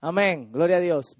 Amén, 0.00 0.52
gloria 0.52 0.76
a 0.76 0.80
Dios. 0.80 1.16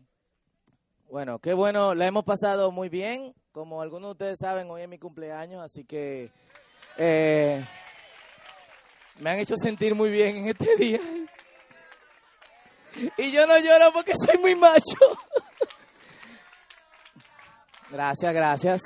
Bueno, 1.11 1.39
qué 1.39 1.55
bueno, 1.55 1.95
la 1.95 2.07
hemos 2.07 2.25
pasado 2.25 2.71
muy 2.71 2.89
bien. 2.89 3.35
Como 3.53 3.81
algunos 3.81 4.09
de 4.09 4.13
ustedes 4.13 4.39
saben, 4.39 4.71
hoy 4.71 4.83
es 4.83 4.89
mi 4.89 4.99
cumpleaños, 4.99 5.63
así 5.63 5.85
que 5.85 6.31
eh, 6.97 7.65
me 9.21 9.31
han 9.31 9.39
hecho 9.39 9.57
sentir 9.57 9.95
muy 9.95 10.11
bien 10.11 10.37
en 10.37 10.49
este 10.49 10.77
día. 10.77 11.01
Y 13.17 13.33
yo 13.33 13.47
no 13.47 13.59
lloro 13.59 13.93
porque 13.93 14.13
soy 14.15 14.39
muy 14.39 14.55
macho. 14.55 14.99
Gracias, 17.91 18.35
gracias. 18.35 18.81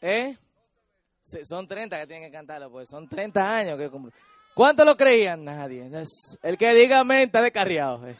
¿Eh? 0.00 0.36
Son 1.44 1.66
30 1.66 2.00
que 2.00 2.06
tienen 2.06 2.30
que 2.30 2.36
cantarlo, 2.36 2.70
pues 2.70 2.88
son 2.88 3.08
30 3.08 3.56
años 3.56 3.78
que 3.78 3.88
cumplo. 3.88 4.12
¿Cuánto 4.54 4.84
lo 4.84 4.96
creían? 4.96 5.44
Nadie. 5.44 5.90
El 6.42 6.58
que 6.58 6.74
diga 6.74 7.00
amén 7.00 7.22
está 7.22 7.40
descarriado. 7.40 8.06
Eh. 8.06 8.18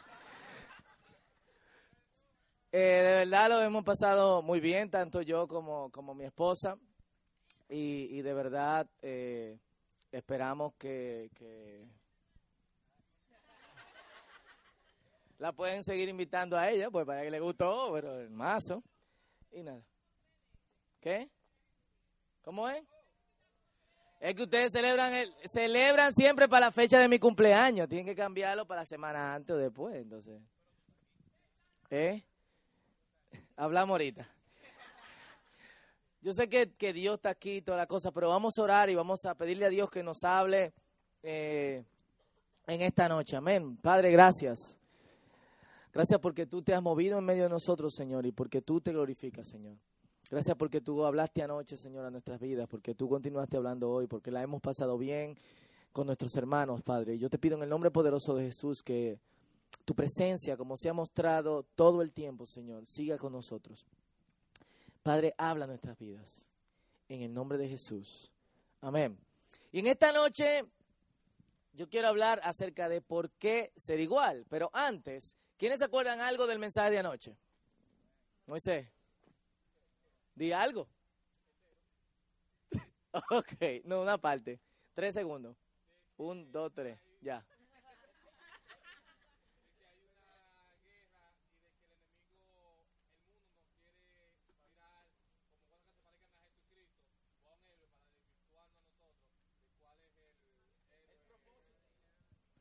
Eh, 2.71 2.77
de 2.77 3.15
verdad 3.17 3.49
lo 3.49 3.61
hemos 3.61 3.83
pasado 3.83 4.41
muy 4.41 4.61
bien, 4.61 4.89
tanto 4.89 5.21
yo 5.21 5.47
como, 5.47 5.91
como 5.91 6.15
mi 6.15 6.23
esposa. 6.23 6.77
Y, 7.69 8.21
de 8.21 8.33
verdad 8.33 8.85
eh, 9.01 9.57
esperamos 10.11 10.73
que, 10.75 11.29
la 15.37 15.53
pueden 15.53 15.83
seguir 15.83 16.09
invitando 16.09 16.57
a 16.57 16.69
ella, 16.69 16.89
pues 16.91 17.05
para 17.05 17.23
que 17.23 17.31
le 17.31 17.39
gustó, 17.39 17.91
pero 17.93 18.19
el 18.19 18.29
mazo. 18.29 18.83
Y 19.51 19.63
nada. 19.63 19.81
¿Qué? 20.99 21.29
¿Cómo 22.41 22.69
es? 22.69 22.83
Es 24.21 24.35
que 24.35 24.43
ustedes 24.43 24.71
celebran 24.71 25.11
el, 25.13 25.33
celebran 25.45 26.13
siempre 26.13 26.47
para 26.47 26.67
la 26.67 26.71
fecha 26.71 26.99
de 26.99 27.09
mi 27.09 27.17
cumpleaños. 27.17 27.89
Tienen 27.89 28.05
que 28.05 28.13
cambiarlo 28.13 28.67
para 28.67 28.81
la 28.81 28.85
semana 28.85 29.33
antes 29.33 29.55
o 29.55 29.57
después, 29.57 29.95
entonces. 29.95 30.39
¿Eh? 31.89 32.23
Hablamos 33.55 33.95
ahorita. 33.95 34.29
Yo 36.21 36.33
sé 36.33 36.47
que, 36.47 36.93
Dios 36.93 37.15
está 37.15 37.31
aquí 37.31 37.57
y 37.57 37.61
toda 37.63 37.79
la 37.79 37.87
cosa, 37.87 38.11
pero 38.11 38.29
vamos 38.29 38.59
a 38.59 38.61
orar 38.61 38.91
y 38.91 38.95
vamos 38.95 39.25
a 39.25 39.33
pedirle 39.33 39.65
a 39.65 39.69
Dios 39.69 39.89
que 39.89 40.03
nos 40.03 40.23
hable 40.23 40.71
eh, 41.23 41.83
en 42.67 42.81
esta 42.81 43.09
noche. 43.09 43.35
Amén. 43.35 43.75
Padre, 43.77 44.11
gracias. 44.11 44.77
Gracias 45.91 46.19
porque 46.19 46.45
tú 46.45 46.61
te 46.61 46.75
has 46.75 46.81
movido 46.83 47.17
en 47.17 47.25
medio 47.25 47.43
de 47.45 47.49
nosotros, 47.49 47.95
Señor, 47.95 48.27
y 48.27 48.31
porque 48.31 48.61
tú 48.61 48.81
te 48.81 48.91
glorificas, 48.91 49.47
Señor. 49.47 49.77
Gracias 50.31 50.55
porque 50.55 50.79
tú 50.79 51.03
hablaste 51.03 51.43
anoche, 51.43 51.75
Señor, 51.75 52.05
a 52.05 52.09
nuestras 52.09 52.39
vidas, 52.39 52.65
porque 52.69 52.95
tú 52.95 53.09
continuaste 53.09 53.57
hablando 53.57 53.89
hoy, 53.89 54.07
porque 54.07 54.31
la 54.31 54.41
hemos 54.41 54.61
pasado 54.61 54.97
bien 54.97 55.37
con 55.91 56.07
nuestros 56.07 56.33
hermanos, 56.37 56.81
Padre. 56.83 57.19
Yo 57.19 57.29
te 57.29 57.37
pido 57.37 57.57
en 57.57 57.63
el 57.63 57.69
nombre 57.69 57.91
poderoso 57.91 58.33
de 58.35 58.45
Jesús 58.45 58.81
que 58.81 59.19
tu 59.83 59.93
presencia, 59.93 60.55
como 60.55 60.77
se 60.77 60.87
ha 60.87 60.93
mostrado 60.93 61.63
todo 61.75 62.01
el 62.01 62.13
tiempo, 62.13 62.45
Señor, 62.45 62.87
siga 62.87 63.17
con 63.17 63.33
nosotros. 63.33 63.85
Padre, 65.03 65.33
habla 65.37 65.67
nuestras 65.67 65.99
vidas. 65.99 66.47
En 67.09 67.23
el 67.23 67.33
nombre 67.33 67.57
de 67.57 67.67
Jesús. 67.67 68.31
Amén. 68.79 69.19
Y 69.73 69.79
en 69.79 69.87
esta 69.87 70.13
noche 70.13 70.63
yo 71.73 71.89
quiero 71.89 72.07
hablar 72.07 72.39
acerca 72.45 72.87
de 72.87 73.01
por 73.01 73.31
qué 73.31 73.73
ser 73.75 73.99
igual. 73.99 74.45
Pero 74.49 74.69
antes, 74.71 75.35
¿quiénes 75.57 75.79
se 75.79 75.85
acuerdan 75.85 76.21
algo 76.21 76.47
del 76.47 76.57
mensaje 76.57 76.91
de 76.91 76.99
anoche? 76.99 77.35
Moisés. 78.47 78.87
Di 80.35 80.51
algo. 80.53 80.87
ok, 83.29 83.83
no, 83.85 84.01
una 84.01 84.17
parte. 84.17 84.59
Tres 84.93 85.13
segundos. 85.13 85.55
Un, 86.17 86.51
dos, 86.51 86.71
tres. 86.73 86.99
Ya. 87.21 87.45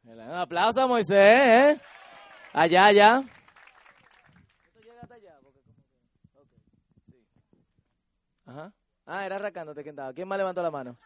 Un 0.02 0.19
aplauso 0.19 0.81
a 0.81 0.87
Moisés, 0.87 1.16
¿eh? 1.16 1.81
Allá, 2.52 2.87
allá. 2.87 3.25
Ajá. 8.50 8.75
Ah, 9.06 9.25
era 9.27 9.37
arrancándote 9.37 9.84
que 9.84 9.91
estaba. 9.91 10.12
¿Quién 10.12 10.27
más 10.27 10.37
levantó 10.37 10.61
la 10.61 10.72
mano? 10.72 10.99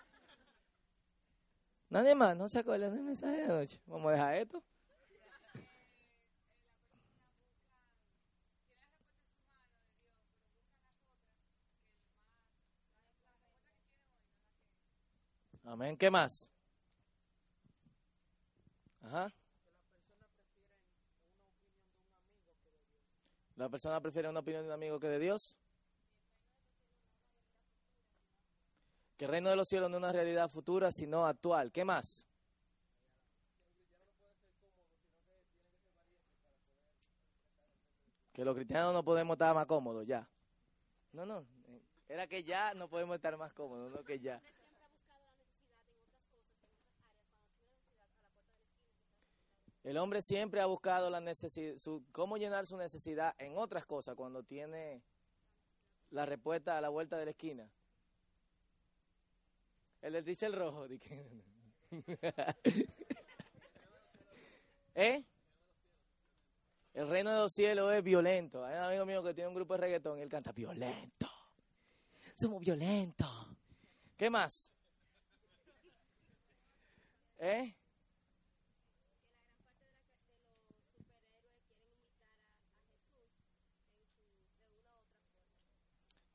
Nadie 1.91 2.15
más, 2.15 2.35
no 2.37 2.49
se 2.49 2.59
acuerda 2.59 2.89
del 2.91 3.03
mensaje 3.03 3.43
de 3.43 3.49
noche. 3.49 3.81
Vamos 3.87 4.09
a 4.09 4.13
dejar 4.13 4.35
esto. 4.37 4.63
Amén. 15.65 15.97
¿Qué 15.99 16.11
más? 16.11 16.51
Ajá. 19.03 19.31
La 23.57 23.69
persona 23.69 24.01
prefiere 24.01 24.31
una 24.31 24.41
opinión 24.41 24.63
de 24.63 24.69
un 24.69 24.75
amigo 24.75 24.99
que 24.99 25.09
de 25.09 25.19
Dios. 25.19 25.59
Que 29.17 29.27
el 29.27 29.31
reino 29.31 29.51
de 29.51 29.57
los 29.57 29.69
cielos 29.69 29.91
no 29.91 29.97
es 29.97 30.03
una 30.03 30.13
realidad 30.13 30.51
futura, 30.51 30.91
sino 30.91 31.25
actual. 31.25 31.71
¿Qué 31.71 31.85
más? 31.85 32.27
Que 38.33 38.45
los 38.45 38.57
cristianos 38.57 38.93
no 38.93 39.05
podemos 39.05 39.35
estar 39.35 39.55
más 39.55 39.67
cómodos, 39.67 40.05
ya. 40.07 40.29
No, 41.13 41.25
no. 41.25 41.47
Era 42.09 42.27
que 42.27 42.43
ya 42.43 42.75
no 42.75 42.89
podemos 42.89 43.15
estar 43.15 43.37
más 43.37 43.53
cómodos, 43.53 43.93
no 43.93 44.05
que 44.05 44.19
ya. 44.19 44.43
El 49.85 49.99
hombre 49.99 50.23
siempre 50.23 50.61
ha 50.61 50.67
buscado 50.67 51.11
la 51.11 51.21
necesidad, 51.21 51.77
su, 51.79 52.03
cómo 52.11 52.39
llenar 52.39 52.67
su 52.67 52.77
necesidad 52.77 53.35
en 53.39 53.57
otras 53.57 53.85
cosas 53.85 54.17
cuando 54.17 54.43
tiene 54.43 55.03
la 56.11 56.27
respuesta 56.27 56.79
a 56.79 56.81
la 56.81 56.89
vuelta 56.89 57.19
de 57.19 57.27
la 57.27 57.31
esquina. 57.33 57.71
Él 60.05 60.13
les 60.13 60.25
dice 60.25 60.45
el 60.45 60.53
rojo. 60.53 60.87
¿Eh? 64.95 65.25
El 66.93 67.09
reino 67.09 67.31
de 67.31 67.39
los 67.39 67.51
cielos 67.51 67.91
es 67.95 68.05
violento. 68.05 68.63
Hay 68.63 68.77
un 68.77 68.83
amigo 68.85 69.07
mío 69.07 69.23
que 69.23 69.33
tiene 69.33 69.49
un 69.49 69.55
grupo 69.55 69.73
de 69.73 69.81
reggaetón 69.81 70.19
y 70.19 70.21
él 70.21 70.29
canta 70.29 70.53
violento. 70.53 71.27
Somos 72.35 72.61
violentos. 72.61 73.57
¿Qué 74.15 74.29
más? 74.29 74.71
¿Eh? 77.39 77.75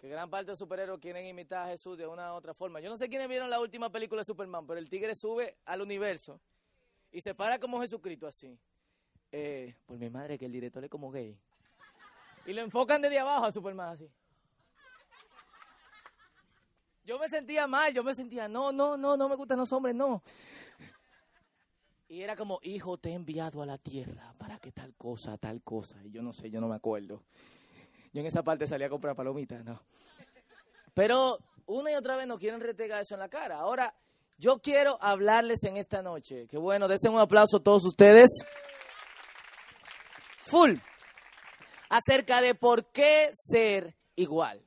Gran 0.09 0.29
parte 0.29 0.51
de 0.51 0.57
superhéroes 0.57 0.99
quieren 0.99 1.25
imitar 1.25 1.63
a 1.65 1.67
Jesús 1.67 1.97
de 1.97 2.07
una 2.07 2.33
u 2.33 2.35
otra 2.35 2.53
forma. 2.53 2.79
Yo 2.79 2.89
no 2.89 2.97
sé 2.97 3.07
quiénes 3.07 3.29
vieron 3.29 3.49
la 3.49 3.59
última 3.59 3.91
película 3.91 4.21
de 4.21 4.25
Superman, 4.25 4.65
pero 4.65 4.79
el 4.79 4.89
tigre 4.89 5.13
sube 5.15 5.57
al 5.65 5.81
universo 5.81 6.41
y 7.11 7.21
se 7.21 7.33
para 7.35 7.59
como 7.59 7.79
Jesucristo 7.79 8.27
así. 8.27 8.57
Eh, 9.31 9.75
por 9.85 9.97
mi 9.97 10.09
madre 10.09 10.37
que 10.37 10.45
el 10.45 10.51
director 10.51 10.83
es 10.83 10.89
como 10.89 11.11
gay. 11.11 11.37
Y 12.45 12.53
lo 12.53 12.61
enfocan 12.61 13.01
desde 13.01 13.19
abajo 13.19 13.45
a 13.45 13.51
Superman 13.51 13.89
así. 13.89 14.09
Yo 17.03 17.17
me 17.19 17.27
sentía 17.27 17.67
mal, 17.67 17.93
yo 17.93 18.03
me 18.03 18.13
sentía, 18.13 18.47
no, 18.47 18.71
no, 18.71 18.97
no, 18.97 19.15
no 19.15 19.29
me 19.29 19.35
gustan 19.35 19.57
los 19.57 19.71
hombres, 19.71 19.95
no. 19.95 20.21
Y 22.07 22.21
era 22.21 22.35
como, 22.35 22.59
hijo, 22.63 22.97
te 22.97 23.09
he 23.09 23.13
enviado 23.13 23.61
a 23.61 23.65
la 23.67 23.77
tierra 23.77 24.33
para 24.39 24.57
que 24.59 24.71
tal 24.71 24.95
cosa, 24.95 25.37
tal 25.37 25.61
cosa. 25.61 26.03
Y 26.03 26.09
yo 26.09 26.23
no 26.23 26.33
sé, 26.33 26.49
yo 26.49 26.59
no 26.59 26.67
me 26.67 26.75
acuerdo. 26.75 27.23
Yo 28.13 28.21
en 28.21 28.27
esa 28.27 28.43
parte 28.43 28.67
salía 28.67 28.87
a 28.87 28.89
comprar 28.89 29.15
palomitas, 29.15 29.63
no. 29.63 29.81
Pero 30.93 31.39
una 31.67 31.91
y 31.91 31.95
otra 31.95 32.17
vez 32.17 32.27
nos 32.27 32.39
quieren 32.39 32.59
retegar 32.59 33.01
eso 33.01 33.13
en 33.13 33.19
la 33.19 33.29
cara. 33.29 33.57
Ahora, 33.57 33.93
yo 34.37 34.59
quiero 34.59 34.97
hablarles 35.01 35.63
en 35.63 35.77
esta 35.77 36.01
noche. 36.01 36.47
Qué 36.47 36.57
bueno, 36.57 36.87
desen 36.87 37.13
un 37.13 37.19
aplauso 37.19 37.57
a 37.57 37.63
todos 37.63 37.85
ustedes. 37.85 38.29
Full. 40.45 40.73
Acerca 41.89 42.41
de 42.41 42.55
por 42.55 42.85
qué 42.91 43.29
ser 43.33 43.95
igual. 44.15 44.63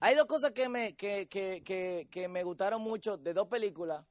Hay 0.00 0.14
dos 0.16 0.26
cosas 0.26 0.52
que 0.52 0.68
me, 0.68 0.94
que, 0.94 1.26
que, 1.28 2.08
que, 2.10 2.28
me 2.28 2.42
gustaron 2.42 2.82
mucho 2.82 3.16
de 3.16 3.32
dos 3.32 3.48
películas. 3.48 4.04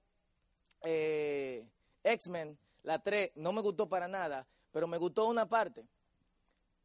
Eh, 0.82 1.66
X-Men, 2.04 2.58
la 2.82 3.00
3, 3.00 3.34
no 3.36 3.52
me 3.52 3.62
gustó 3.62 3.88
para 3.88 4.08
nada, 4.08 4.48
pero 4.72 4.88
me 4.88 4.98
gustó 4.98 5.28
una 5.28 5.48
parte. 5.48 5.88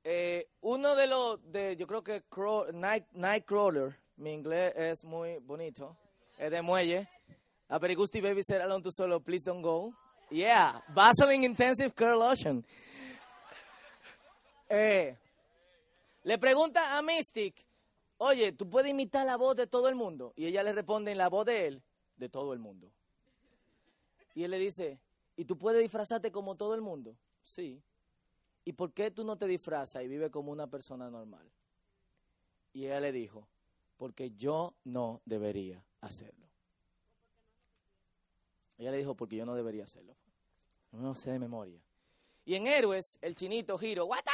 Eh, 0.04 0.48
uno 0.62 0.94
de 0.94 1.06
los, 1.06 1.40
de, 1.50 1.76
yo 1.76 1.86
creo 1.86 2.02
que 2.02 2.22
Night, 2.72 3.06
Nightcrawler, 3.12 3.98
mi 4.16 4.32
inglés 4.32 4.72
es 4.76 5.04
muy 5.04 5.38
bonito, 5.38 5.96
es 6.38 6.50
de 6.50 6.62
muelle. 6.62 7.08
Aperigusti 7.68 8.20
Baby 8.20 8.42
said 8.42 8.62
alone 8.62 8.82
to 8.82 8.90
solo, 8.90 9.20
please 9.20 9.44
don't 9.44 9.62
go. 9.62 9.92
Yeah, 10.30 10.82
Vaseline 10.94 11.44
Intensive 11.44 11.94
Care 11.94 12.16
Lotion. 12.16 12.64
Eh, 14.70 15.16
le 16.24 16.38
pregunta 16.38 16.96
a 16.96 17.02
Mystic, 17.02 17.66
oye, 18.18 18.52
¿tú 18.52 18.68
puedes 18.68 18.90
imitar 18.90 19.26
la 19.26 19.36
voz 19.36 19.56
de 19.56 19.66
todo 19.66 19.88
el 19.88 19.94
mundo? 19.94 20.32
Y 20.36 20.46
ella 20.46 20.62
le 20.62 20.72
responde 20.72 21.12
en 21.12 21.18
la 21.18 21.28
voz 21.28 21.46
de 21.46 21.66
él, 21.66 21.82
de 22.16 22.28
todo 22.28 22.52
el 22.52 22.58
mundo. 22.58 22.90
Y 24.34 24.44
él 24.44 24.50
le 24.50 24.58
dice, 24.58 25.00
¿y 25.36 25.44
tú 25.44 25.56
puedes 25.56 25.82
disfrazarte 25.82 26.30
como 26.30 26.56
todo 26.56 26.74
el 26.74 26.82
mundo? 26.82 27.16
Sí. 27.42 27.82
¿Y 28.68 28.74
por 28.74 28.92
qué 28.92 29.10
tú 29.10 29.24
no 29.24 29.38
te 29.38 29.46
disfrazas 29.46 30.04
y 30.04 30.08
vives 30.08 30.30
como 30.30 30.52
una 30.52 30.66
persona 30.66 31.08
normal? 31.08 31.50
Y 32.74 32.84
ella 32.84 33.00
le 33.00 33.12
dijo, 33.12 33.48
porque 33.96 34.32
yo 34.32 34.74
no 34.84 35.22
debería 35.24 35.82
hacerlo. 36.02 36.46
Ella 38.76 38.90
le 38.90 38.98
dijo, 38.98 39.14
porque 39.14 39.36
yo 39.36 39.46
no 39.46 39.54
debería 39.54 39.84
hacerlo. 39.84 40.14
No 40.92 41.14
sé 41.14 41.30
de 41.30 41.38
memoria. 41.38 41.80
Y 42.44 42.56
en 42.56 42.66
Héroes, 42.66 43.16
el 43.22 43.34
chinito 43.34 43.78
giro, 43.78 44.04
¡guata! 44.04 44.32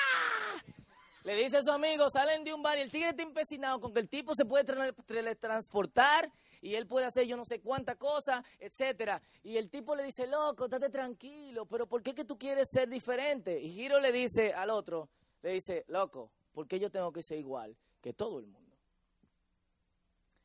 Le 1.23 1.37
dice 1.37 1.59
a 1.59 1.63
su 1.63 1.71
amigo, 1.71 2.11
salen 2.11 2.43
de 2.43 2.53
un 2.53 2.61
bar 2.61 2.77
y 2.77 2.81
el 2.81 2.91
tigre 2.91 3.11
está 3.11 3.23
empecinado 3.23 3.81
con 3.81 3.95
que 3.95 4.01
el 4.01 4.09
tipo 4.09 4.35
se 4.35 4.45
puede 4.45 4.65
teletransportar 5.07 6.29
y 6.65 6.77
él 6.77 6.87
puede 6.87 7.05
hacer 7.05 7.27
yo 7.27 7.37
no 7.37 7.45
sé 7.45 7.61
cuánta 7.61 7.97
cosa, 7.97 8.43
etcétera. 8.59 9.21
Y 9.43 9.59
el 9.59 9.69
tipo 9.69 9.95
le 9.95 10.03
dice, 10.03 10.27
loco, 10.27 10.65
estate 10.65 10.89
tranquilo, 10.89 11.67
pero 11.67 11.87
¿por 11.87 12.03
qué 12.03 12.15
que 12.15 12.25
tú 12.25 12.39
quieres 12.39 12.69
ser 12.73 12.89
diferente? 12.89 13.61
Y 13.61 13.71
Giro 13.71 14.01
le 14.01 14.11
dice 14.11 14.55
al 14.55 14.71
otro, 14.71 15.11
le 15.43 15.53
dice, 15.53 15.85
loco, 15.89 16.31
¿por 16.53 16.67
qué 16.67 16.81
yo 16.81 16.91
tengo 16.91 17.13
que 17.13 17.23
ser 17.23 17.39
igual 17.39 17.77
que 18.01 18.15
todo 18.15 18.39
el 18.39 18.47
mundo? 18.47 18.79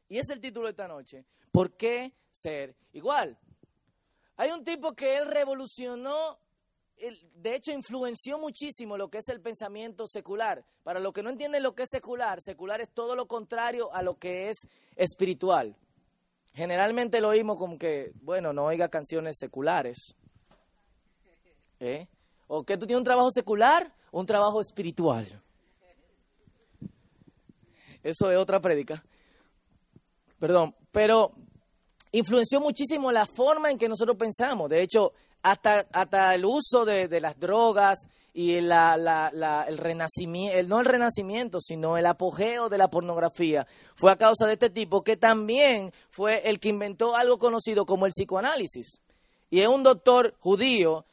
Y 0.09 0.17
es 0.17 0.29
el 0.29 0.41
título 0.41 0.65
de 0.65 0.71
esta 0.71 0.89
noche, 0.89 1.23
¿por 1.53 1.77
qué 1.77 2.11
ser 2.29 2.75
igual? 2.91 3.39
Hay 4.35 4.51
un 4.51 4.65
tipo 4.65 4.93
que 4.93 5.15
él 5.15 5.25
revolucionó 5.25 6.37
de 7.35 7.55
hecho, 7.55 7.71
influenció 7.71 8.37
muchísimo 8.37 8.97
lo 8.97 9.09
que 9.09 9.19
es 9.19 9.29
el 9.29 9.39
pensamiento 9.39 10.05
secular. 10.05 10.65
Para 10.83 10.99
los 10.99 11.13
que 11.13 11.23
no 11.23 11.29
entienden 11.29 11.63
lo 11.63 11.73
que 11.73 11.83
es 11.83 11.89
secular, 11.89 12.41
secular 12.41 12.81
es 12.81 12.89
todo 12.89 13.15
lo 13.15 13.25
contrario 13.25 13.89
a 13.93 14.01
lo 14.01 14.19
que 14.19 14.49
es 14.49 14.67
espiritual. 14.97 15.77
Generalmente 16.53 17.21
lo 17.21 17.29
oímos 17.29 17.57
como 17.57 17.77
que, 17.77 18.11
bueno, 18.21 18.53
no 18.53 18.65
oiga 18.65 18.89
canciones 18.89 19.37
seculares. 19.37 20.15
¿Eh? 21.79 22.07
¿O 22.47 22.63
que 22.63 22.77
tú 22.77 22.85
tienes 22.85 22.99
un 22.99 23.05
trabajo 23.05 23.31
secular 23.31 23.93
o 24.11 24.19
un 24.19 24.25
trabajo 24.25 24.59
espiritual? 24.59 25.41
Eso 28.03 28.31
es 28.31 28.37
otra 28.37 28.59
prédica. 28.59 29.03
Perdón, 30.39 30.75
pero 30.91 31.33
influenció 32.11 32.59
muchísimo 32.61 33.11
la 33.11 33.25
forma 33.25 33.69
en 33.69 33.77
que 33.77 33.89
nosotros 33.89 34.17
pensamos. 34.17 34.69
De 34.69 34.81
hecho, 34.81 35.13
hasta, 35.41 35.87
hasta 35.91 36.33
el 36.35 36.45
uso 36.45 36.85
de, 36.85 37.19
las 37.19 37.39
drogas 37.39 38.07
y 38.33 38.55
el 38.55 38.69
renacimiento, 39.77 40.67
no 40.67 40.79
el 40.79 40.85
renacimiento, 40.85 41.59
sino 41.59 41.97
el 41.97 42.05
apogeo 42.05 42.69
de 42.69 42.77
la 42.77 42.89
pornografía, 42.89 43.67
fue 43.95 44.11
a 44.11 44.17
causa 44.17 44.45
de 44.45 44.53
este 44.53 44.69
tipo 44.69 45.03
que 45.03 45.17
también 45.17 45.91
fue 46.09 46.47
el 46.49 46.59
que 46.59 46.69
inventó 46.69 47.15
algo 47.15 47.37
conocido 47.39 47.85
como 47.85 48.05
el 48.05 48.11
psicoanálisis. 48.11 49.01
Y 49.49 49.61
es 49.61 49.67
un 49.67 49.83
doctor 49.83 50.35
judío 50.39 51.05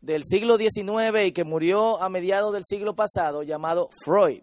del 0.00 0.22
siglo 0.24 0.56
XIX 0.56 1.26
y 1.26 1.32
que 1.32 1.44
murió 1.44 2.00
a 2.00 2.08
mediados 2.08 2.52
del 2.52 2.64
siglo 2.64 2.94
pasado 2.94 3.42
llamado 3.42 3.90
Freud. 4.04 4.42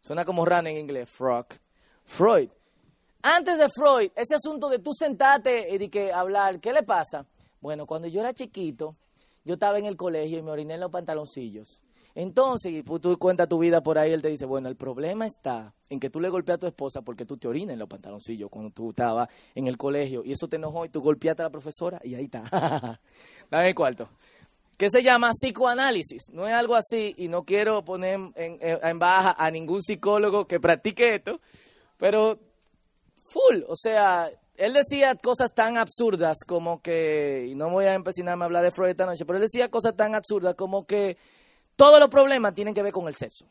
Suena 0.00 0.24
como 0.24 0.44
rana 0.44 0.70
en 0.70 0.78
inglés, 0.78 1.08
frog. 1.10 1.46
Freud. 2.04 2.48
Antes 3.22 3.58
de 3.58 3.68
Freud, 3.68 4.12
ese 4.14 4.36
asunto 4.36 4.68
de 4.68 4.78
tú 4.78 4.92
sentarte 4.92 5.74
y 5.74 5.78
de 5.78 5.90
que 5.90 6.12
hablar, 6.12 6.60
¿qué 6.60 6.72
le 6.72 6.84
pasa? 6.84 7.26
Bueno, 7.60 7.86
cuando 7.86 8.06
yo 8.06 8.20
era 8.20 8.32
chiquito, 8.32 8.94
yo 9.46 9.54
estaba 9.54 9.78
en 9.78 9.86
el 9.86 9.96
colegio 9.96 10.38
y 10.38 10.42
me 10.42 10.50
oriné 10.50 10.74
en 10.74 10.80
los 10.80 10.90
pantaloncillos. 10.90 11.80
Entonces, 12.16 12.82
pues, 12.84 13.00
tú 13.00 13.16
cuentas 13.16 13.48
tu 13.48 13.58
vida 13.58 13.80
por 13.80 13.96
ahí, 13.96 14.10
él 14.10 14.22
te 14.22 14.28
dice, 14.28 14.44
bueno, 14.44 14.68
el 14.68 14.74
problema 14.74 15.24
está 15.24 15.72
en 15.88 16.00
que 16.00 16.10
tú 16.10 16.18
le 16.18 16.28
golpeas 16.28 16.56
a 16.56 16.58
tu 16.58 16.66
esposa 16.66 17.02
porque 17.02 17.24
tú 17.24 17.36
te 17.36 17.46
orinas 17.46 17.74
en 17.74 17.78
los 17.78 17.88
pantaloncillos 17.88 18.50
cuando 18.50 18.70
tú 18.70 18.90
estabas 18.90 19.28
en 19.54 19.68
el 19.68 19.76
colegio 19.76 20.22
y 20.24 20.32
eso 20.32 20.48
te 20.48 20.56
enojó 20.56 20.84
y 20.84 20.88
tú 20.88 21.00
golpeaste 21.00 21.42
a 21.42 21.44
la 21.44 21.50
profesora 21.50 22.00
y 22.02 22.14
ahí 22.14 22.24
está. 22.24 22.42
Dame 23.50 23.68
el 23.68 23.74
cuarto. 23.74 24.08
¿Qué 24.76 24.90
se 24.90 25.02
llama 25.02 25.30
psicoanálisis. 25.30 26.30
No 26.32 26.46
es 26.46 26.52
algo 26.52 26.74
así 26.74 27.14
y 27.16 27.28
no 27.28 27.44
quiero 27.44 27.84
poner 27.84 28.18
en, 28.34 28.58
en 28.60 28.98
baja 28.98 29.36
a 29.38 29.50
ningún 29.50 29.80
psicólogo 29.80 30.46
que 30.46 30.58
practique 30.58 31.14
esto, 31.14 31.40
pero 31.98 32.38
full, 33.24 33.62
o 33.68 33.76
sea, 33.76 34.30
él 34.58 34.72
decía 34.72 35.14
cosas 35.14 35.54
tan 35.54 35.76
absurdas 35.78 36.38
como 36.46 36.80
que, 36.82 37.46
y 37.50 37.54
no 37.54 37.70
voy 37.70 37.86
a 37.86 37.94
empecinarme 37.94 38.44
a 38.44 38.46
hablar 38.46 38.62
de 38.64 38.70
Freud 38.70 38.90
esta 38.90 39.06
noche, 39.06 39.24
pero 39.24 39.38
él 39.38 39.42
decía 39.42 39.70
cosas 39.70 39.96
tan 39.96 40.14
absurdas 40.14 40.54
como 40.54 40.86
que 40.86 41.16
todos 41.76 42.00
los 42.00 42.08
problemas 42.08 42.54
tienen 42.54 42.74
que 42.74 42.82
ver 42.82 42.92
con 42.92 43.08
el 43.08 43.14
sexo. 43.14 43.46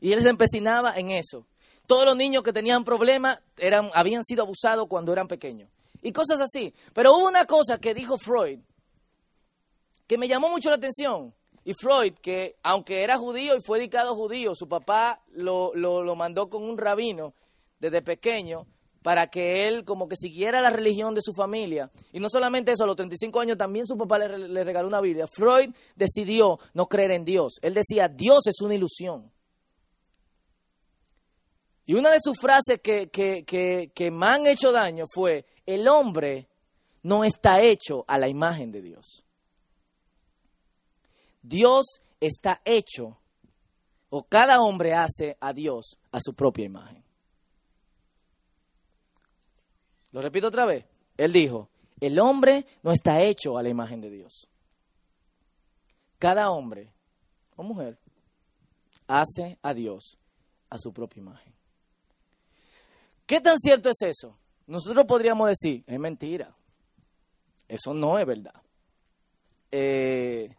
Y 0.00 0.12
él 0.12 0.22
se 0.22 0.28
empecinaba 0.28 0.96
en 0.96 1.10
eso. 1.10 1.46
Todos 1.86 2.04
los 2.04 2.16
niños 2.16 2.42
que 2.42 2.52
tenían 2.52 2.84
problemas 2.84 3.40
eran, 3.56 3.90
habían 3.94 4.24
sido 4.24 4.42
abusados 4.42 4.86
cuando 4.88 5.12
eran 5.12 5.26
pequeños. 5.26 5.70
Y 6.02 6.12
cosas 6.12 6.40
así. 6.40 6.74
Pero 6.92 7.14
hubo 7.14 7.26
una 7.26 7.46
cosa 7.46 7.78
que 7.78 7.94
dijo 7.94 8.18
Freud 8.18 8.60
que 10.06 10.18
me 10.18 10.28
llamó 10.28 10.48
mucho 10.48 10.68
la 10.70 10.76
atención. 10.76 11.34
Y 11.66 11.74
Freud, 11.74 12.14
que 12.22 12.54
aunque 12.62 13.02
era 13.02 13.18
judío 13.18 13.56
y 13.56 13.60
fue 13.60 13.78
dedicado 13.78 14.14
judío, 14.14 14.54
su 14.54 14.68
papá 14.68 15.20
lo, 15.32 15.74
lo, 15.74 16.14
mandó 16.14 16.48
con 16.48 16.62
un 16.62 16.78
rabino 16.78 17.34
desde 17.80 18.02
pequeño 18.02 18.68
para 19.02 19.26
que 19.26 19.66
él 19.66 19.84
como 19.84 20.06
que 20.06 20.14
siguiera 20.14 20.60
la 20.60 20.70
religión 20.70 21.12
de 21.12 21.22
su 21.22 21.32
familia. 21.32 21.90
Y 22.12 22.20
no 22.20 22.30
solamente 22.30 22.70
eso, 22.70 22.84
a 22.84 22.86
los 22.86 22.94
35 22.94 23.40
años 23.40 23.56
también 23.58 23.84
su 23.84 23.96
papá 23.98 24.16
le, 24.16 24.46
le, 24.46 24.62
regaló 24.62 24.86
una 24.86 25.00
Biblia. 25.00 25.26
Freud 25.26 25.74
decidió 25.96 26.60
no 26.72 26.86
creer 26.86 27.10
en 27.10 27.24
Dios. 27.24 27.54
Él 27.60 27.74
decía, 27.74 28.06
Dios 28.06 28.46
es 28.46 28.60
una 28.60 28.76
ilusión. 28.76 29.32
Y 31.84 31.94
una 31.94 32.10
de 32.10 32.20
sus 32.20 32.38
frases 32.38 32.78
que, 32.80 33.08
que, 33.08 33.44
que, 33.44 33.90
que 33.92 34.12
me 34.12 34.26
han 34.26 34.46
hecho 34.46 34.70
daño 34.70 35.06
fue, 35.12 35.44
el 35.66 35.88
hombre 35.88 36.46
no 37.02 37.24
está 37.24 37.60
hecho 37.60 38.04
a 38.06 38.18
la 38.18 38.28
imagen 38.28 38.70
de 38.70 38.82
Dios. 38.82 39.25
Dios 41.48 42.00
está 42.18 42.60
hecho, 42.64 43.20
o 44.08 44.24
cada 44.24 44.60
hombre 44.60 44.94
hace 44.94 45.36
a 45.40 45.52
Dios 45.52 45.96
a 46.10 46.18
su 46.20 46.34
propia 46.34 46.64
imagen. 46.64 47.04
Lo 50.10 50.20
repito 50.20 50.48
otra 50.48 50.64
vez. 50.64 50.84
Él 51.16 51.32
dijo, 51.32 51.68
el 52.00 52.18
hombre 52.18 52.66
no 52.82 52.90
está 52.90 53.22
hecho 53.22 53.56
a 53.56 53.62
la 53.62 53.68
imagen 53.68 54.00
de 54.00 54.10
Dios. 54.10 54.48
Cada 56.18 56.50
hombre 56.50 56.92
o 57.54 57.62
mujer 57.62 57.98
hace 59.06 59.58
a 59.62 59.72
Dios 59.72 60.18
a 60.68 60.78
su 60.78 60.92
propia 60.92 61.20
imagen. 61.20 61.54
¿Qué 63.24 63.40
tan 63.40 63.58
cierto 63.58 63.90
es 63.90 64.02
eso? 64.02 64.36
Nosotros 64.66 65.04
podríamos 65.06 65.48
decir, 65.48 65.84
es 65.86 65.98
mentira. 65.98 66.56
Eso 67.68 67.94
no 67.94 68.18
es 68.18 68.26
verdad. 68.26 68.54
Eh, 69.70 70.56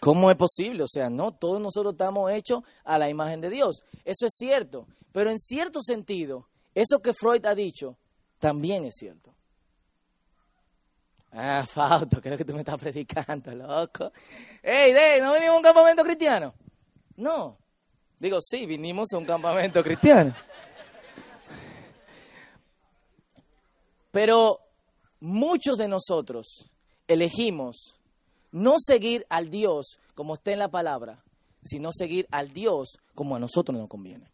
¿Cómo 0.00 0.30
es 0.30 0.36
posible? 0.36 0.82
O 0.82 0.88
sea, 0.88 1.10
no, 1.10 1.32
todos 1.32 1.60
nosotros 1.60 1.92
estamos 1.92 2.32
hechos 2.32 2.62
a 2.84 2.96
la 2.96 3.10
imagen 3.10 3.40
de 3.40 3.50
Dios. 3.50 3.82
Eso 4.04 4.26
es 4.26 4.32
cierto, 4.34 4.86
pero 5.12 5.30
en 5.30 5.38
cierto 5.38 5.82
sentido, 5.82 6.48
eso 6.74 7.00
que 7.00 7.12
Freud 7.12 7.44
ha 7.44 7.54
dicho 7.54 7.98
también 8.38 8.86
es 8.86 8.94
cierto. 8.96 9.34
Ah, 11.32 11.66
Fausto, 11.72 12.20
creo 12.20 12.38
que 12.38 12.44
tú 12.44 12.54
me 12.54 12.60
estás 12.60 12.78
predicando, 12.78 13.54
loco. 13.54 14.10
Ey, 14.62 14.92
de, 14.92 15.20
¿no 15.20 15.32
venimos 15.32 15.54
a 15.54 15.58
un 15.58 15.62
campamento 15.62 16.02
cristiano? 16.02 16.54
No. 17.16 17.58
Digo, 18.18 18.40
sí, 18.40 18.66
vinimos 18.66 19.12
a 19.12 19.18
un 19.18 19.26
campamento 19.26 19.82
cristiano. 19.82 20.34
Pero 24.10 24.60
muchos 25.20 25.76
de 25.76 25.88
nosotros 25.88 26.66
elegimos 27.06 27.99
no 28.52 28.76
seguir 28.78 29.26
al 29.28 29.50
Dios 29.50 29.98
como 30.14 30.34
está 30.34 30.52
en 30.52 30.58
la 30.58 30.70
palabra, 30.70 31.22
sino 31.62 31.90
seguir 31.92 32.26
al 32.30 32.52
Dios 32.52 32.98
como 33.14 33.36
a 33.36 33.38
nosotros 33.38 33.76
nos 33.76 33.88
conviene. 33.88 34.30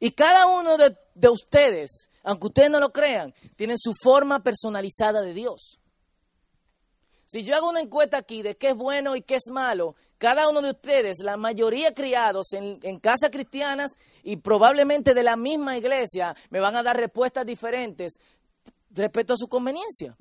Y 0.00 0.10
cada 0.10 0.46
uno 0.46 0.76
de, 0.76 0.96
de, 1.14 1.28
ustedes, 1.28 2.10
aunque 2.22 2.48
ustedes 2.48 2.70
no 2.70 2.80
lo 2.80 2.92
crean, 2.92 3.32
tiene 3.56 3.74
su 3.78 3.94
forma 3.94 4.42
personalizada 4.42 5.22
de 5.22 5.32
Dios. 5.32 5.78
Si 7.26 7.42
yo 7.42 7.56
hago 7.56 7.70
una 7.70 7.80
encuesta 7.80 8.18
aquí 8.18 8.42
de 8.42 8.56
qué 8.56 8.70
es 8.70 8.74
bueno 8.74 9.16
y 9.16 9.22
qué 9.22 9.36
es 9.36 9.50
malo, 9.50 9.96
cada 10.18 10.48
uno 10.48 10.62
de 10.62 10.70
ustedes, 10.70 11.18
la 11.20 11.36
mayoría 11.36 11.94
criados 11.94 12.52
en, 12.52 12.78
en 12.82 12.98
casas 12.98 13.30
cristianas 13.30 13.92
y 14.22 14.36
probablemente 14.36 15.14
de 15.14 15.22
la 15.22 15.36
misma 15.36 15.76
iglesia, 15.76 16.36
me 16.50 16.60
van 16.60 16.76
a 16.76 16.82
dar 16.82 16.96
respuestas 16.96 17.44
diferentes 17.44 18.18
respecto 18.94 19.34
a 19.34 19.36
su 19.36 19.48
conveniencia. 19.48 20.16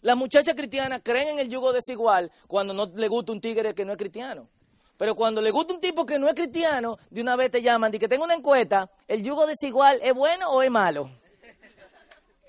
Las 0.00 0.16
muchachas 0.16 0.54
cristianas 0.54 1.00
creen 1.02 1.28
en 1.28 1.38
el 1.40 1.48
yugo 1.48 1.72
desigual 1.72 2.30
cuando 2.46 2.72
no 2.72 2.86
le 2.86 3.08
gusta 3.08 3.32
un 3.32 3.40
tigre 3.40 3.74
que 3.74 3.84
no 3.84 3.92
es 3.92 3.98
cristiano. 3.98 4.48
Pero 4.96 5.14
cuando 5.14 5.40
le 5.40 5.50
gusta 5.50 5.74
un 5.74 5.80
tipo 5.80 6.06
que 6.06 6.18
no 6.18 6.28
es 6.28 6.34
cristiano, 6.34 6.98
de 7.10 7.20
una 7.20 7.36
vez 7.36 7.50
te 7.50 7.62
llaman 7.62 7.94
y 7.94 7.98
que 7.98 8.08
tengo 8.08 8.24
una 8.24 8.34
encuesta, 8.34 8.90
¿el 9.06 9.22
yugo 9.22 9.46
desigual 9.46 10.00
es 10.02 10.14
bueno 10.14 10.50
o 10.50 10.62
es 10.62 10.70
malo? 10.70 11.10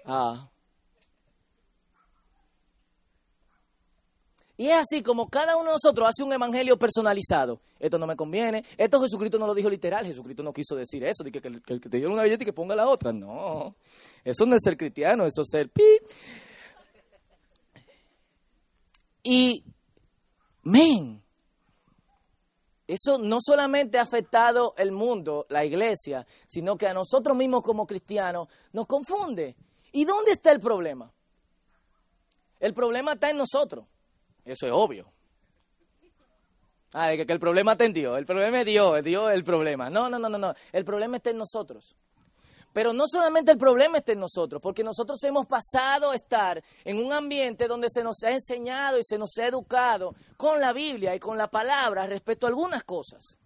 Ah. 0.05 0.49
Y 4.59 4.67
es 4.67 4.73
así 4.73 5.01
como 5.01 5.29
cada 5.29 5.55
uno 5.55 5.69
de 5.69 5.75
nosotros 5.81 6.09
hace 6.09 6.21
un 6.21 6.33
evangelio 6.33 6.77
personalizado. 6.77 7.61
Esto 7.79 7.97
no 7.97 8.05
me 8.05 8.17
conviene. 8.17 8.65
Esto 8.75 8.99
Jesucristo 8.99 9.39
no 9.39 9.47
lo 9.47 9.55
dijo 9.55 9.69
literal. 9.69 10.05
Jesucristo 10.05 10.43
no 10.43 10.51
quiso 10.51 10.75
decir 10.75 11.01
eso, 11.05 11.23
de 11.23 11.31
que, 11.31 11.37
el 11.47 11.61
que 11.61 11.87
te 11.87 11.95
dio 11.95 12.09
una 12.09 12.23
galleta 12.23 12.43
y 12.43 12.45
que 12.45 12.51
ponga 12.51 12.75
la 12.75 12.89
otra. 12.89 13.13
No. 13.13 13.73
Eso 14.21 14.45
no 14.45 14.57
es 14.57 14.61
ser 14.61 14.75
cristiano, 14.75 15.25
eso 15.25 15.43
es 15.43 15.47
ser 15.49 15.69
pi. 15.69 15.81
Y, 19.23 19.63
men, 20.63 21.23
eso 22.85 23.17
no 23.17 23.37
solamente 23.39 23.97
ha 23.97 24.01
afectado 24.01 24.73
el 24.77 24.91
mundo, 24.91 25.45
la 25.47 25.63
iglesia, 25.63 26.27
sino 26.45 26.77
que 26.77 26.87
a 26.87 26.93
nosotros 26.93 27.37
mismos 27.37 27.61
como 27.61 27.87
cristianos 27.87 28.49
nos 28.73 28.87
confunde. 28.87 29.55
¿Y 29.93 30.03
dónde 30.03 30.33
está 30.33 30.51
el 30.51 30.59
problema? 30.59 31.09
El 32.59 32.73
problema 32.73 33.13
está 33.13 33.29
en 33.29 33.37
nosotros. 33.37 33.85
Eso 34.51 34.65
es 34.65 34.71
obvio. 34.71 35.11
Ah, 36.93 37.11
que, 37.15 37.25
que 37.25 37.33
el 37.33 37.39
problema 37.39 37.73
está 37.73 37.85
en 37.85 37.93
Dios. 37.93 38.17
El 38.17 38.25
problema 38.25 38.61
es 38.61 38.65
Dios, 38.65 39.03
Dios 39.03 39.31
el 39.31 39.43
problema. 39.43 39.89
No, 39.89 40.09
no, 40.09 40.17
no, 40.17 40.27
no, 40.27 40.37
no. 40.37 40.53
El 40.71 40.83
problema 40.83 41.17
está 41.17 41.29
en 41.29 41.37
nosotros. 41.37 41.95
Pero 42.73 42.93
no 42.93 43.05
solamente 43.07 43.51
el 43.51 43.57
problema 43.57 43.97
está 43.97 44.11
en 44.11 44.19
nosotros, 44.19 44.61
porque 44.61 44.83
nosotros 44.83 45.21
hemos 45.23 45.47
pasado 45.47 46.11
a 46.11 46.15
estar 46.15 46.63
en 46.83 47.03
un 47.03 47.11
ambiente 47.11 47.67
donde 47.67 47.89
se 47.89 48.03
nos 48.03 48.21
ha 48.23 48.31
enseñado 48.31 48.99
y 48.99 49.03
se 49.03 49.17
nos 49.17 49.35
ha 49.37 49.47
educado 49.47 50.15
con 50.37 50.59
la 50.59 50.71
Biblia 50.71 51.15
y 51.15 51.19
con 51.19 51.37
la 51.37 51.49
palabra 51.49 52.05
respecto 52.05 52.45
a 52.45 52.49
algunas 52.49 52.83
cosas. 52.83 53.39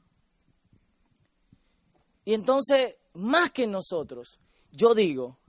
Y 2.26 2.34
entonces, 2.34 2.98
más 3.14 3.52
que 3.52 3.64
en 3.64 3.72
nosotros, 3.72 4.40
yo 4.72 4.94
digo 4.94 5.40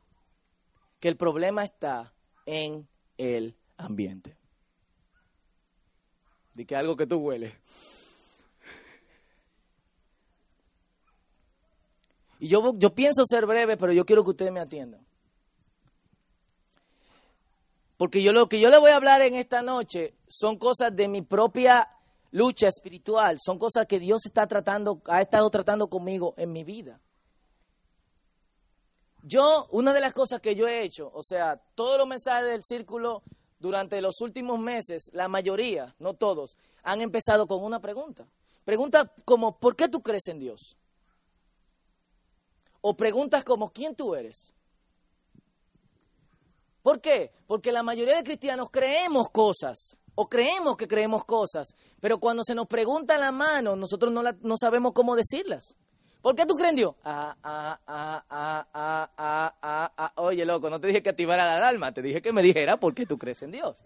que 1.00 1.08
el 1.08 1.16
problema 1.16 1.64
está 1.64 2.12
en 2.46 2.88
el 3.18 3.56
ambiente. 3.76 4.36
De 6.54 6.64
que 6.64 6.76
algo 6.76 6.96
que 6.96 7.06
tú 7.06 7.18
hueles. 7.18 7.52
Y 12.38 12.48
yo, 12.48 12.74
yo 12.76 12.94
pienso 12.94 13.24
ser 13.26 13.46
breve, 13.46 13.76
pero 13.76 13.92
yo 13.92 14.04
quiero 14.04 14.22
que 14.24 14.30
ustedes 14.30 14.52
me 14.52 14.60
atiendan. 14.60 15.04
Porque 17.96 18.22
yo 18.22 18.32
lo 18.32 18.48
que 18.48 18.60
yo 18.60 18.70
le 18.70 18.78
voy 18.78 18.90
a 18.90 18.96
hablar 18.96 19.22
en 19.22 19.34
esta 19.34 19.62
noche 19.62 20.14
son 20.28 20.58
cosas 20.58 20.94
de 20.94 21.08
mi 21.08 21.22
propia 21.22 21.88
lucha 22.32 22.66
espiritual, 22.66 23.38
son 23.40 23.58
cosas 23.58 23.86
que 23.86 24.00
Dios 24.00 24.26
está 24.26 24.46
tratando, 24.46 25.00
ha 25.06 25.22
estado 25.22 25.48
tratando 25.50 25.88
conmigo 25.88 26.34
en 26.36 26.52
mi 26.52 26.64
vida. 26.64 27.00
Yo, 29.22 29.68
una 29.70 29.92
de 29.92 30.00
las 30.00 30.12
cosas 30.12 30.40
que 30.40 30.54
yo 30.54 30.66
he 30.66 30.82
hecho, 30.82 31.10
o 31.14 31.22
sea, 31.22 31.56
todos 31.74 31.96
los 31.96 32.06
mensajes 32.06 32.48
del 32.48 32.62
círculo 32.64 33.22
durante 33.64 34.02
los 34.02 34.20
últimos 34.20 34.60
meses, 34.60 35.08
la 35.14 35.26
mayoría, 35.26 35.94
no 35.98 36.12
todos, 36.12 36.58
han 36.82 37.00
empezado 37.00 37.46
con 37.46 37.64
una 37.64 37.80
pregunta. 37.80 38.28
Pregunta 38.62 39.10
como, 39.24 39.58
¿por 39.58 39.74
qué 39.74 39.88
tú 39.88 40.02
crees 40.02 40.28
en 40.28 40.38
Dios? 40.38 40.76
O 42.82 42.94
preguntas 42.94 43.42
como, 43.42 43.70
¿quién 43.70 43.94
tú 43.94 44.14
eres? 44.14 44.52
¿Por 46.82 47.00
qué? 47.00 47.32
Porque 47.46 47.72
la 47.72 47.82
mayoría 47.82 48.18
de 48.18 48.22
cristianos 48.24 48.68
creemos 48.70 49.30
cosas, 49.30 49.98
o 50.14 50.28
creemos 50.28 50.76
que 50.76 50.86
creemos 50.86 51.24
cosas, 51.24 51.74
pero 52.00 52.20
cuando 52.20 52.44
se 52.44 52.54
nos 52.54 52.66
pregunta 52.66 53.16
la 53.16 53.32
mano, 53.32 53.76
nosotros 53.76 54.12
no, 54.12 54.22
no 54.22 54.56
sabemos 54.58 54.92
cómo 54.92 55.16
decirlas. 55.16 55.74
¿Por 56.24 56.34
qué 56.34 56.46
tú 56.46 56.54
crees 56.54 56.70
en 56.70 56.76
Dios? 56.76 56.94
Ah, 57.04 57.36
ah, 57.42 57.78
ah, 57.86 58.24
ah, 58.30 58.66
ah, 58.72 59.10
ah, 59.18 59.54
ah, 59.60 59.92
ah. 59.94 60.12
Oye, 60.22 60.46
loco, 60.46 60.70
no 60.70 60.80
te 60.80 60.86
dije 60.86 61.02
que 61.02 61.10
activara 61.10 61.44
la 61.44 61.58
alarma, 61.58 61.92
te 61.92 62.00
dije 62.00 62.22
que 62.22 62.32
me 62.32 62.40
dijera 62.40 62.78
por 62.78 62.94
qué 62.94 63.04
tú 63.04 63.18
crees 63.18 63.42
en 63.42 63.50
Dios. 63.50 63.84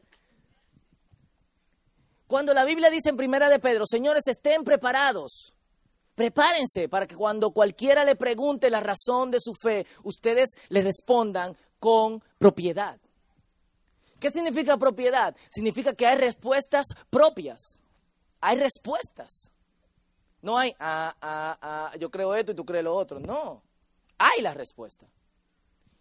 Cuando 2.29 2.55
la 2.55 2.65
Biblia 2.65 2.91
dice 2.91 3.09
en 3.09 3.17
Primera 3.17 3.49
de 3.49 3.59
Pedro, 3.59 3.87
señores, 3.87 4.29
estén 4.29 4.63
preparados. 4.63 5.53
Prepárense 6.15 6.89
para 6.89 7.09
que 7.09 7.17
cuando 7.17 7.51
cualquiera 7.51 8.05
le 8.05 8.15
pregunte 8.15 8.71
la 8.71 8.79
razón 8.79 9.33
de 9.33 9.41
su 9.41 9.53
fe, 9.61 9.85
ustedes 10.05 10.51
le 10.69 10.83
respondan 10.83 11.57
con 11.81 12.23
propiedad. 12.39 13.01
¿Qué 14.21 14.31
significa 14.31 14.77
propiedad? 14.77 15.35
Significa 15.51 15.93
que 15.93 16.07
hay 16.07 16.19
respuestas 16.19 16.87
propias. 17.11 17.83
Hay 18.41 18.59
respuestas. 18.59 19.51
No 20.43 20.57
hay, 20.57 20.75
ah, 20.79 21.15
ah, 21.21 21.59
ah, 21.61 21.97
yo 21.99 22.11
creo 22.11 22.35
esto 22.35 22.53
y 22.53 22.55
tú 22.55 22.65
crees 22.65 22.85
lo 22.85 22.95
otro. 22.95 23.19
No, 23.19 23.63
hay 24.19 24.41
la 24.43 24.55
respuesta. 24.55 25.07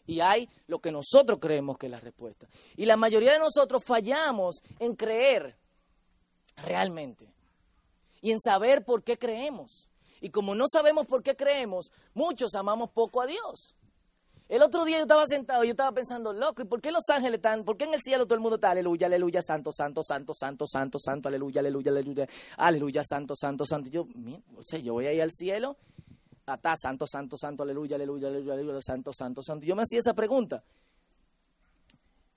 Y 0.05 0.21
hay 0.21 0.49
lo 0.67 0.79
que 0.79 0.91
nosotros 0.91 1.37
creemos 1.39 1.77
que 1.77 1.87
es 1.87 1.91
la 1.91 1.99
respuesta. 1.99 2.47
Y 2.77 2.85
la 2.85 2.95
mayoría 2.95 3.33
de 3.33 3.39
nosotros 3.39 3.83
fallamos 3.83 4.61
en 4.79 4.95
creer 4.95 5.57
realmente. 6.55 7.27
Y 8.21 8.31
en 8.31 8.39
saber 8.39 8.85
por 8.85 9.03
qué 9.03 9.17
creemos. 9.17 9.89
Y 10.21 10.29
como 10.29 10.55
no 10.55 10.65
sabemos 10.71 11.05
por 11.07 11.21
qué 11.23 11.35
creemos, 11.35 11.91
muchos 12.13 12.55
amamos 12.55 12.89
poco 12.91 13.21
a 13.21 13.27
Dios. 13.27 13.75
El 14.49 14.61
otro 14.61 14.85
día 14.85 14.97
yo 14.97 15.01
estaba 15.01 15.25
sentado 15.25 15.63
y 15.63 15.67
yo 15.67 15.71
estaba 15.71 15.91
pensando, 15.91 16.31
loco, 16.31 16.61
¿y 16.61 16.65
por 16.65 16.79
qué 16.79 16.89
los 16.89 17.03
ángeles 17.09 17.35
están, 17.39 17.65
por 17.65 17.75
qué 17.75 17.83
en 17.83 17.93
el 17.93 18.01
cielo 18.01 18.25
todo 18.25 18.35
el 18.35 18.39
mundo 18.39 18.55
está, 18.55 18.71
aleluya, 18.71 19.07
aleluya, 19.07 19.41
santo, 19.41 19.73
santo, 19.73 20.03
santo, 20.03 20.33
santo, 20.33 20.65
santo, 20.65 20.97
santo, 20.99 21.27
aleluya, 21.27 21.59
aleluya, 21.59 21.91
aleluya, 21.91 22.27
aleluya, 22.55 23.03
santo, 23.03 23.35
santo, 23.35 23.65
santo. 23.65 23.89
yo, 23.89 24.03
o 24.03 24.63
sea, 24.63 24.79
yo 24.79 24.93
voy 24.93 25.05
ahí 25.07 25.19
al 25.19 25.31
cielo, 25.31 25.75
está 26.39 26.75
santo, 26.77 27.05
santo, 27.05 27.35
santo, 27.37 27.63
aleluya, 27.63 27.97
aleluya, 27.97 28.29
aleluya, 28.29 28.53
aleluya, 28.53 28.81
santo, 28.81 29.11
santo, 29.11 29.43
santo. 29.43 29.65
Yo 29.65 29.75
me 29.75 29.81
hacía 29.81 29.99
esa 29.99 30.13
pregunta. 30.13 30.63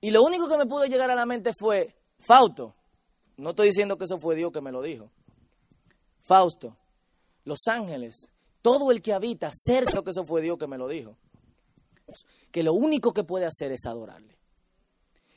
Y 0.00 0.10
lo 0.10 0.24
único 0.24 0.48
que 0.48 0.56
me 0.56 0.66
pudo 0.66 0.86
llegar 0.86 1.12
a 1.12 1.14
la 1.14 1.26
mente 1.26 1.52
fue, 1.56 1.94
Fausto, 2.18 2.74
no 3.36 3.50
estoy 3.50 3.68
diciendo 3.68 3.96
que 3.96 4.06
eso 4.06 4.18
fue 4.18 4.34
Dios 4.34 4.50
que 4.50 4.60
me 4.60 4.72
lo 4.72 4.82
dijo. 4.82 5.12
Fausto, 6.22 6.76
los 7.44 7.60
ángeles, 7.68 8.28
todo 8.62 8.90
el 8.90 9.00
que 9.00 9.12
habita 9.12 9.52
cerca, 9.54 10.02
que 10.02 10.10
eso 10.10 10.24
fue 10.24 10.42
Dios 10.42 10.58
que 10.58 10.66
me 10.66 10.76
lo 10.76 10.88
dijo 10.88 11.16
que 12.50 12.62
lo 12.62 12.72
único 12.72 13.12
que 13.12 13.24
puede 13.24 13.46
hacer 13.46 13.72
es 13.72 13.86
adorarle. 13.86 14.38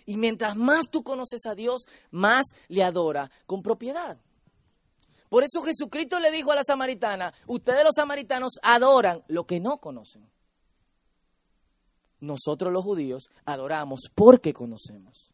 Y 0.05 0.17
mientras 0.17 0.55
más 0.55 0.89
tú 0.89 1.03
conoces 1.03 1.45
a 1.45 1.55
Dios, 1.55 1.85
más 2.11 2.45
le 2.67 2.83
adora 2.83 3.31
con 3.45 3.61
propiedad. 3.61 4.19
Por 5.29 5.43
eso 5.43 5.63
Jesucristo 5.63 6.19
le 6.19 6.31
dijo 6.31 6.51
a 6.51 6.55
la 6.55 6.63
samaritana, 6.63 7.33
ustedes 7.47 7.83
los 7.83 7.95
samaritanos 7.95 8.59
adoran 8.61 9.23
lo 9.27 9.45
que 9.47 9.59
no 9.59 9.79
conocen. 9.79 10.29
Nosotros 12.19 12.71
los 12.71 12.83
judíos 12.83 13.29
adoramos 13.45 14.11
porque 14.13 14.53
conocemos. 14.53 15.31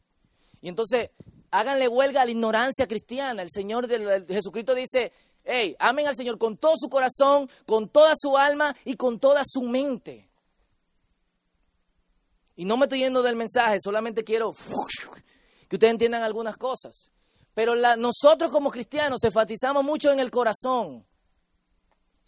Y 0.62 0.70
entonces, 0.70 1.12
háganle 1.52 1.88
huelga 1.88 2.22
a 2.22 2.26
la 2.26 2.32
ignorancia 2.32 2.88
cristiana. 2.88 3.42
El 3.42 3.50
Señor 3.52 3.88
de 3.88 4.26
Jesucristo 4.28 4.74
dice, 4.74 5.12
hey, 5.44 5.76
amen 5.80 6.08
al 6.08 6.16
Señor 6.16 6.38
con 6.38 6.58
todo 6.58 6.74
su 6.78 6.90
corazón, 6.90 7.50
con 7.66 7.90
toda 7.90 8.14
su 8.18 8.38
alma 8.38 8.76
y 8.86 8.96
con 8.96 9.20
toda 9.20 9.44
su 9.46 9.64
mente. 9.64 10.29
Y 12.60 12.66
no 12.66 12.76
me 12.76 12.88
estoy 12.88 13.00
yendo 13.00 13.24
del 13.24 13.38
mensaje, 13.38 13.78
solamente 13.82 14.26
quiero 14.26 14.54
que 15.70 15.78
ustedes 15.78 15.92
entiendan 15.92 16.24
algunas 16.24 16.58
cosas. 16.58 17.10
Pero 17.54 17.74
nosotros 17.96 18.52
como 18.52 18.70
cristianos 18.70 19.24
enfatizamos 19.24 19.82
mucho 19.82 20.12
en 20.12 20.20
el 20.20 20.30
corazón, 20.30 21.06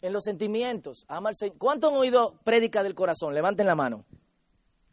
en 0.01 0.13
los 0.13 0.23
sentimientos. 0.23 1.05
¿Cuánto 1.57 1.89
han 1.89 1.95
oído 1.95 2.39
prédica 2.45 2.81
del 2.81 2.95
corazón? 2.95 3.33
Levanten 3.33 3.67
la 3.67 3.75
mano. 3.75 4.05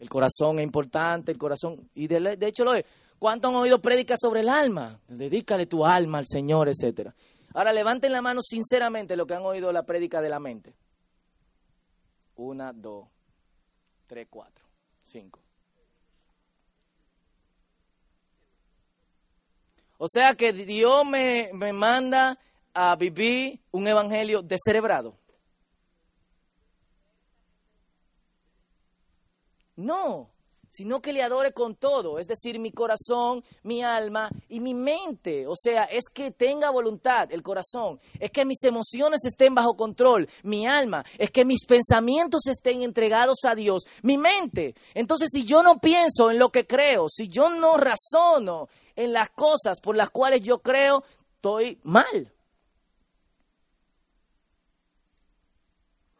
El 0.00 0.08
corazón 0.08 0.58
es 0.58 0.64
importante, 0.64 1.30
el 1.30 1.38
corazón, 1.38 1.88
y 1.94 2.08
de, 2.08 2.36
hecho 2.40 2.64
lo 2.64 2.74
es. 2.74 2.84
¿Cuánto 3.20 3.46
han 3.46 3.54
oído 3.54 3.80
prédica 3.80 4.16
sobre 4.20 4.40
el 4.40 4.48
alma? 4.48 4.98
Dedícale 5.06 5.66
tu 5.66 5.86
alma 5.86 6.18
al 6.18 6.26
Señor, 6.26 6.68
etcétera. 6.68 7.14
Ahora 7.54 7.72
levanten 7.72 8.10
la 8.10 8.22
mano 8.22 8.40
sinceramente 8.42 9.16
lo 9.16 9.24
que 9.24 9.34
han 9.34 9.42
oído 9.42 9.70
la 9.70 9.84
prédica 9.84 10.20
de 10.20 10.30
la 10.30 10.40
mente. 10.40 10.74
Una, 12.34 12.72
dos, 12.72 13.06
tres, 14.08 14.26
cuatro. 14.28 14.67
5. 15.08 15.40
O 19.98 20.06
sea 20.08 20.34
que 20.34 20.52
Dios 20.52 21.04
me, 21.06 21.50
me 21.52 21.72
manda 21.72 22.38
a 22.72 22.94
vivir 22.94 23.60
un 23.72 23.88
evangelio 23.88 24.42
descerebrado. 24.42 25.18
No, 29.74 30.30
sino 30.70 31.00
que 31.00 31.12
le 31.12 31.22
adore 31.22 31.52
con 31.52 31.74
todo, 31.74 32.18
es 32.18 32.26
decir, 32.26 32.58
mi 32.58 32.72
corazón, 32.72 33.42
mi 33.62 33.82
alma 33.82 34.30
y 34.48 34.60
mi 34.60 34.74
mente. 34.74 35.46
O 35.46 35.54
sea, 35.56 35.84
es 35.84 36.04
que 36.12 36.30
tenga 36.30 36.70
voluntad 36.70 37.32
el 37.32 37.42
corazón, 37.42 38.00
es 38.18 38.30
que 38.30 38.44
mis 38.44 38.62
emociones 38.64 39.20
estén 39.24 39.54
bajo 39.54 39.76
control, 39.76 40.28
mi 40.42 40.66
alma, 40.66 41.04
es 41.18 41.30
que 41.30 41.44
mis 41.44 41.64
pensamientos 41.64 42.46
estén 42.46 42.82
entregados 42.82 43.38
a 43.44 43.54
Dios, 43.54 43.84
mi 44.02 44.18
mente. 44.18 44.74
Entonces, 44.94 45.28
si 45.32 45.44
yo 45.44 45.62
no 45.62 45.78
pienso 45.78 46.30
en 46.30 46.38
lo 46.38 46.50
que 46.50 46.66
creo, 46.66 47.08
si 47.08 47.28
yo 47.28 47.50
no 47.50 47.76
razono 47.76 48.68
en 48.96 49.12
las 49.12 49.30
cosas 49.30 49.80
por 49.80 49.96
las 49.96 50.10
cuales 50.10 50.42
yo 50.42 50.58
creo, 50.58 51.04
estoy 51.36 51.78
mal. 51.84 52.32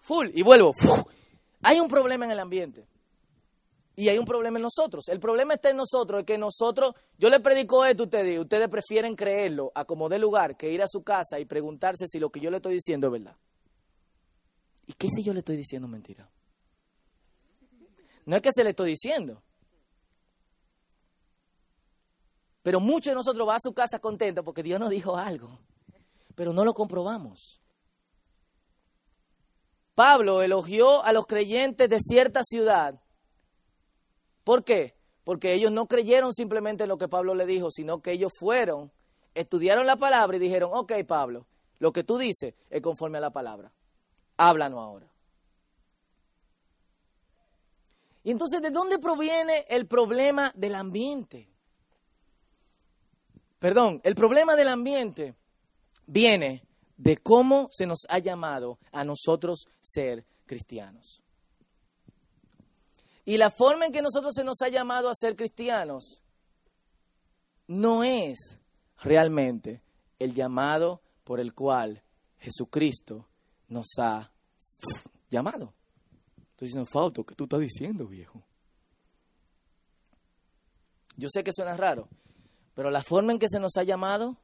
Full, 0.00 0.28
y 0.32 0.42
vuelvo. 0.42 0.74
Hay 1.62 1.80
un 1.80 1.88
problema 1.88 2.24
en 2.24 2.30
el 2.30 2.38
ambiente. 2.38 2.86
Y 3.98 4.08
hay 4.08 4.16
un 4.16 4.24
problema 4.24 4.58
en 4.58 4.62
nosotros. 4.62 5.08
El 5.08 5.18
problema 5.18 5.54
está 5.54 5.70
en 5.70 5.76
nosotros, 5.76 6.20
es 6.20 6.24
que 6.24 6.38
nosotros, 6.38 6.94
yo 7.18 7.28
le 7.28 7.40
predico 7.40 7.84
esto 7.84 8.04
a 8.04 8.06
ustedes, 8.06 8.38
ustedes 8.38 8.68
prefieren 8.68 9.16
creerlo 9.16 9.72
a 9.74 9.84
como 9.84 10.08
de 10.08 10.20
lugar 10.20 10.56
que 10.56 10.70
ir 10.70 10.80
a 10.82 10.86
su 10.86 11.02
casa 11.02 11.40
y 11.40 11.46
preguntarse 11.46 12.06
si 12.06 12.20
lo 12.20 12.30
que 12.30 12.38
yo 12.38 12.48
le 12.48 12.58
estoy 12.58 12.74
diciendo 12.74 13.08
es 13.08 13.12
verdad. 13.14 13.36
¿Y 14.86 14.92
qué 14.92 15.08
si 15.08 15.24
yo 15.24 15.32
le 15.32 15.40
estoy 15.40 15.56
diciendo 15.56 15.88
mentira? 15.88 16.30
No 18.24 18.36
es 18.36 18.40
que 18.40 18.52
se 18.52 18.62
le 18.62 18.70
estoy 18.70 18.90
diciendo. 18.90 19.42
Pero 22.62 22.78
muchos 22.78 23.10
de 23.10 23.16
nosotros 23.16 23.48
va 23.48 23.56
a 23.56 23.60
su 23.60 23.74
casa 23.74 23.98
contentos 23.98 24.44
porque 24.44 24.62
Dios 24.62 24.78
nos 24.78 24.90
dijo 24.90 25.16
algo, 25.16 25.58
pero 26.36 26.52
no 26.52 26.64
lo 26.64 26.72
comprobamos. 26.72 27.60
Pablo 29.96 30.40
elogió 30.40 31.02
a 31.02 31.12
los 31.12 31.26
creyentes 31.26 31.88
de 31.90 31.98
cierta 31.98 32.44
ciudad 32.44 33.02
¿Por 34.48 34.64
qué? 34.64 34.94
Porque 35.24 35.52
ellos 35.52 35.70
no 35.70 35.84
creyeron 35.84 36.32
simplemente 36.32 36.86
lo 36.86 36.96
que 36.96 37.06
Pablo 37.06 37.34
le 37.34 37.44
dijo, 37.44 37.70
sino 37.70 38.00
que 38.00 38.12
ellos 38.12 38.32
fueron, 38.34 38.90
estudiaron 39.34 39.86
la 39.86 39.96
palabra 39.96 40.38
y 40.38 40.40
dijeron, 40.40 40.70
ok 40.72 40.90
Pablo, 41.06 41.46
lo 41.78 41.92
que 41.92 42.02
tú 42.02 42.16
dices 42.16 42.54
es 42.70 42.80
conforme 42.80 43.18
a 43.18 43.20
la 43.20 43.30
palabra. 43.30 43.70
Háblanos 44.38 44.80
ahora. 44.80 45.12
Y 48.24 48.30
entonces, 48.30 48.62
¿de 48.62 48.70
dónde 48.70 48.98
proviene 48.98 49.66
el 49.68 49.86
problema 49.86 50.50
del 50.56 50.76
ambiente? 50.76 51.50
Perdón, 53.58 54.00
el 54.02 54.14
problema 54.14 54.56
del 54.56 54.68
ambiente 54.68 55.34
viene 56.06 56.64
de 56.96 57.18
cómo 57.18 57.68
se 57.70 57.84
nos 57.84 58.06
ha 58.08 58.18
llamado 58.18 58.78
a 58.92 59.04
nosotros 59.04 59.68
ser 59.82 60.24
cristianos. 60.46 61.22
Y 63.28 63.36
la 63.36 63.50
forma 63.50 63.84
en 63.84 63.92
que 63.92 64.00
nosotros 64.00 64.32
se 64.34 64.42
nos 64.42 64.62
ha 64.62 64.70
llamado 64.70 65.10
a 65.10 65.14
ser 65.14 65.36
cristianos 65.36 66.22
no 67.66 68.02
es 68.02 68.58
realmente 69.02 69.82
el 70.18 70.32
llamado 70.32 71.02
por 71.24 71.38
el 71.38 71.52
cual 71.52 72.02
Jesucristo 72.38 73.28
nos 73.68 73.88
ha 73.98 74.32
llamado. 75.28 75.74
Estoy 76.52 76.68
diciendo, 76.68 76.88
Fausto, 76.90 77.26
¿qué 77.26 77.34
tú 77.34 77.44
estás 77.44 77.60
diciendo, 77.60 78.06
viejo? 78.06 78.42
Yo 81.18 81.28
sé 81.30 81.44
que 81.44 81.52
suena 81.52 81.76
raro, 81.76 82.08
pero 82.74 82.90
la 82.90 83.02
forma 83.02 83.32
en 83.32 83.38
que 83.38 83.50
se 83.50 83.60
nos 83.60 83.76
ha 83.76 83.82
llamado, 83.82 84.38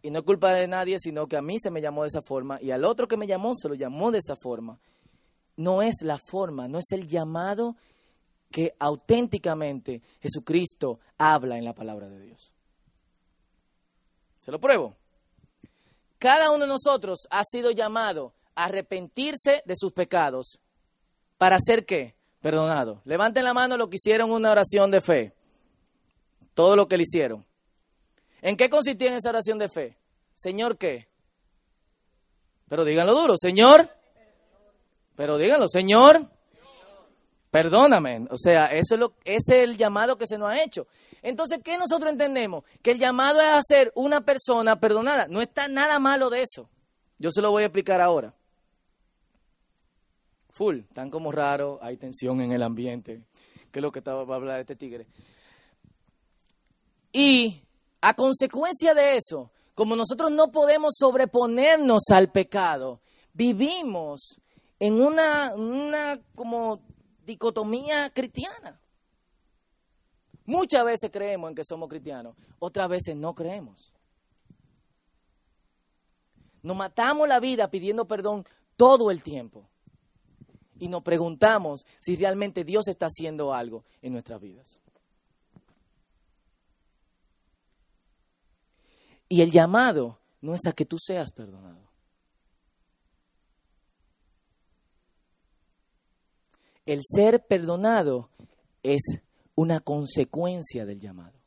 y 0.00 0.10
no 0.10 0.20
es 0.20 0.24
culpa 0.24 0.54
de 0.54 0.68
nadie, 0.68 0.98
sino 0.98 1.26
que 1.26 1.36
a 1.36 1.42
mí 1.42 1.58
se 1.58 1.70
me 1.70 1.82
llamó 1.82 2.04
de 2.04 2.08
esa 2.08 2.22
forma, 2.22 2.62
y 2.62 2.70
al 2.70 2.86
otro 2.86 3.08
que 3.08 3.18
me 3.18 3.26
llamó 3.26 3.54
se 3.54 3.68
lo 3.68 3.74
llamó 3.74 4.10
de 4.10 4.20
esa 4.20 4.36
forma 4.36 4.80
no 5.62 5.82
es 5.82 6.02
la 6.02 6.18
forma, 6.18 6.68
no 6.68 6.78
es 6.78 6.90
el 6.92 7.06
llamado 7.06 7.76
que 8.50 8.74
auténticamente 8.78 10.02
Jesucristo 10.20 11.00
habla 11.16 11.56
en 11.56 11.64
la 11.64 11.74
palabra 11.74 12.08
de 12.08 12.20
Dios. 12.20 12.52
Se 14.44 14.50
lo 14.50 14.60
pruebo. 14.60 14.96
Cada 16.18 16.50
uno 16.50 16.64
de 16.64 16.68
nosotros 16.68 17.26
ha 17.30 17.42
sido 17.44 17.70
llamado 17.70 18.34
a 18.54 18.64
arrepentirse 18.64 19.62
de 19.64 19.74
sus 19.76 19.92
pecados. 19.92 20.58
¿Para 21.38 21.56
hacer 21.56 21.86
qué? 21.86 22.14
Perdonado. 22.40 23.00
Levanten 23.04 23.44
la 23.44 23.54
mano 23.54 23.76
lo 23.76 23.88
que 23.88 23.96
hicieron 23.96 24.30
una 24.30 24.50
oración 24.50 24.90
de 24.90 25.00
fe. 25.00 25.34
Todo 26.54 26.76
lo 26.76 26.86
que 26.86 26.96
le 26.96 27.04
hicieron. 27.04 27.44
¿En 28.40 28.56
qué 28.56 28.68
consistía 28.68 29.08
en 29.08 29.14
esa 29.14 29.30
oración 29.30 29.58
de 29.58 29.68
fe? 29.68 29.96
Señor, 30.34 30.76
¿qué? 30.76 31.08
Pero 32.68 32.84
díganlo 32.84 33.14
duro. 33.14 33.36
Señor, 33.38 33.88
pero 35.22 35.38
díganlo, 35.38 35.68
Señor, 35.68 36.28
perdóname. 37.48 38.26
O 38.30 38.36
sea, 38.36 38.66
eso 38.72 38.96
es, 38.96 39.00
ese 39.24 39.58
es 39.58 39.68
el 39.68 39.76
llamado 39.76 40.18
que 40.18 40.26
se 40.26 40.36
nos 40.36 40.50
ha 40.50 40.60
hecho. 40.60 40.88
Entonces, 41.22 41.60
¿qué 41.62 41.78
nosotros 41.78 42.10
entendemos? 42.10 42.64
Que 42.82 42.90
el 42.90 42.98
llamado 42.98 43.40
es 43.40 43.46
a 43.46 43.60
ser 43.62 43.92
una 43.94 44.22
persona 44.22 44.80
perdonada. 44.80 45.28
No 45.28 45.40
está 45.40 45.68
nada 45.68 46.00
malo 46.00 46.28
de 46.28 46.42
eso. 46.42 46.68
Yo 47.20 47.30
se 47.30 47.40
lo 47.40 47.52
voy 47.52 47.62
a 47.62 47.66
explicar 47.66 48.00
ahora. 48.00 48.34
Full, 50.50 50.80
tan 50.92 51.08
como 51.08 51.30
raro, 51.30 51.78
hay 51.80 51.96
tensión 51.98 52.40
en 52.40 52.50
el 52.50 52.64
ambiente. 52.64 53.22
¿Qué 53.70 53.78
es 53.78 53.82
lo 53.82 53.92
que 53.92 54.00
estaba 54.00 54.22
a 54.22 54.34
hablar 54.34 54.58
este 54.58 54.74
tigre? 54.74 55.06
Y 57.12 57.62
a 58.00 58.14
consecuencia 58.14 58.92
de 58.92 59.18
eso, 59.18 59.52
como 59.76 59.94
nosotros 59.94 60.32
no 60.32 60.50
podemos 60.50 60.94
sobreponernos 60.98 62.10
al 62.10 62.32
pecado, 62.32 63.00
vivimos 63.32 64.41
en 64.82 65.00
una, 65.00 65.54
una 65.54 66.20
como 66.34 66.82
dicotomía 67.24 68.10
cristiana. 68.10 68.80
Muchas 70.44 70.84
veces 70.84 71.08
creemos 71.12 71.50
en 71.50 71.54
que 71.54 71.62
somos 71.62 71.88
cristianos, 71.88 72.34
otras 72.58 72.88
veces 72.88 73.14
no 73.14 73.32
creemos. 73.32 73.94
Nos 76.62 76.76
matamos 76.76 77.28
la 77.28 77.38
vida 77.38 77.70
pidiendo 77.70 78.08
perdón 78.08 78.44
todo 78.76 79.12
el 79.12 79.22
tiempo. 79.22 79.68
Y 80.80 80.88
nos 80.88 81.04
preguntamos 81.04 81.86
si 82.00 82.16
realmente 82.16 82.64
Dios 82.64 82.88
está 82.88 83.06
haciendo 83.06 83.54
algo 83.54 83.84
en 84.00 84.14
nuestras 84.14 84.40
vidas. 84.40 84.80
Y 89.28 89.42
el 89.42 89.52
llamado 89.52 90.18
no 90.40 90.56
es 90.56 90.66
a 90.66 90.72
que 90.72 90.86
tú 90.86 90.98
seas 90.98 91.30
perdonado. 91.30 91.91
El 96.86 97.00
ser 97.04 97.46
perdonado 97.46 98.30
es 98.82 99.02
una 99.54 99.80
consecuencia 99.80 100.84
del 100.84 101.00
llamado. 101.00 101.38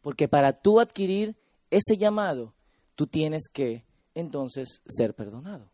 Porque 0.00 0.28
para 0.28 0.52
tú 0.52 0.80
adquirir 0.80 1.36
ese 1.70 1.96
llamado, 1.96 2.54
tú 2.94 3.06
tienes 3.06 3.48
que 3.52 3.84
entonces 4.14 4.80
ser 4.86 5.14
perdonado. 5.14 5.70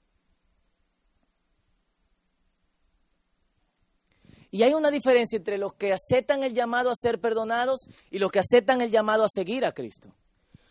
Y 4.50 4.62
hay 4.62 4.74
una 4.74 4.90
diferencia 4.90 5.36
entre 5.36 5.58
los 5.58 5.74
que 5.74 5.92
aceptan 5.92 6.42
el 6.42 6.54
llamado 6.54 6.90
a 6.90 6.94
ser 6.94 7.20
perdonados 7.20 7.80
y 8.10 8.18
los 8.18 8.32
que 8.32 8.38
aceptan 8.38 8.80
el 8.80 8.90
llamado 8.90 9.24
a 9.24 9.28
seguir 9.28 9.64
a 9.64 9.72
Cristo. 9.72 10.14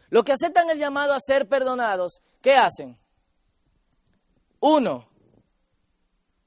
Los 0.09 0.23
que 0.23 0.31
aceptan 0.31 0.69
el 0.69 0.79
llamado 0.79 1.13
a 1.13 1.19
ser 1.19 1.47
perdonados, 1.47 2.21
¿qué 2.41 2.53
hacen? 2.55 2.97
Uno, 4.59 5.07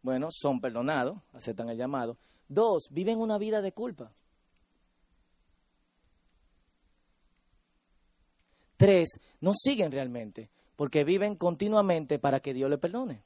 bueno, 0.09 0.31
son 0.33 0.59
perdonados, 0.59 1.19
aceptan 1.35 1.69
el 1.69 1.77
llamado. 1.77 2.17
Dos, 2.49 2.89
viven 2.91 3.19
una 3.19 3.37
vida 3.37 3.61
de 3.61 3.73
culpa. 3.73 4.11
Tres, 8.79 9.21
no 9.43 9.53
siguen 9.53 9.93
realmente, 9.93 10.49
porque 10.77 11.05
viven 11.05 11.37
continuamente 11.37 12.19
para 12.19 12.41
que 12.41 12.55
Dios 12.55 12.71
le 12.71 12.79
perdone. 12.79 13.23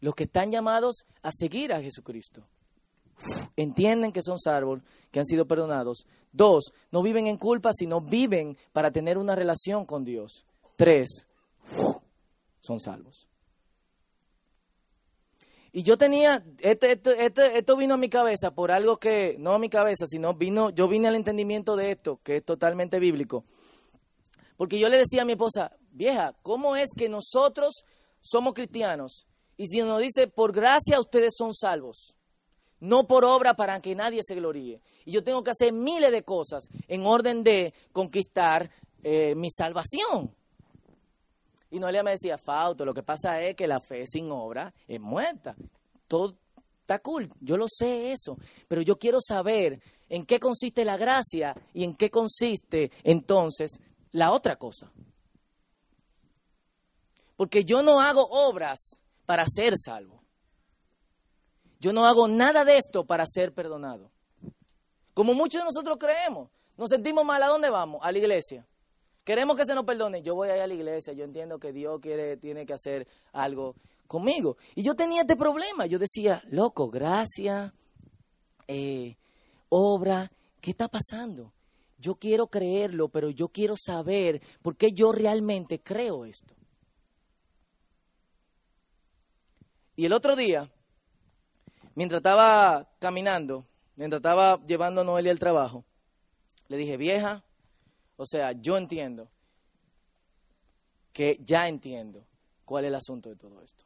Los 0.00 0.14
que 0.14 0.24
están 0.24 0.50
llamados 0.50 1.04
a 1.20 1.30
seguir 1.30 1.70
a 1.74 1.82
Jesucristo 1.82 2.48
entienden 3.56 4.12
que 4.12 4.22
son 4.22 4.38
salvos, 4.38 4.80
que 5.10 5.18
han 5.18 5.26
sido 5.26 5.46
perdonados. 5.46 6.06
Dos, 6.32 6.72
no 6.90 7.02
viven 7.02 7.26
en 7.26 7.36
culpa, 7.36 7.72
sino 7.74 8.00
viven 8.00 8.56
para 8.72 8.90
tener 8.90 9.18
una 9.18 9.34
relación 9.34 9.84
con 9.84 10.02
Dios. 10.02 10.46
Tres, 10.76 11.26
son 12.58 12.80
salvos. 12.80 13.28
Y 15.76 15.82
yo 15.82 15.98
tenía, 15.98 16.42
este, 16.60 16.92
este, 16.92 17.26
este, 17.26 17.58
esto 17.58 17.76
vino 17.76 17.92
a 17.92 17.96
mi 17.98 18.08
cabeza 18.08 18.54
por 18.54 18.72
algo 18.72 18.96
que, 18.96 19.36
no 19.38 19.52
a 19.52 19.58
mi 19.58 19.68
cabeza, 19.68 20.06
sino 20.06 20.32
vino, 20.32 20.70
yo 20.70 20.88
vine 20.88 21.08
al 21.08 21.16
entendimiento 21.16 21.76
de 21.76 21.90
esto, 21.90 22.18
que 22.22 22.38
es 22.38 22.44
totalmente 22.46 22.98
bíblico. 22.98 23.44
Porque 24.56 24.78
yo 24.78 24.88
le 24.88 24.96
decía 24.96 25.20
a 25.20 25.24
mi 25.26 25.32
esposa, 25.32 25.76
vieja, 25.90 26.34
¿cómo 26.40 26.76
es 26.76 26.88
que 26.96 27.10
nosotros 27.10 27.84
somos 28.22 28.54
cristianos? 28.54 29.26
Y 29.58 29.66
si 29.66 29.82
nos 29.82 30.00
dice, 30.00 30.28
por 30.28 30.50
gracia 30.50 30.98
ustedes 30.98 31.34
son 31.36 31.54
salvos, 31.54 32.16
no 32.80 33.06
por 33.06 33.26
obra 33.26 33.52
para 33.52 33.78
que 33.82 33.94
nadie 33.94 34.22
se 34.24 34.34
gloríe. 34.34 34.80
Y 35.04 35.12
yo 35.12 35.22
tengo 35.22 35.44
que 35.44 35.50
hacer 35.50 35.74
miles 35.74 36.10
de 36.10 36.22
cosas 36.22 36.70
en 36.88 37.04
orden 37.04 37.44
de 37.44 37.74
conquistar 37.92 38.70
eh, 39.02 39.34
mi 39.34 39.50
salvación. 39.50 40.34
Y 41.70 41.78
Noelia 41.78 42.02
me 42.02 42.12
decía, 42.12 42.38
Fausto, 42.38 42.84
lo 42.84 42.94
que 42.94 43.02
pasa 43.02 43.42
es 43.42 43.56
que 43.56 43.66
la 43.66 43.80
fe 43.80 44.06
sin 44.06 44.30
obra 44.30 44.72
es 44.86 45.00
muerta. 45.00 45.56
Todo, 46.06 46.36
Está 46.86 47.00
cool, 47.00 47.32
yo 47.40 47.56
lo 47.56 47.66
sé 47.68 48.12
eso, 48.12 48.38
pero 48.68 48.80
yo 48.80 48.96
quiero 48.96 49.18
saber 49.20 49.82
en 50.08 50.24
qué 50.24 50.38
consiste 50.38 50.84
la 50.84 50.96
gracia 50.96 51.52
y 51.74 51.82
en 51.82 51.96
qué 51.96 52.12
consiste 52.12 52.92
entonces 53.02 53.80
la 54.12 54.30
otra 54.30 54.54
cosa. 54.54 54.92
Porque 57.34 57.64
yo 57.64 57.82
no 57.82 58.00
hago 58.00 58.28
obras 58.30 59.02
para 59.24 59.46
ser 59.48 59.74
salvo. 59.76 60.22
Yo 61.80 61.92
no 61.92 62.06
hago 62.06 62.28
nada 62.28 62.64
de 62.64 62.78
esto 62.78 63.04
para 63.04 63.26
ser 63.26 63.52
perdonado. 63.52 64.12
Como 65.12 65.34
muchos 65.34 65.62
de 65.62 65.64
nosotros 65.64 65.96
creemos, 65.98 66.50
nos 66.76 66.88
sentimos 66.88 67.24
mal, 67.24 67.42
¿a 67.42 67.48
dónde 67.48 67.68
vamos? 67.68 67.98
A 68.04 68.12
la 68.12 68.18
iglesia. 68.18 68.64
Queremos 69.26 69.56
que 69.56 69.64
se 69.64 69.74
nos 69.74 69.84
perdone. 69.84 70.22
Yo 70.22 70.36
voy 70.36 70.50
allá 70.50 70.62
a 70.62 70.66
la 70.68 70.74
iglesia, 70.74 71.12
yo 71.12 71.24
entiendo 71.24 71.58
que 71.58 71.72
Dios 71.72 71.98
quiere, 72.00 72.36
tiene 72.36 72.64
que 72.64 72.74
hacer 72.74 73.08
algo 73.32 73.74
conmigo. 74.06 74.56
Y 74.76 74.84
yo 74.84 74.94
tenía 74.94 75.22
este 75.22 75.34
problema. 75.34 75.84
Yo 75.86 75.98
decía, 75.98 76.44
loco, 76.48 76.88
gracia, 76.88 77.74
eh, 78.68 79.16
obra, 79.68 80.30
¿qué 80.60 80.70
está 80.70 80.86
pasando? 80.86 81.52
Yo 81.98 82.14
quiero 82.14 82.46
creerlo, 82.46 83.08
pero 83.08 83.28
yo 83.30 83.48
quiero 83.48 83.74
saber 83.76 84.40
por 84.62 84.76
qué 84.76 84.92
yo 84.92 85.10
realmente 85.10 85.80
creo 85.80 86.24
esto. 86.24 86.54
Y 89.96 90.04
el 90.04 90.12
otro 90.12 90.36
día, 90.36 90.70
mientras 91.96 92.20
estaba 92.20 92.88
caminando, 93.00 93.66
mientras 93.96 94.20
estaba 94.20 94.64
llevando 94.66 95.00
a 95.00 95.04
Noelia 95.04 95.32
al 95.32 95.40
trabajo, 95.40 95.84
le 96.68 96.76
dije, 96.76 96.96
vieja, 96.96 97.42
o 98.16 98.26
sea, 98.26 98.52
yo 98.52 98.76
entiendo 98.76 99.30
que 101.12 101.40
ya 101.42 101.68
entiendo 101.68 102.26
cuál 102.64 102.84
es 102.84 102.88
el 102.88 102.94
asunto 102.94 103.28
de 103.28 103.36
todo 103.36 103.62
esto. 103.62 103.84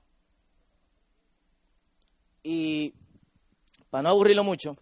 Y 2.43 2.95
para 3.91 4.03
no 4.03 4.09
aburrirlo 4.11 4.45
mucho, 4.45 4.77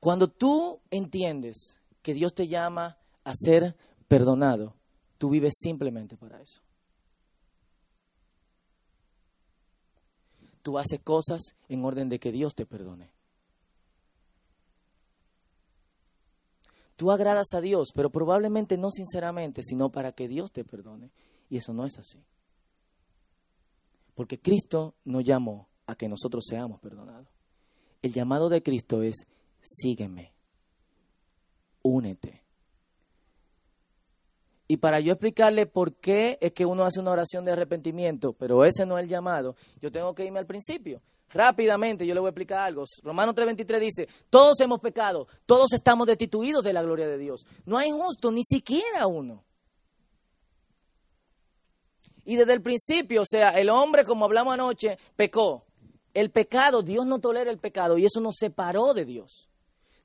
cuando 0.00 0.28
tú 0.28 0.80
entiendes 0.90 1.80
que 2.02 2.14
Dios 2.14 2.34
te 2.34 2.48
llama 2.48 2.98
a 3.24 3.32
ser 3.34 3.76
perdonado, 4.08 4.74
tú 5.18 5.30
vives 5.30 5.54
simplemente 5.56 6.16
para 6.16 6.40
eso. 6.40 6.60
Tú 10.62 10.78
haces 10.78 11.00
cosas 11.00 11.54
en 11.68 11.84
orden 11.84 12.08
de 12.08 12.18
que 12.18 12.32
Dios 12.32 12.54
te 12.54 12.66
perdone. 12.66 13.13
Tú 16.96 17.10
agradas 17.10 17.52
a 17.54 17.60
Dios, 17.60 17.90
pero 17.94 18.10
probablemente 18.10 18.78
no 18.78 18.90
sinceramente, 18.90 19.62
sino 19.62 19.90
para 19.90 20.12
que 20.12 20.28
Dios 20.28 20.52
te 20.52 20.64
perdone. 20.64 21.10
Y 21.50 21.56
eso 21.56 21.72
no 21.72 21.84
es 21.84 21.98
así. 21.98 22.24
Porque 24.14 24.40
Cristo 24.40 24.94
nos 25.04 25.24
llamó 25.24 25.68
a 25.86 25.96
que 25.96 26.08
nosotros 26.08 26.44
seamos 26.48 26.80
perdonados. 26.80 27.28
El 28.02 28.12
llamado 28.12 28.48
de 28.48 28.62
Cristo 28.62 29.02
es, 29.02 29.26
sígueme, 29.60 30.32
únete. 31.82 32.42
Y 34.68 34.78
para 34.78 35.00
yo 35.00 35.12
explicarle 35.12 35.66
por 35.66 35.94
qué 35.94 36.38
es 36.40 36.52
que 36.52 36.64
uno 36.64 36.84
hace 36.84 37.00
una 37.00 37.10
oración 37.10 37.44
de 37.44 37.52
arrepentimiento, 37.52 38.32
pero 38.32 38.64
ese 38.64 38.86
no 38.86 38.96
es 38.98 39.04
el 39.04 39.10
llamado, 39.10 39.56
yo 39.80 39.92
tengo 39.92 40.14
que 40.14 40.24
irme 40.24 40.38
al 40.38 40.46
principio. 40.46 41.02
Rápidamente 41.34 42.06
yo 42.06 42.14
le 42.14 42.20
voy 42.20 42.28
a 42.28 42.30
explicar 42.30 42.62
algo. 42.62 42.84
Romanos 43.02 43.34
3:23 43.34 43.80
dice, 43.80 44.08
todos 44.30 44.58
hemos 44.60 44.78
pecado, 44.78 45.26
todos 45.44 45.72
estamos 45.72 46.06
destituidos 46.06 46.62
de 46.62 46.72
la 46.72 46.82
gloria 46.82 47.08
de 47.08 47.18
Dios. 47.18 47.44
No 47.66 47.76
hay 47.76 47.90
justo, 47.90 48.30
ni 48.30 48.44
siquiera 48.44 49.08
uno. 49.08 49.44
Y 52.24 52.36
desde 52.36 52.54
el 52.54 52.62
principio, 52.62 53.22
o 53.22 53.26
sea, 53.28 53.50
el 53.50 53.68
hombre, 53.68 54.04
como 54.04 54.24
hablamos 54.24 54.54
anoche, 54.54 54.96
pecó. 55.16 55.66
El 56.14 56.30
pecado, 56.30 56.82
Dios 56.82 57.04
no 57.04 57.18
tolera 57.18 57.50
el 57.50 57.58
pecado 57.58 57.98
y 57.98 58.06
eso 58.06 58.20
nos 58.20 58.36
separó 58.38 58.94
de 58.94 59.04
Dios. 59.04 59.48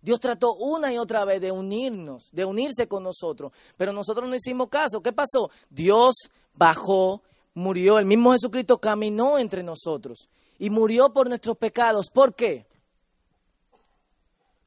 Dios 0.02 0.20
trató 0.20 0.56
una 0.56 0.92
y 0.92 0.98
otra 0.98 1.26
vez 1.26 1.40
de 1.42 1.52
unirnos, 1.52 2.30
de 2.32 2.44
unirse 2.44 2.88
con 2.88 3.04
nosotros, 3.04 3.52
pero 3.78 3.94
nosotros 3.94 4.28
no 4.28 4.36
hicimos 4.36 4.70
caso. 4.70 5.02
¿Qué 5.04 5.14
pasó? 5.14 5.52
Dios 5.70 6.16
bajó, 6.56 7.22
murió, 7.54 8.00
el 8.00 8.08
mismo 8.08 8.32
Jesucristo 8.32 8.80
caminó 8.80 9.38
entre 9.38 9.62
nosotros 9.62 10.28
y 10.60 10.70
murió 10.70 11.12
por 11.14 11.28
nuestros 11.28 11.58
pecados. 11.58 12.12
¿Por 12.12 12.36
qué? 12.36 12.68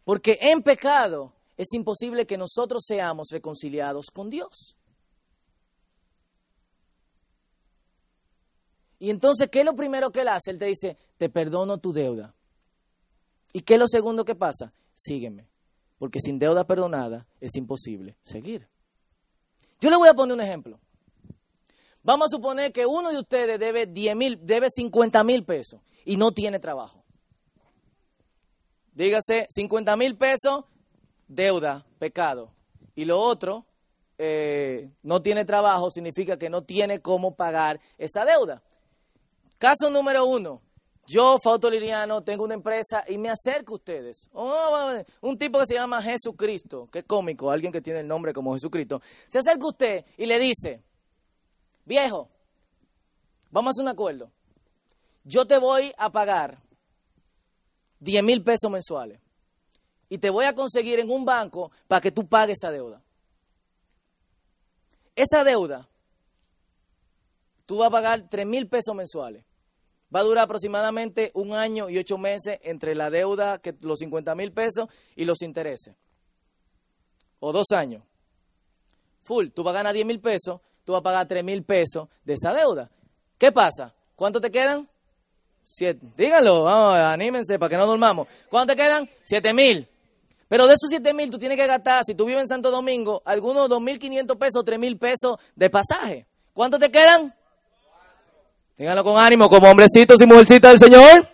Porque 0.05 0.38
en 0.40 0.62
pecado 0.62 1.33
es 1.57 1.68
imposible 1.74 2.26
que 2.26 2.38
nosotros 2.38 2.83
seamos 2.85 3.28
reconciliados 3.31 4.07
con 4.11 4.31
Dios. 4.31 4.76
Y 8.98 9.11
entonces, 9.11 9.48
¿qué 9.48 9.61
es 9.61 9.66
lo 9.66 9.76
primero 9.76 10.11
que 10.11 10.20
él 10.20 10.28
hace? 10.28 10.50
Él 10.50 10.59
te 10.59 10.66
dice, 10.66 10.96
te 11.18 11.28
perdono 11.28 11.78
tu 11.78 11.92
deuda. 11.92 12.35
¿Y 13.52 13.61
qué 13.61 13.74
es 13.74 13.81
lo 13.81 13.88
segundo 13.88 14.24
que 14.24 14.35
pasa? 14.35 14.72
Sígueme. 14.94 15.48
Porque 15.98 16.20
sin 16.20 16.38
deuda 16.38 16.66
perdonada 16.66 17.26
es 17.40 17.55
imposible 17.57 18.16
seguir. 18.22 18.68
Yo 19.81 19.90
le 19.90 19.96
voy 19.96 20.09
a 20.09 20.14
poner 20.14 20.35
un 20.35 20.40
ejemplo. 20.40 20.81
Vamos 22.05 22.27
a 22.27 22.37
suponer 22.37 22.73
que 22.73 22.85
uno 22.85 23.11
de 23.11 23.19
ustedes 23.19 23.59
debe 23.59 23.87
10 23.87 24.17
mil, 24.17 24.38
debe 24.43 24.69
50 24.69 25.23
mil 25.25 25.45
pesos 25.45 25.81
y 26.05 26.17
no 26.17 26.33
tiene 26.33 26.59
trabajo. 26.59 27.05
Dígase, 28.93 29.47
50 29.49 29.97
mil 29.97 30.17
pesos, 30.17 30.65
deuda, 31.29 31.87
pecado. 31.99 32.53
Y 32.95 33.05
lo 33.05 33.21
otro, 33.21 33.65
eh, 34.19 34.91
no 35.03 35.23
tiene 35.23 35.45
trabajo, 35.45 35.91
significa 35.91 36.37
que 36.37 36.51
no 36.51 36.65
tiene 36.65 37.01
cómo 37.01 37.35
pagar 37.35 37.81
esa 37.97 38.25
deuda. 38.25 38.62
Caso 39.59 39.88
número 39.88 40.27
uno. 40.27 40.61
Yo, 41.07 41.38
Fausto 41.43 41.69
Liriano, 41.69 42.23
tengo 42.23 42.45
una 42.45 42.55
empresa 42.55 43.05
y 43.09 43.19
me 43.19 43.29
acerco 43.29 43.73
a 43.73 43.77
ustedes. 43.77 44.29
Oh, 44.33 44.93
un 45.21 45.38
tipo 45.38 45.59
que 45.59 45.67
se 45.67 45.75
llama 45.75 46.03
Jesucristo, 46.03 46.88
qué 46.91 47.03
cómico, 47.03 47.51
alguien 47.51 47.73
que 47.73 47.81
tiene 47.81 48.01
el 48.01 48.09
nombre 48.09 48.33
como 48.33 48.55
Jesucristo. 48.55 49.01
Se 49.29 49.38
acerca 49.38 49.65
a 49.65 49.69
usted 49.69 50.05
y 50.17 50.27
le 50.27 50.38
dice, 50.38 50.83
viejo, 51.85 52.29
vamos 53.51 53.68
a 53.68 53.73
hacer 53.73 53.83
un 53.83 53.88
acuerdo. 53.88 54.31
Yo 55.25 55.47
te 55.47 55.59
voy 55.59 55.92
a 55.97 56.11
pagar 56.11 56.59
10 58.01 58.25
mil 58.25 58.42
pesos 58.42 58.71
mensuales 58.71 59.21
y 60.09 60.18
te 60.18 60.31
voy 60.31 60.45
a 60.45 60.55
conseguir 60.55 60.99
en 61.01 61.11
un 61.11 61.25
banco 61.25 61.71
para 61.87 62.01
que 62.01 62.11
tú 62.11 62.27
pagues 62.27 62.59
esa 62.61 62.71
deuda. 62.71 63.03
Esa 65.14 65.45
deuda, 65.45 65.88
tú 67.66 67.79
vas 67.79 67.88
a 67.88 67.90
pagar 67.90 68.29
3 68.29 68.47
mil 68.47 68.68
pesos 68.68 68.95
mensuales 68.95 69.45
va 70.14 70.21
a 70.21 70.25
durar 70.25 70.45
aproximadamente 70.45 71.31
un 71.35 71.55
año 71.55 71.88
y 71.88 71.99
ocho 71.99 72.18
meses 72.18 72.59
entre 72.62 72.95
la 72.95 73.11
deuda, 73.11 73.59
que 73.59 73.75
los 73.81 73.99
50 73.99 74.35
mil 74.35 74.53
pesos, 74.53 74.88
y 75.16 75.25
los 75.25 75.42
intereses. 75.42 75.95
O 77.40 77.53
dos 77.53 77.71
años. 77.73 78.05
Full, 79.25 79.49
tú 79.49 79.62
vas 79.62 79.73
a 79.73 79.79
ganar 79.79 79.95
10 79.95 80.07
mil 80.07 80.21
pesos, 80.21 80.61
tú 80.85 80.92
vas 80.92 81.01
a 81.01 81.03
pagar 81.03 81.27
3 81.27 81.45
mil 81.45 81.64
pesos 81.64 82.09
de 82.25 82.35
esa 82.35 82.53
deuda. 82.53 82.90
¿Qué 83.38 83.53
pasa? 83.53 83.95
¿Cuánto 84.14 84.40
te 84.40 84.51
quedan? 84.51 84.88
Siete. 85.62 86.01
Díganlo, 86.16 86.64
vamos, 86.64 86.97
anímense 86.97 87.59
para 87.59 87.71
que 87.71 87.77
no 87.77 87.87
dormamos. 87.87 88.27
¿Cuánto 88.49 88.75
te 88.75 88.83
quedan? 88.83 89.09
Siete 89.23 89.53
mil. 89.53 89.88
Pero 90.49 90.66
de 90.66 90.75
esos 90.75 90.90
siete 90.90 91.14
mil 91.14 91.31
tú 91.31 91.38
tienes 91.38 91.57
que 91.57 91.66
gastar, 91.66 92.05
si 92.05 92.14
tú 92.14 92.25
vives 92.27 92.42
en 92.42 92.49
Santo 92.49 92.71
Domingo, 92.71 93.23
algunos 93.25 93.71
2.500 93.71 94.38
pesos, 94.38 94.64
3.000 94.64 94.99
pesos 94.99 95.38
de 95.57 95.71
pasaje. 95.71 96.27
¿Cuánto 96.53 96.79
te 96.79 96.90
quedan? 96.90 97.35
Díganlo 98.77 99.05
con 99.05 99.18
ánimo, 99.18 99.49
como 99.49 99.71
hombrecitos 99.71 100.21
y 100.21 100.27
mujercitas 100.27 100.73
del 100.73 100.90
Señor. 100.90 101.29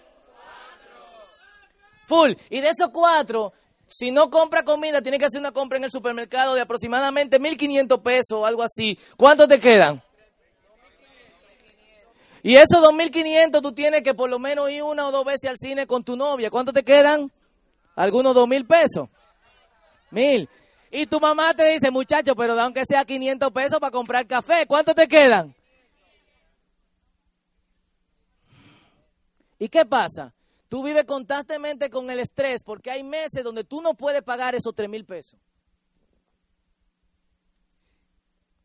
Full. 2.06 2.32
Y 2.50 2.60
de 2.60 2.68
esos 2.68 2.90
cuatro, 2.90 3.52
si 3.88 4.10
no 4.10 4.30
compra 4.30 4.62
comida, 4.62 5.02
tiene 5.02 5.18
que 5.18 5.24
hacer 5.24 5.40
una 5.40 5.52
compra 5.52 5.78
en 5.78 5.84
el 5.84 5.90
supermercado 5.90 6.54
de 6.54 6.60
aproximadamente 6.60 7.40
1.500 7.40 8.02
pesos 8.02 8.32
o 8.32 8.46
algo 8.46 8.62
así. 8.62 8.98
¿Cuántos 9.16 9.48
te 9.48 9.58
quedan? 9.58 10.02
Y 12.42 12.54
esos 12.54 12.82
2.500 12.82 13.60
tú 13.60 13.72
tienes 13.72 14.02
que 14.02 14.14
por 14.14 14.30
lo 14.30 14.38
menos 14.38 14.70
ir 14.70 14.82
una 14.82 15.08
o 15.08 15.10
dos 15.10 15.24
veces 15.24 15.50
al 15.50 15.56
cine 15.58 15.86
con 15.86 16.04
tu 16.04 16.16
novia. 16.16 16.50
¿Cuántos 16.50 16.74
te 16.74 16.84
quedan? 16.84 17.30
Algunos 17.96 18.34
2.000 18.36 18.66
pesos. 18.66 19.08
Mil. 20.10 20.48
Y 20.90 21.06
tu 21.06 21.20
mamá 21.20 21.52
te 21.54 21.72
dice, 21.72 21.90
muchacho, 21.90 22.34
pero 22.34 22.58
aunque 22.60 22.84
sea 22.88 23.04
500 23.04 23.50
pesos 23.50 23.78
para 23.78 23.90
comprar 23.90 24.26
café. 24.26 24.66
¿Cuántos 24.66 24.94
te 24.94 25.08
quedan? 25.08 25.54
¿Y 29.58 29.68
qué 29.68 29.84
pasa? 29.84 30.32
Tú 30.68 30.82
vives 30.82 31.04
constantemente 31.04 31.88
con 31.88 32.10
el 32.10 32.20
estrés 32.20 32.62
porque 32.62 32.90
hay 32.90 33.02
meses 33.02 33.42
donde 33.42 33.64
tú 33.64 33.80
no 33.80 33.94
puedes 33.94 34.22
pagar 34.22 34.54
esos 34.54 34.74
tres 34.74 34.88
mil 34.88 35.04
pesos. 35.04 35.40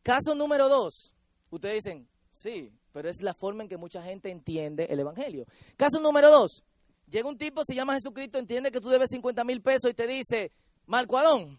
Caso 0.03 0.35
número 0.35 0.67
dos. 0.67 1.13
Ustedes 1.49 1.83
dicen, 1.83 2.09
sí, 2.29 2.73
pero 2.91 3.09
es 3.09 3.21
la 3.21 3.33
forma 3.33 3.63
en 3.63 3.69
que 3.69 3.77
mucha 3.77 4.03
gente 4.03 4.29
entiende 4.29 4.85
el 4.89 4.99
Evangelio. 4.99 5.45
Caso 5.77 6.01
número 6.01 6.29
dos. 6.29 6.63
Llega 7.09 7.29
un 7.29 7.37
tipo, 7.37 7.63
se 7.63 7.75
llama 7.75 7.93
Jesucristo, 7.93 8.37
entiende 8.37 8.71
que 8.71 8.81
tú 8.81 8.89
debes 8.89 9.09
50 9.11 9.43
mil 9.45 9.61
pesos 9.61 9.89
y 9.89 9.93
te 9.93 10.05
dice, 10.05 10.51
Marcuadón, 10.85 11.57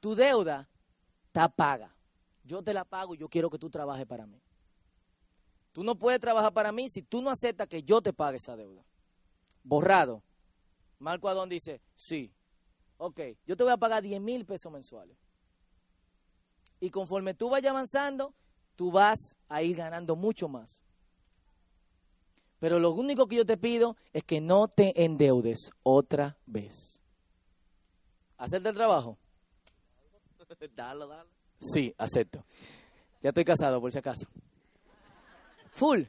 tu 0.00 0.16
deuda 0.16 0.68
está 1.26 1.48
paga. 1.48 1.94
Yo 2.42 2.62
te 2.62 2.74
la 2.74 2.84
pago 2.84 3.14
y 3.14 3.18
yo 3.18 3.28
quiero 3.28 3.50
que 3.50 3.58
tú 3.58 3.70
trabajes 3.70 4.06
para 4.06 4.26
mí 4.26 4.40
Tú 5.76 5.84
no 5.84 5.94
puedes 5.94 6.18
trabajar 6.18 6.54
para 6.54 6.72
mí 6.72 6.88
si 6.88 7.02
tú 7.02 7.20
no 7.20 7.28
aceptas 7.28 7.68
que 7.68 7.82
yo 7.82 8.00
te 8.00 8.14
pague 8.14 8.38
esa 8.38 8.56
deuda. 8.56 8.82
Borrado. 9.62 10.22
Marco 10.98 11.28
Adón 11.28 11.50
dice, 11.50 11.82
sí. 11.94 12.32
Ok, 12.96 13.20
yo 13.44 13.58
te 13.58 13.62
voy 13.62 13.74
a 13.74 13.76
pagar 13.76 14.02
10 14.02 14.18
mil 14.22 14.46
pesos 14.46 14.72
mensuales. 14.72 15.18
Y 16.80 16.88
conforme 16.88 17.34
tú 17.34 17.50
vayas 17.50 17.72
avanzando, 17.72 18.32
tú 18.74 18.90
vas 18.90 19.36
a 19.50 19.62
ir 19.62 19.76
ganando 19.76 20.16
mucho 20.16 20.48
más. 20.48 20.82
Pero 22.58 22.78
lo 22.78 22.92
único 22.92 23.28
que 23.28 23.36
yo 23.36 23.44
te 23.44 23.58
pido 23.58 23.98
es 24.14 24.24
que 24.24 24.40
no 24.40 24.68
te 24.68 25.04
endeudes 25.04 25.70
otra 25.82 26.38
vez. 26.46 27.02
¿Hacerte 28.38 28.70
el 28.70 28.74
trabajo? 28.74 29.18
Dale, 30.74 31.06
dale. 31.06 31.28
Sí, 31.58 31.94
acepto. 31.98 32.46
Ya 33.20 33.28
estoy 33.28 33.44
casado, 33.44 33.78
por 33.78 33.92
si 33.92 33.98
acaso. 33.98 34.26
Full. 35.76 36.02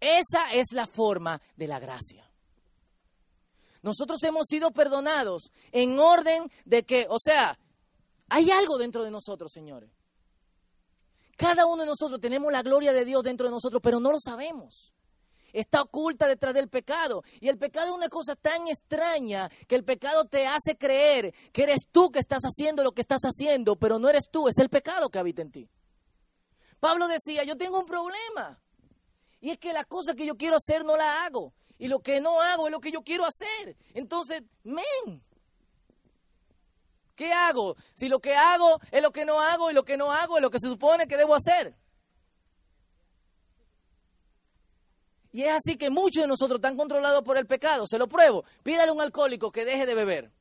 Esa 0.00 0.52
es 0.52 0.66
la 0.72 0.86
forma 0.86 1.40
de 1.56 1.66
la 1.66 1.80
gracia. 1.80 2.30
Nosotros 3.82 4.22
hemos 4.24 4.46
sido 4.46 4.70
perdonados 4.70 5.50
en 5.72 5.98
orden 5.98 6.50
de 6.64 6.84
que, 6.84 7.06
o 7.08 7.18
sea, 7.18 7.58
hay 8.28 8.50
algo 8.50 8.76
dentro 8.76 9.02
de 9.02 9.10
nosotros, 9.10 9.50
señores. 9.50 9.90
Cada 11.36 11.66
uno 11.66 11.82
de 11.82 11.86
nosotros 11.86 12.20
tenemos 12.20 12.52
la 12.52 12.62
gloria 12.62 12.92
de 12.92 13.04
Dios 13.04 13.22
dentro 13.22 13.46
de 13.46 13.52
nosotros, 13.52 13.80
pero 13.82 13.98
no 13.98 14.12
lo 14.12 14.18
sabemos. 14.20 14.92
Está 15.52 15.80
oculta 15.80 16.26
detrás 16.26 16.52
del 16.52 16.68
pecado. 16.68 17.22
Y 17.40 17.48
el 17.48 17.56
pecado 17.56 17.86
es 17.86 17.92
una 17.92 18.10
cosa 18.10 18.36
tan 18.36 18.68
extraña 18.68 19.48
que 19.66 19.76
el 19.76 19.84
pecado 19.84 20.26
te 20.26 20.46
hace 20.46 20.76
creer 20.76 21.32
que 21.52 21.62
eres 21.62 21.88
tú 21.90 22.10
que 22.10 22.18
estás 22.18 22.42
haciendo 22.42 22.84
lo 22.84 22.92
que 22.92 23.00
estás 23.00 23.22
haciendo, 23.22 23.76
pero 23.76 23.98
no 23.98 24.10
eres 24.10 24.28
tú, 24.30 24.48
es 24.48 24.58
el 24.58 24.68
pecado 24.68 25.08
que 25.08 25.18
habita 25.18 25.40
en 25.40 25.50
ti. 25.50 25.70
Pablo 26.78 27.08
decía, 27.08 27.44
yo 27.44 27.56
tengo 27.56 27.80
un 27.80 27.86
problema. 27.86 28.60
Y 29.40 29.50
es 29.50 29.58
que 29.58 29.72
la 29.72 29.84
cosa 29.84 30.14
que 30.14 30.26
yo 30.26 30.36
quiero 30.36 30.56
hacer 30.56 30.84
no 30.84 30.96
la 30.96 31.24
hago. 31.24 31.52
Y 31.78 31.86
lo 31.86 32.00
que 32.00 32.20
no 32.20 32.40
hago 32.40 32.66
es 32.66 32.72
lo 32.72 32.80
que 32.80 32.90
yo 32.90 33.02
quiero 33.02 33.24
hacer. 33.24 33.76
Entonces, 33.94 34.42
men, 34.64 35.22
¿qué 37.14 37.32
hago? 37.32 37.76
Si 37.94 38.08
lo 38.08 38.18
que 38.20 38.34
hago 38.34 38.80
es 38.90 39.00
lo 39.00 39.12
que 39.12 39.24
no 39.24 39.40
hago 39.40 39.70
y 39.70 39.74
lo 39.74 39.84
que 39.84 39.96
no 39.96 40.12
hago 40.12 40.38
es 40.38 40.42
lo 40.42 40.50
que 40.50 40.58
se 40.58 40.68
supone 40.68 41.06
que 41.06 41.16
debo 41.16 41.34
hacer. 41.34 41.76
Y 45.30 45.42
es 45.42 45.52
así 45.52 45.76
que 45.76 45.90
muchos 45.90 46.22
de 46.22 46.26
nosotros 46.26 46.58
están 46.58 46.76
controlados 46.76 47.22
por 47.22 47.36
el 47.36 47.46
pecado. 47.46 47.86
Se 47.86 47.98
lo 47.98 48.08
pruebo. 48.08 48.44
Pídale 48.64 48.90
a 48.90 48.92
un 48.92 49.00
alcohólico 49.00 49.52
que 49.52 49.64
deje 49.64 49.86
de 49.86 49.94
beber. 49.94 50.32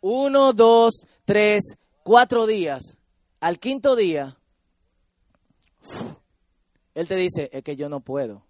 Uno, 0.00 0.52
dos, 0.52 1.06
tres, 1.24 1.76
cuatro 2.02 2.46
días. 2.46 2.96
Al 3.40 3.58
quinto 3.58 3.94
día, 3.94 4.38
él 6.94 7.08
te 7.08 7.16
dice, 7.16 7.50
es 7.52 7.62
que 7.62 7.76
yo 7.76 7.88
no 7.88 8.00
puedo. 8.00 8.44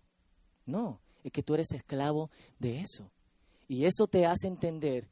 No, 0.66 1.00
es 1.24 1.33
que 1.33 1.42
tú 1.42 1.55
eres 1.55 1.72
esclavo 1.72 2.31
de 2.59 2.81
eso. 2.81 3.11
Y 3.68 3.85
eso 3.85 4.07
te 4.07 4.26
hace 4.26 4.48
entender 4.48 5.09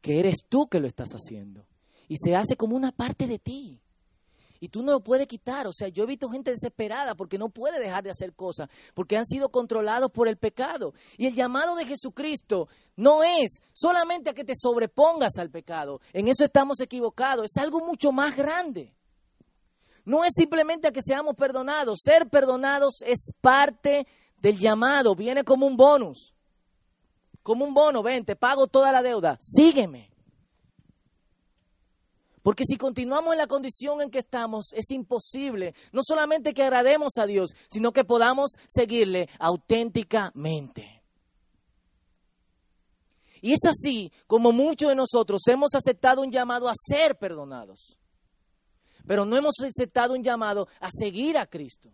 que 0.00 0.18
eres 0.18 0.38
tú 0.48 0.66
que 0.66 0.80
lo 0.80 0.86
estás 0.86 1.10
haciendo. 1.10 1.64
Y 2.08 2.16
se 2.16 2.36
hace 2.36 2.56
como 2.56 2.76
una 2.76 2.92
parte 2.92 3.26
de 3.26 3.38
ti. 3.38 3.80
Y 4.60 4.68
tú 4.68 4.82
no 4.82 4.92
lo 4.92 5.00
puedes 5.00 5.26
quitar. 5.26 5.66
O 5.66 5.72
sea, 5.72 5.88
yo 5.88 6.04
he 6.04 6.06
visto 6.06 6.28
gente 6.28 6.52
desesperada 6.52 7.16
porque 7.16 7.38
no 7.38 7.48
puede 7.48 7.80
dejar 7.80 8.04
de 8.04 8.10
hacer 8.10 8.32
cosas, 8.32 8.68
porque 8.94 9.16
han 9.16 9.26
sido 9.26 9.48
controlados 9.48 10.10
por 10.10 10.28
el 10.28 10.36
pecado. 10.36 10.94
Y 11.16 11.26
el 11.26 11.34
llamado 11.34 11.74
de 11.74 11.84
Jesucristo 11.84 12.68
no 12.94 13.24
es 13.24 13.60
solamente 13.72 14.30
a 14.30 14.34
que 14.34 14.44
te 14.44 14.54
sobrepongas 14.56 15.36
al 15.38 15.50
pecado. 15.50 16.00
En 16.12 16.28
eso 16.28 16.44
estamos 16.44 16.80
equivocados. 16.80 17.46
Es 17.46 17.56
algo 17.60 17.80
mucho 17.80 18.12
más 18.12 18.36
grande. 18.36 18.94
No 20.04 20.24
es 20.24 20.32
simplemente 20.34 20.88
a 20.88 20.92
que 20.92 21.02
seamos 21.02 21.34
perdonados. 21.34 22.00
Ser 22.02 22.28
perdonados 22.28 23.02
es 23.06 23.32
parte 23.40 24.06
del 24.38 24.58
llamado. 24.58 25.14
Viene 25.14 25.44
como 25.44 25.66
un 25.66 25.76
bonus. 25.76 26.34
Como 27.42 27.64
un 27.64 27.74
bono. 27.74 28.02
Ven, 28.02 28.24
te 28.24 28.36
pago 28.36 28.66
toda 28.66 28.90
la 28.90 29.02
deuda. 29.02 29.38
Sígueme. 29.40 30.10
Porque 32.42 32.64
si 32.66 32.76
continuamos 32.76 33.32
en 33.32 33.38
la 33.38 33.46
condición 33.46 34.02
en 34.02 34.10
que 34.10 34.18
estamos, 34.18 34.72
es 34.72 34.90
imposible 34.90 35.74
no 35.92 36.00
solamente 36.02 36.52
que 36.52 36.64
agrademos 36.64 37.12
a 37.18 37.26
Dios, 37.26 37.50
sino 37.70 37.92
que 37.92 38.04
podamos 38.04 38.50
seguirle 38.66 39.28
auténticamente. 39.38 41.04
Y 43.40 43.52
es 43.52 43.64
así 43.64 44.12
como 44.26 44.50
muchos 44.50 44.88
de 44.88 44.96
nosotros 44.96 45.42
hemos 45.46 45.74
aceptado 45.76 46.22
un 46.22 46.32
llamado 46.32 46.68
a 46.68 46.74
ser 46.74 47.16
perdonados 47.16 47.98
pero 49.06 49.24
no 49.24 49.36
hemos 49.36 49.54
aceptado 49.60 50.14
un 50.14 50.22
llamado 50.22 50.68
a 50.80 50.90
seguir 50.90 51.38
a 51.38 51.46
Cristo. 51.46 51.90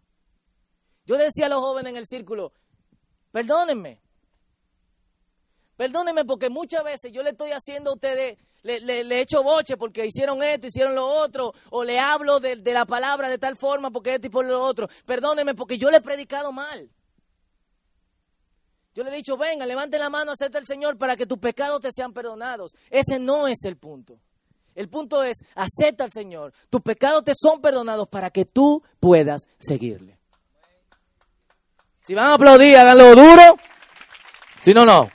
Yo 1.05 1.17
le 1.17 1.25
decía 1.25 1.47
a 1.47 1.49
los 1.49 1.61
jóvenes 1.61 1.91
en 1.91 1.97
el 1.97 2.07
círculo, 2.07 2.53
perdónenme, 3.33 4.01
perdónenme 5.77 6.25
porque 6.25 6.51
muchas 6.51 6.85
veces 6.85 7.13
yo 7.13 7.23
le 7.23 7.31
estoy 7.31 7.51
haciendo 7.51 7.91
a 7.91 7.95
ustedes, 7.95 8.37
le, 8.63 9.21
echo 9.21 9.43
boche 9.43 9.77
porque 9.77 10.05
hicieron 10.05 10.43
esto, 10.43 10.67
hicieron 10.67 10.95
lo 10.95 11.07
otro, 11.07 11.55
o 11.71 11.85
le 11.85 11.99
hablo 11.99 12.41
de, 12.41 12.57
la 12.57 12.85
palabra 12.85 13.31
de 13.31 13.39
tal 13.39 13.57
forma 13.57 13.91
porque 13.91 14.15
esto 14.15 14.27
y 14.27 14.31
por 14.31 14.45
lo 14.45 14.63
otro. 14.63 14.89
Perdónenme 15.07 15.55
porque 15.55 15.79
yo 15.79 15.91
le 15.91 15.99
he 15.99 16.03
predicado 16.03 16.53
mal. 16.53 16.91
Yo 18.95 19.05
le 19.05 19.11
he 19.11 19.17
dicho, 19.17 19.37
venga, 19.37 19.65
levante 19.65 19.99
la 19.99 20.11
mano, 20.11 20.33
acepta 20.33 20.59
el 20.59 20.67
Señor 20.67 20.99
para 20.99 21.17
que 21.17 21.27
tus 21.27 21.39
pecados 21.39 21.81
te 21.81 21.93
sean 21.93 22.13
perdonados. 22.13 22.75
Ese 22.91 23.19
no 23.19 23.47
es 23.47 23.63
el 23.65 23.77
punto. 23.77 24.21
El 24.79 24.89
punto 24.89 25.25
es, 25.25 25.39
acepta 25.57 26.05
al 26.05 26.13
Señor. 26.13 26.53
Tus 26.71 26.81
pecados 26.83 27.25
te 27.25 27.33
son 27.35 27.61
perdonados 27.61 28.07
para 28.07 28.31
que 28.31 28.45
tú 28.45 28.81
puedas 29.01 29.49
seguirle. 29.59 30.17
Si 32.01 32.15
van 32.15 32.31
a 32.31 32.35
aplaudir, 32.35 32.77
háganlo 32.77 33.17
duro. 33.17 33.57
Si 34.61 34.73
no, 34.73 34.85
no. 34.85 35.11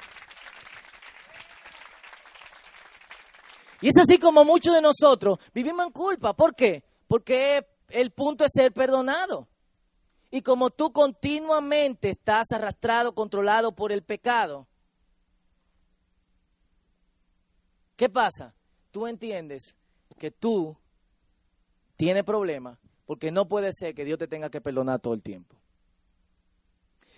Y 3.80 3.88
es 3.88 3.96
así 3.96 4.20
como 4.20 4.44
muchos 4.44 4.76
de 4.76 4.82
nosotros 4.82 5.40
vivimos 5.54 5.86
en 5.86 5.94
culpa. 5.94 6.34
¿Por 6.34 6.54
qué? 6.54 6.84
Porque 7.08 7.66
el 7.88 8.12
punto 8.12 8.44
es 8.44 8.52
ser 8.54 8.74
perdonado. 8.74 9.48
Y 10.30 10.42
como 10.42 10.72
tú 10.72 10.92
continuamente 10.92 12.10
estás 12.10 12.48
arrastrado, 12.52 13.16
controlado 13.16 13.72
por 13.72 13.94
el 13.94 14.04
pecado, 14.04 14.68
¿qué 17.96 18.10
pasa? 18.10 18.54
Tú 18.94 19.08
entiendes 19.08 19.76
que 20.20 20.30
tú 20.30 20.78
tienes 21.98 22.24
problemas, 22.24 22.78
porque 23.06 23.32
no 23.32 23.48
puede 23.48 23.72
ser 23.74 23.96
que 23.96 24.06
Dios 24.06 24.20
te 24.20 24.28
tenga 24.28 24.50
que 24.50 24.62
perdonar 24.62 25.02
todo 25.02 25.16
el 25.16 25.24
tiempo. 25.24 25.58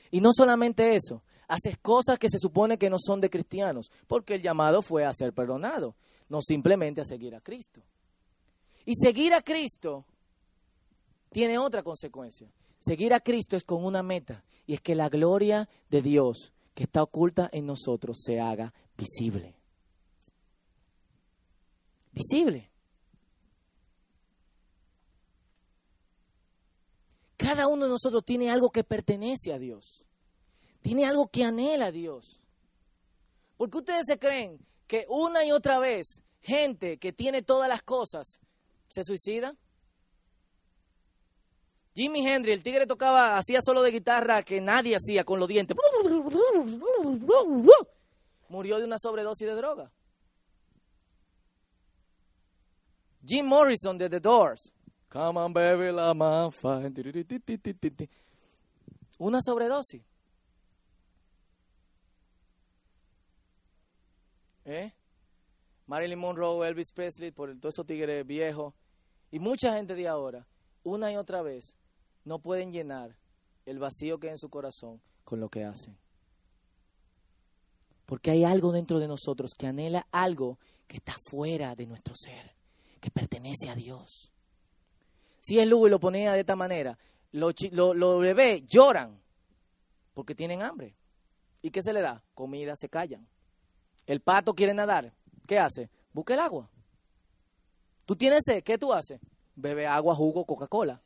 Y 0.09 0.21
no 0.21 0.31
solamente 0.33 0.95
eso, 0.95 1.21
haces 1.49 1.77
cosas 1.77 2.17
que 2.17 2.29
se 2.29 2.39
supone 2.39 2.77
que 2.77 2.89
no 2.89 2.95
son 2.97 3.19
de 3.19 3.29
cristianos, 3.29 3.91
porque 4.07 4.35
el 4.35 4.41
llamado 4.41 4.81
fue 4.81 5.03
a 5.03 5.13
ser 5.13 5.33
perdonado, 5.33 5.95
no 6.29 6.41
simplemente 6.41 7.01
a 7.01 7.05
seguir 7.05 7.35
a 7.35 7.41
Cristo. 7.41 7.81
Y 8.85 8.93
seguir 8.95 9.33
a 9.33 9.41
Cristo 9.41 10.05
tiene 11.29 11.57
otra 11.57 11.83
consecuencia. 11.83 12.49
Seguir 12.79 13.13
a 13.13 13.19
Cristo 13.19 13.57
es 13.57 13.65
con 13.65 13.83
una 13.83 14.01
meta, 14.01 14.45
y 14.65 14.75
es 14.75 14.81
que 14.81 14.95
la 14.95 15.09
gloria 15.09 15.67
de 15.89 16.01
Dios 16.01 16.53
que 16.73 16.83
está 16.83 17.03
oculta 17.03 17.49
en 17.51 17.65
nosotros 17.65 18.21
se 18.23 18.39
haga 18.39 18.73
visible 18.97 19.55
visible. 22.15 22.71
Cada 27.37 27.67
uno 27.67 27.83
de 27.83 27.91
nosotros 27.91 28.25
tiene 28.25 28.49
algo 28.49 28.71
que 28.71 28.83
pertenece 28.83 29.53
a 29.53 29.59
Dios. 29.59 30.05
Tiene 30.81 31.05
algo 31.05 31.27
que 31.27 31.43
anhela 31.43 31.87
a 31.87 31.91
Dios. 31.91 32.41
Porque 33.57 33.77
ustedes 33.77 34.05
se 34.07 34.17
creen 34.17 34.57
que 34.87 35.05
una 35.09 35.45
y 35.45 35.51
otra 35.51 35.79
vez 35.79 36.23
gente 36.41 36.97
que 36.97 37.11
tiene 37.11 37.41
todas 37.41 37.67
las 37.67 37.83
cosas 37.83 38.39
se 38.87 39.03
suicida. 39.03 39.55
Jimi 41.93 42.25
Hendrix, 42.25 42.57
el 42.57 42.63
tigre 42.63 42.87
tocaba, 42.87 43.37
hacía 43.37 43.59
solo 43.61 43.81
de 43.81 43.91
guitarra 43.91 44.43
que 44.43 44.59
nadie 44.59 44.95
hacía 44.95 45.23
con 45.23 45.39
los 45.39 45.47
dientes. 45.47 45.77
Murió 48.49 48.79
de 48.79 48.85
una 48.85 48.99
sobredosis 48.99 49.47
de 49.47 49.55
droga. 49.55 49.91
Jim 53.25 53.47
Morrison 53.47 53.97
de 53.97 54.07
The 54.07 54.19
Doors. 54.19 54.71
Come 55.09 55.39
on, 55.39 55.51
baby, 55.53 55.91
la 55.91 56.13
Una 59.17 59.39
sobredosis. 59.41 60.03
¿Eh? 64.65 64.91
Marilyn 65.87 66.19
Monroe, 66.19 66.67
Elvis 66.67 66.91
Presley, 66.93 67.31
por 67.31 67.49
el, 67.49 67.59
todos 67.59 67.75
esos 67.75 67.85
tigres 67.85 68.25
viejos. 68.25 68.73
Y 69.31 69.39
mucha 69.39 69.73
gente 69.73 69.95
de 69.95 70.07
ahora, 70.07 70.45
una 70.83 71.11
y 71.11 71.15
otra 71.15 71.41
vez, 71.41 71.75
no 72.25 72.39
pueden 72.39 72.71
llenar 72.71 73.17
el 73.65 73.79
vacío 73.79 74.19
que 74.19 74.27
hay 74.27 74.33
en 74.33 74.37
su 74.37 74.49
corazón 74.49 75.01
con 75.23 75.39
lo 75.39 75.49
que 75.49 75.63
hacen. 75.63 75.97
Porque 78.05 78.31
hay 78.31 78.43
algo 78.43 78.71
dentro 78.71 78.99
de 78.99 79.07
nosotros 79.07 79.53
que 79.57 79.65
anhela 79.65 80.07
algo 80.11 80.59
que 80.87 80.97
está 80.97 81.15
fuera 81.23 81.75
de 81.75 81.87
nuestro 81.87 82.13
ser 82.15 82.55
que 83.05 83.11
pertenece 83.11 83.69
a 83.69 83.75
Dios. 83.75 84.31
Si 85.39 85.63
Lugo 85.63 85.85
y 85.85 85.91
lo 85.91 85.99
ponía 85.99 86.33
de 86.33 86.39
esta 86.39 86.55
manera, 86.55 86.97
los, 87.31 87.53
los 87.71 88.19
bebés 88.19 88.65
lloran 88.65 89.21
porque 90.15 90.33
tienen 90.33 90.63
hambre. 90.63 90.95
¿Y 91.61 91.69
qué 91.69 91.83
se 91.83 91.93
le 91.93 92.01
da? 92.01 92.23
Comida, 92.33 92.73
se 92.75 92.89
callan. 92.89 93.27
El 94.07 94.21
pato 94.21 94.55
quiere 94.55 94.73
nadar. 94.73 95.13
¿Qué 95.45 95.59
hace? 95.59 95.91
Busca 96.13 96.33
el 96.33 96.39
agua. 96.39 96.67
Tú 98.05 98.15
tienes 98.15 98.41
sed, 98.43 98.63
¿qué 98.63 98.79
tú 98.79 98.91
haces? 98.91 99.19
Bebe 99.55 99.85
agua, 99.85 100.15
jugo, 100.15 100.43
Coca-Cola. 100.43 100.99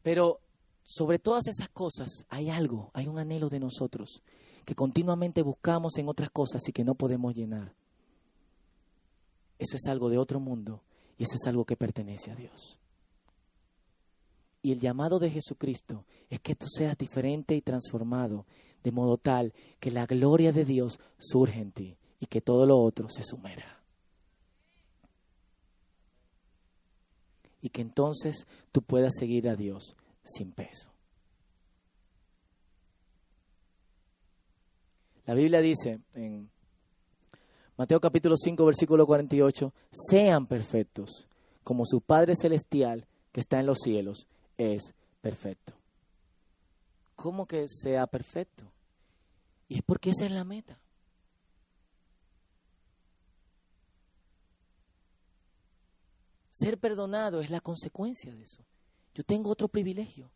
Pero 0.00 0.40
sobre 0.84 1.18
todas 1.18 1.48
esas 1.48 1.68
cosas 1.68 2.24
hay 2.30 2.48
algo, 2.48 2.90
hay 2.94 3.08
un 3.08 3.18
anhelo 3.18 3.50
de 3.50 3.60
nosotros 3.60 4.22
que 4.64 4.74
continuamente 4.74 5.42
buscamos 5.42 5.98
en 5.98 6.08
otras 6.08 6.30
cosas 6.30 6.66
y 6.66 6.72
que 6.72 6.84
no 6.84 6.94
podemos 6.94 7.34
llenar. 7.34 7.74
Eso 9.58 9.76
es 9.76 9.86
algo 9.88 10.08
de 10.08 10.18
otro 10.18 10.40
mundo 10.40 10.82
y 11.16 11.24
eso 11.24 11.34
es 11.34 11.46
algo 11.46 11.64
que 11.64 11.76
pertenece 11.76 12.30
a 12.30 12.36
Dios. 12.36 12.78
Y 14.62 14.72
el 14.72 14.80
llamado 14.80 15.18
de 15.18 15.30
Jesucristo 15.30 16.04
es 16.30 16.40
que 16.40 16.54
tú 16.54 16.66
seas 16.68 16.96
diferente 16.96 17.54
y 17.54 17.62
transformado 17.62 18.46
de 18.82 18.92
modo 18.92 19.16
tal 19.16 19.52
que 19.80 19.90
la 19.90 20.06
gloria 20.06 20.52
de 20.52 20.64
Dios 20.64 20.98
surge 21.18 21.60
en 21.60 21.72
ti 21.72 21.96
y 22.20 22.26
que 22.26 22.40
todo 22.40 22.66
lo 22.66 22.78
otro 22.78 23.08
se 23.08 23.22
sumerja. 23.22 23.80
Y 27.60 27.70
que 27.70 27.82
entonces 27.82 28.46
tú 28.70 28.82
puedas 28.82 29.14
seguir 29.18 29.48
a 29.48 29.56
Dios 29.56 29.96
sin 30.24 30.52
peso. 30.52 30.90
La 35.26 35.34
Biblia 35.34 35.60
dice 35.60 36.00
en 36.14 36.50
Mateo 37.78 38.00
capítulo 38.00 38.34
5, 38.36 38.66
versículo 38.66 39.06
48, 39.06 39.72
sean 39.92 40.48
perfectos, 40.48 41.28
como 41.62 41.84
su 41.86 42.00
Padre 42.00 42.34
Celestial 42.34 43.06
que 43.30 43.38
está 43.38 43.60
en 43.60 43.66
los 43.66 43.78
cielos 43.78 44.26
es 44.56 44.92
perfecto. 45.20 45.74
¿Cómo 47.14 47.46
que 47.46 47.68
sea 47.68 48.08
perfecto? 48.08 48.64
Y 49.68 49.76
es 49.76 49.82
porque 49.82 50.10
esa 50.10 50.26
es 50.26 50.32
la 50.32 50.42
meta. 50.42 50.80
Ser 56.50 56.78
perdonado 56.78 57.40
es 57.40 57.50
la 57.50 57.60
consecuencia 57.60 58.34
de 58.34 58.42
eso. 58.42 58.64
Yo 59.14 59.22
tengo 59.22 59.50
otro 59.50 59.68
privilegio. 59.68 60.32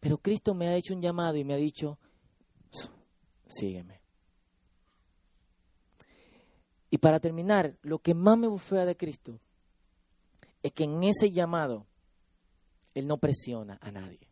Pero 0.00 0.18
Cristo 0.18 0.52
me 0.54 0.66
ha 0.66 0.74
hecho 0.74 0.94
un 0.94 1.00
llamado 1.00 1.36
y 1.36 1.44
me 1.44 1.54
ha 1.54 1.58
dicho, 1.58 1.96
sígueme. 3.46 3.99
Y 6.90 6.98
para 6.98 7.20
terminar, 7.20 7.76
lo 7.82 8.00
que 8.00 8.14
más 8.14 8.36
me 8.36 8.48
bufea 8.48 8.84
de 8.84 8.96
Cristo 8.96 9.38
es 10.62 10.72
que 10.72 10.84
en 10.84 11.02
ese 11.04 11.30
llamado 11.30 11.86
Él 12.94 13.06
no 13.06 13.18
presiona 13.18 13.78
a 13.80 13.90
nadie. 13.90 14.30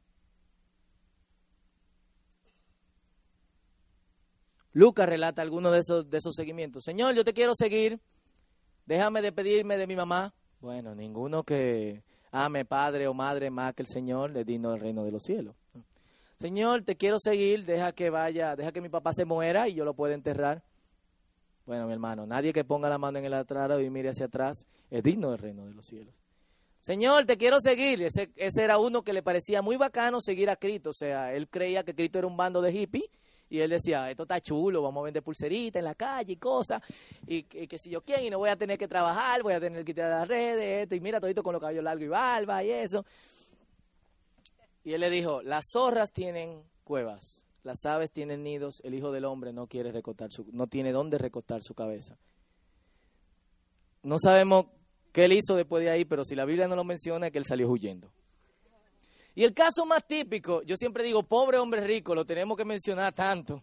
Lucas 4.73 5.09
relata 5.09 5.43
algunos 5.43 5.73
de 5.73 5.79
esos, 5.79 6.11
de 6.11 6.19
esos 6.19 6.35
seguimientos. 6.35 6.85
Señor, 6.85 7.15
yo 7.15 7.25
te 7.25 7.33
quiero 7.33 7.53
seguir. 7.55 8.01
Déjame 8.87 9.23
despedirme 9.23 9.77
de 9.77 9.87
mi 9.87 9.97
mamá. 9.97 10.35
Bueno, 10.61 10.95
ninguno 10.95 11.43
que 11.43 12.03
ame 12.31 12.65
padre 12.65 13.09
o 13.09 13.15
madre 13.15 13.51
más 13.51 13.75
que 13.75 13.83
el 13.83 13.89
Señor 13.89 14.37
es 14.37 14.47
digno 14.47 14.71
del 14.73 14.81
reino 14.81 15.05
de 15.05 15.13
los 15.13 15.23
cielos. 15.23 15.57
Señor, 16.37 16.83
te 16.83 16.97
quiero 16.97 17.19
seguir. 17.19 17.65
Deja 17.65 17.93
que 17.93 18.11
vaya, 18.11 18.55
deja 18.57 18.71
que 18.73 18.81
mi 18.81 18.89
papá 18.89 19.13
se 19.13 19.25
muera 19.25 19.69
y 19.69 19.75
yo 19.75 19.85
lo 19.85 19.95
pueda 19.95 20.15
enterrar. 20.15 20.63
Bueno, 21.69 21.87
mi 21.87 21.93
hermano, 21.93 22.27
nadie 22.27 22.51
que 22.51 22.65
ponga 22.65 22.89
la 22.89 22.97
mano 22.97 23.19
en 23.19 23.27
el 23.27 23.35
atrás 23.35 23.79
y 23.83 23.91
mire 23.91 24.09
hacia 24.09 24.25
atrás 24.25 24.67
es 24.89 25.03
digno 25.03 25.33
del 25.33 25.39
reino 25.39 25.67
de 25.67 25.75
los 25.75 25.85
cielos. 25.85 26.15
Señor, 26.81 27.27
te 27.27 27.37
quiero 27.37 27.61
seguir. 27.61 28.01
Ese, 28.01 28.31
ese 28.37 28.65
era 28.65 28.79
uno 28.79 29.03
que 29.03 29.13
le 29.13 29.23
parecía 29.23 29.61
muy 29.61 29.77
bacano 29.77 30.19
seguir 30.19 30.49
a 30.49 30.57
Cristo. 30.57 30.89
O 30.89 30.95
sea, 30.95 31.35
él 31.35 31.47
creía 31.47 31.85
que 31.85 31.95
Cristo 31.95 32.21
era 32.21 32.27
un 32.27 32.39
bando 32.39 32.63
de 32.63 32.73
hippies 32.73 33.05
y 33.51 33.59
él 33.61 33.69
decía, 33.69 34.11
esto 34.11 34.23
está 34.23 34.41
chulo, 34.41 34.81
vamos 34.81 35.03
a 35.03 35.05
vender 35.05 35.23
pulseritas 35.23 35.79
en 35.79 35.85
la 35.85 35.95
calle 35.95 36.33
y 36.33 36.37
cosas, 36.37 36.83
y, 37.27 37.37
y 37.37 37.67
que 37.67 37.79
si 37.79 37.91
yo 37.91 38.03
quién, 38.03 38.25
y 38.25 38.31
no 38.31 38.39
voy 38.39 38.49
a 38.49 38.57
tener 38.57 38.79
que 38.79 38.89
trabajar, 38.89 39.43
voy 39.43 39.53
a 39.53 39.61
tener 39.61 39.85
que 39.85 39.93
tirar 39.93 40.11
las 40.11 40.29
redes, 40.29 40.85
esto, 40.85 40.95
y 40.95 41.01
mira 41.01 41.21
todito 41.21 41.43
con 41.43 41.53
los 41.53 41.61
cabellos 41.61 41.85
largos 41.85 42.05
y 42.05 42.09
barba 42.09 42.65
y 42.65 42.71
eso. 42.71 43.05
Y 44.85 44.93
él 44.93 45.01
le 45.01 45.09
dijo, 45.09 45.43
las 45.43 45.67
zorras 45.71 46.13
tienen 46.13 46.63
cuevas, 46.85 47.47
las 47.69 47.85
aves 47.85 48.11
tienen 48.11 48.43
nidos, 48.43 48.81
el 48.83 48.95
hijo 48.95 49.13
del 49.13 49.27
hombre 49.27 49.53
no 49.53 49.67
quiere 49.67 49.93
recortar 49.93 50.33
su, 50.33 50.47
no 50.53 50.69
tiene 50.69 50.91
dónde 50.91 51.19
recostar 51.19 51.63
su 51.63 51.75
cabeza. 51.75 52.17
No 54.03 54.17
sabemos 54.19 54.69
qué 55.13 55.27
él 55.27 55.35
hizo 55.35 55.55
después 55.55 55.85
de 55.85 55.91
ahí, 55.91 56.07
pero 56.07 56.25
si 56.25 56.35
la 56.35 56.47
Biblia 56.47 56.67
no 56.67 56.77
lo 56.77 56.83
menciona 56.83 57.27
es 57.27 57.33
que 57.33 57.37
él 57.37 57.45
salió 57.45 57.69
huyendo. 57.69 58.11
Y 59.35 59.45
el 59.45 59.53
caso 59.53 59.85
más 59.85 60.07
típico, 60.07 60.63
yo 60.63 60.77
siempre 60.77 61.05
digo, 61.05 61.23
pobre 61.25 61.59
hombre 61.59 61.87
rico, 61.87 62.15
lo 62.15 62.25
tenemos 62.25 62.57
que 62.57 62.65
mencionar 62.65 63.13
tanto. 63.13 63.63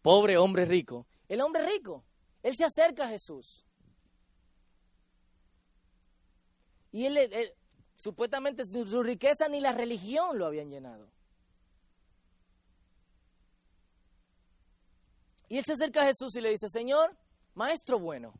Pobre 0.00 0.38
hombre 0.38 0.64
rico. 0.64 1.06
El 1.28 1.42
hombre 1.42 1.66
rico, 1.66 2.02
él 2.42 2.56
se 2.56 2.64
acerca 2.64 3.04
a 3.04 3.08
Jesús. 3.08 3.66
Y 6.90 7.04
él, 7.04 7.18
supuestamente 7.96 8.64
su, 8.64 8.86
su 8.86 9.02
riqueza 9.02 9.46
ni 9.50 9.60
la 9.60 9.72
religión 9.72 10.38
lo 10.38 10.46
habían 10.46 10.70
llenado. 10.70 11.12
Y 15.52 15.58
él 15.58 15.64
se 15.66 15.74
acerca 15.74 16.00
a 16.00 16.06
Jesús 16.06 16.34
y 16.36 16.40
le 16.40 16.48
dice, 16.48 16.66
Señor, 16.66 17.14
maestro 17.52 17.98
bueno. 17.98 18.32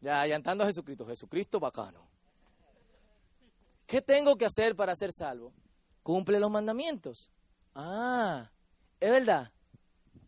Ya 0.00 0.20
allantando 0.20 0.64
a 0.64 0.66
Jesucristo, 0.66 1.06
Jesucristo 1.06 1.60
bacano. 1.60 2.08
¿Qué 3.86 4.02
tengo 4.02 4.34
que 4.34 4.44
hacer 4.44 4.74
para 4.74 4.96
ser 4.96 5.12
salvo? 5.12 5.52
Cumple 6.02 6.40
los 6.40 6.50
mandamientos. 6.50 7.30
Ah, 7.72 8.50
es 8.98 9.12
verdad. 9.12 9.52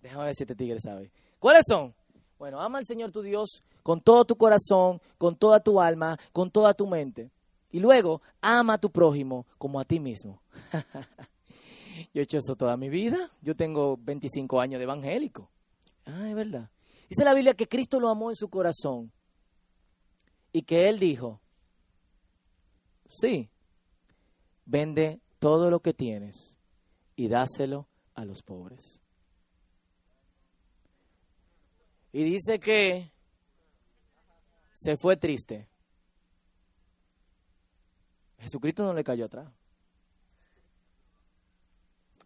Déjame 0.01 0.27
ver 0.27 0.35
si 0.37 0.45
este 0.45 0.55
tigre 0.55 0.79
sabe. 0.79 1.11
¿Cuáles 1.41 1.65
son? 1.69 1.93
Bueno, 2.39 2.61
ama 2.61 2.79
al 2.79 2.87
Señor 2.87 3.11
tu 3.11 3.23
Dios 3.23 3.65
con 3.83 4.01
todo 4.01 4.25
tu 4.25 4.37
corazón, 4.37 5.01
con 5.19 5.35
toda 5.35 5.59
tu 5.59 5.81
alma, 5.81 6.17
con 6.33 6.53
toda 6.53 6.73
tu 6.73 6.87
mente. 6.87 7.33
Y 7.73 7.81
luego, 7.81 8.23
ama 8.41 8.75
a 8.75 8.79
tu 8.79 8.93
prójimo 8.93 9.45
como 9.59 9.81
a 9.81 9.85
ti 9.85 9.99
mismo. 9.99 10.41
Yo 12.15 12.21
he 12.21 12.23
hecho 12.23 12.39
eso 12.39 12.55
toda 12.55 12.77
mi 12.77 12.91
vida. 12.91 13.29
Yo 13.43 13.57
tengo 13.57 13.97
25 13.97 14.61
años 14.61 14.79
de 14.79 14.85
evangélico. 14.85 15.51
Ah, 16.07 16.29
es 16.29 16.35
verdad. 16.35 16.71
Dice 17.09 17.25
la 17.25 17.35
Biblia 17.35 17.55
que 17.55 17.69
Cristo 17.69 18.01
lo 18.01 18.09
amó 18.09 18.31
en 18.31 18.37
su 18.37 18.49
corazón 18.49 19.13
y 20.53 20.63
que 20.63 20.89
Él 20.89 20.99
dijo, 20.99 21.41
sí, 23.05 23.51
vende 24.65 25.21
todo 25.39 25.71
lo 25.71 25.81
que 25.81 25.93
tienes 25.93 26.57
y 27.15 27.29
dáselo 27.29 27.89
a 28.15 28.25
los 28.25 28.43
pobres. 28.43 29.01
Y 32.13 32.25
dice 32.25 32.59
que 32.59 33.13
se 34.73 34.97
fue 34.97 35.17
triste. 35.17 35.69
Jesucristo 38.39 38.85
no 38.85 38.95
le 38.95 39.05
cayó 39.05 39.27
atrás. 39.27 39.53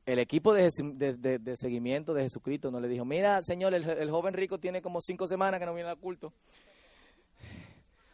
El 0.07 0.19
equipo 0.19 0.53
de, 0.53 0.71
de- 0.71 1.57
seguimiento 1.57 2.15
de 2.15 2.25
Jesucristo 2.25 2.71
no 2.71 2.81
le 2.81 2.89
dijo, 2.89 3.05
mira, 3.05 3.43
Señor, 3.43 3.75
el, 3.75 4.11
joven 4.11 4.35
rico 4.35 4.59
tiene 4.59 4.83
como 4.83 5.01
cinco 5.01 5.29
semanas 5.29 5.61
que 5.61 5.67
no 5.67 5.75
viene 5.75 5.91
al 5.91 5.99
culto. 5.99 6.33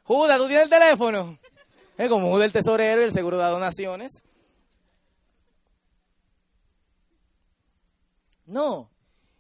Judas, 0.03 0.39
¿tú 0.39 0.47
tienes 0.47 0.65
el 0.65 0.71
teléfono? 0.71 1.39
Es 1.97 2.09
como 2.09 2.29
Judas 2.31 2.47
el 2.47 2.53
tesorero 2.53 3.01
y 3.01 3.05
el 3.05 3.13
seguro 3.13 3.39
de 3.39 3.45
donaciones. 3.45 4.23
No. 8.45 8.91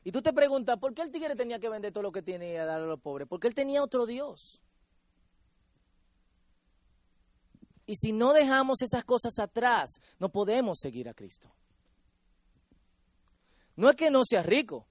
Y 0.05 0.13
tú 0.13 0.23
te 0.23 0.33
preguntas, 0.33 0.79
¿por 0.79 0.95
qué 0.95 1.03
el 1.03 1.11
tigre 1.11 1.35
tenía 1.35 1.59
que 1.59 1.69
vender 1.69 1.93
todo 1.93 2.03
lo 2.03 2.13
que 2.13 2.23
tiene 2.23 2.53
y 2.53 2.57
a 2.57 2.65
dar 2.65 2.81
a 2.81 2.87
los 2.87 3.01
pobres? 3.01 3.29
Porque 3.29 3.49
él 3.49 3.55
tenía 3.55 3.83
otro 3.83 4.07
Dios. 4.07 4.61
Y 7.87 7.95
si 7.97 8.13
no 8.13 8.33
dejamos 8.33 8.83
esas 8.83 9.05
cosas 9.05 9.39
atrás, 9.39 10.01
no 10.19 10.29
podemos 10.29 10.79
seguir 10.81 11.09
a 11.09 11.15
Cristo. 11.15 11.53
No 13.77 13.91
es 13.91 13.97
que 13.97 14.11
no 14.11 14.23
seas 14.25 14.45
rico. 14.45 14.87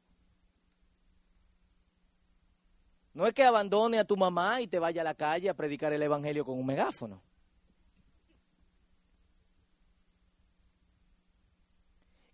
No 3.13 3.25
es 3.25 3.33
que 3.33 3.43
abandone 3.43 3.97
a 3.97 4.05
tu 4.05 4.17
mamá 4.17 4.61
y 4.61 4.67
te 4.67 4.77
vaya 4.77 5.01
a 5.01 5.05
la 5.05 5.15
calle 5.15 5.49
a 5.49 5.53
predicar 5.53 5.91
el 5.93 6.03
evangelio 6.03 6.45
con 6.45 6.59
un 6.59 6.65
megáfono. 6.65 7.21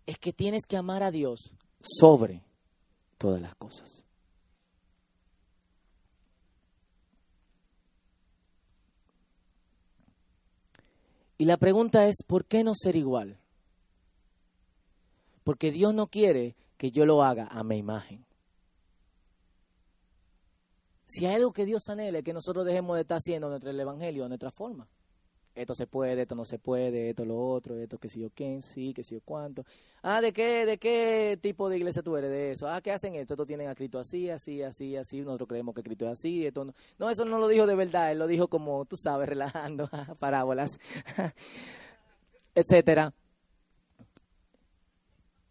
Es 0.04 0.18
que 0.18 0.32
tienes 0.32 0.66
que 0.66 0.76
amar 0.76 1.02
a 1.02 1.10
Dios 1.10 1.52
sobre 1.80 2.42
todas 3.16 3.40
las 3.40 3.54
cosas. 3.54 4.04
Y 11.38 11.44
la 11.44 11.56
pregunta 11.56 12.06
es, 12.06 12.16
¿por 12.26 12.44
qué 12.44 12.62
no 12.62 12.72
ser 12.74 12.96
igual? 12.96 13.41
Porque 15.44 15.70
Dios 15.70 15.94
no 15.94 16.06
quiere 16.06 16.56
que 16.76 16.90
yo 16.90 17.06
lo 17.06 17.22
haga 17.22 17.46
a 17.46 17.62
mi 17.64 17.76
imagen. 17.76 18.24
Si 21.04 21.26
hay 21.26 21.34
algo 21.34 21.52
que 21.52 21.66
Dios 21.66 21.88
anhela 21.88 22.18
es 22.18 22.24
que 22.24 22.32
nosotros 22.32 22.64
dejemos 22.64 22.96
de 22.96 23.02
estar 23.02 23.18
haciendo 23.18 23.48
nuestro 23.48 23.70
el 23.70 23.78
evangelio 23.78 24.28
nuestra 24.28 24.50
forma. 24.50 24.88
Esto 25.54 25.74
se 25.74 25.86
puede, 25.86 26.22
esto 26.22 26.34
no 26.34 26.46
se 26.46 26.58
puede, 26.58 27.10
esto 27.10 27.26
lo 27.26 27.38
otro, 27.38 27.76
esto 27.76 27.98
que 27.98 28.08
si 28.08 28.20
yo 28.20 28.30
quién, 28.30 28.62
sí, 28.62 28.94
que 28.94 29.04
si 29.04 29.16
yo 29.16 29.20
cuánto. 29.22 29.66
Ah, 30.02 30.22
¿de 30.22 30.32
qué, 30.32 30.64
¿de 30.64 30.78
qué 30.78 31.38
tipo 31.42 31.68
de 31.68 31.76
iglesia 31.76 32.02
tú 32.02 32.16
eres 32.16 32.30
de 32.30 32.52
eso? 32.52 32.66
Ah, 32.66 32.80
¿qué 32.80 32.90
hacen 32.90 33.14
esto? 33.16 33.34
Esto 33.34 33.44
tienen 33.44 33.68
a 33.68 33.74
Cristo 33.74 33.98
así, 33.98 34.30
así, 34.30 34.62
así, 34.62 34.96
así. 34.96 35.20
Nosotros 35.20 35.48
creemos 35.48 35.74
que 35.74 35.82
Cristo 35.82 36.06
es 36.06 36.12
así. 36.12 36.46
Esto 36.46 36.64
no. 36.64 36.72
no, 36.98 37.10
eso 37.10 37.26
no 37.26 37.38
lo 37.38 37.48
dijo 37.48 37.66
de 37.66 37.74
verdad. 37.74 38.10
Él 38.12 38.18
lo 38.18 38.26
dijo 38.26 38.48
como, 38.48 38.86
tú 38.86 38.96
sabes, 38.96 39.28
relajando, 39.28 39.90
parábolas, 40.18 40.80
etcétera. 42.54 43.12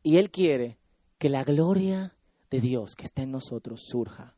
Y 0.04 0.18
Él 0.18 0.32
quiere 0.32 0.78
que 1.18 1.30
la 1.30 1.43
gloria 1.43 2.16
de 2.49 2.62
Dios 2.62 2.95
que 2.95 3.06
está 3.06 3.22
en 3.22 3.32
nosotros 3.32 3.82
surja 3.88 4.36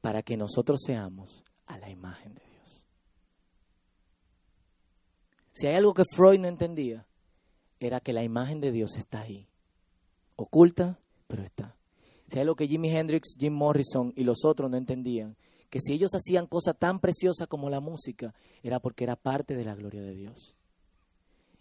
para 0.00 0.22
que 0.22 0.36
nosotros 0.36 0.80
seamos 0.84 1.44
a 1.66 1.78
la 1.78 1.90
imagen 1.90 2.34
de 2.34 2.42
Dios. 2.52 2.86
Si 5.52 5.66
hay 5.66 5.74
algo 5.74 5.94
que 5.94 6.04
Freud 6.14 6.38
no 6.38 6.48
entendía, 6.48 7.06
era 7.80 8.00
que 8.00 8.12
la 8.12 8.22
imagen 8.22 8.60
de 8.60 8.72
Dios 8.72 8.96
está 8.96 9.22
ahí, 9.22 9.48
oculta, 10.36 11.00
pero 11.26 11.42
está. 11.42 11.76
Si 12.28 12.36
hay 12.36 12.42
algo 12.42 12.56
que 12.56 12.68
Jimi 12.68 12.90
Hendrix, 12.90 13.36
Jim 13.38 13.54
Morrison 13.54 14.12
y 14.14 14.24
los 14.24 14.44
otros 14.44 14.70
no 14.70 14.76
entendían, 14.76 15.36
que 15.70 15.80
si 15.80 15.92
ellos 15.92 16.10
hacían 16.14 16.46
cosas 16.46 16.76
tan 16.78 17.00
preciosas 17.00 17.48
como 17.48 17.70
la 17.70 17.80
música, 17.80 18.34
era 18.62 18.80
porque 18.80 19.04
era 19.04 19.16
parte 19.16 19.56
de 19.56 19.64
la 19.64 19.74
gloria 19.74 20.02
de 20.02 20.14
Dios. 20.14 20.57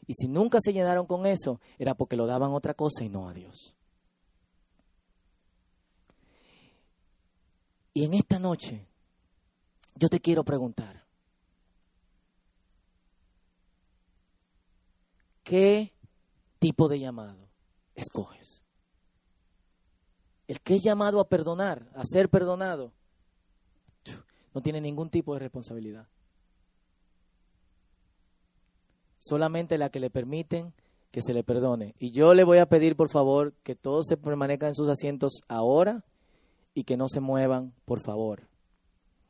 Y 0.08 0.14
si 0.14 0.30
nunca 0.30 0.60
se 0.62 0.72
llenaron 0.72 1.06
con 1.06 1.26
eso, 1.26 1.60
era 1.78 1.94
porque 1.94 2.16
lo 2.16 2.26
daban 2.26 2.54
otra 2.54 2.74
cosa 2.74 3.04
y 3.04 3.10
no 3.10 3.28
a 3.28 3.34
Dios. 3.34 3.76
Y 7.94 8.06
en 8.06 8.14
esta 8.14 8.40
noche, 8.40 8.88
yo 9.96 10.08
te 10.08 10.22
quiero 10.22 10.46
preguntar, 10.46 11.04
¿qué 15.44 15.92
tipo 16.60 16.88
de 16.88 17.00
llamado 17.00 17.50
escoges? 17.94 18.64
El 20.48 20.62
que 20.62 20.76
es 20.76 20.84
llamado 20.84 21.20
a 21.20 21.28
perdonar, 21.28 21.92
a 21.96 22.06
ser 22.06 22.30
perdonado, 22.30 22.94
no 24.54 24.62
tiene 24.62 24.80
ningún 24.80 25.10
tipo 25.10 25.34
de 25.34 25.42
responsabilidad 25.42 26.08
solamente 29.28 29.78
la 29.78 29.90
que 29.90 30.00
le 30.00 30.10
permiten 30.10 30.74
que 31.12 31.22
se 31.22 31.34
le 31.34 31.44
perdone. 31.44 31.96
Y 32.00 32.12
yo 32.12 32.34
le 32.34 32.44
voy 32.44 32.60
a 32.60 32.68
pedir, 32.68 32.96
por 32.96 33.10
favor, 33.10 33.54
que 33.64 33.76
todos 33.76 34.08
se 34.08 34.18
permanezcan 34.18 34.70
en 34.70 34.76
sus 34.76 34.90
asientos 34.90 35.42
ahora 35.48 36.04
y 36.74 36.84
que 36.84 36.98
no 36.98 37.08
se 37.08 37.20
muevan, 37.20 37.74
por 37.86 38.02
favor. 38.02 38.48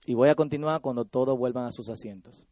Y 0.06 0.14
voy 0.14 0.30
a 0.30 0.36
continuar 0.36 0.82
cuando 0.82 1.06
todos 1.06 1.38
vuelvan 1.38 1.66
a 1.66 1.72
sus 1.72 1.90
asientos. 1.90 2.48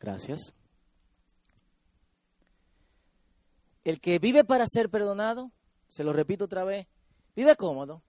Gracias. 0.00 0.57
El 3.88 4.02
que 4.02 4.18
vive 4.18 4.44
para 4.44 4.66
ser 4.66 4.90
perdonado, 4.90 5.50
se 5.88 6.04
lo 6.04 6.12
repito 6.12 6.44
otra 6.44 6.62
vez, 6.62 6.86
vive 7.34 7.56
cómodo. 7.56 8.02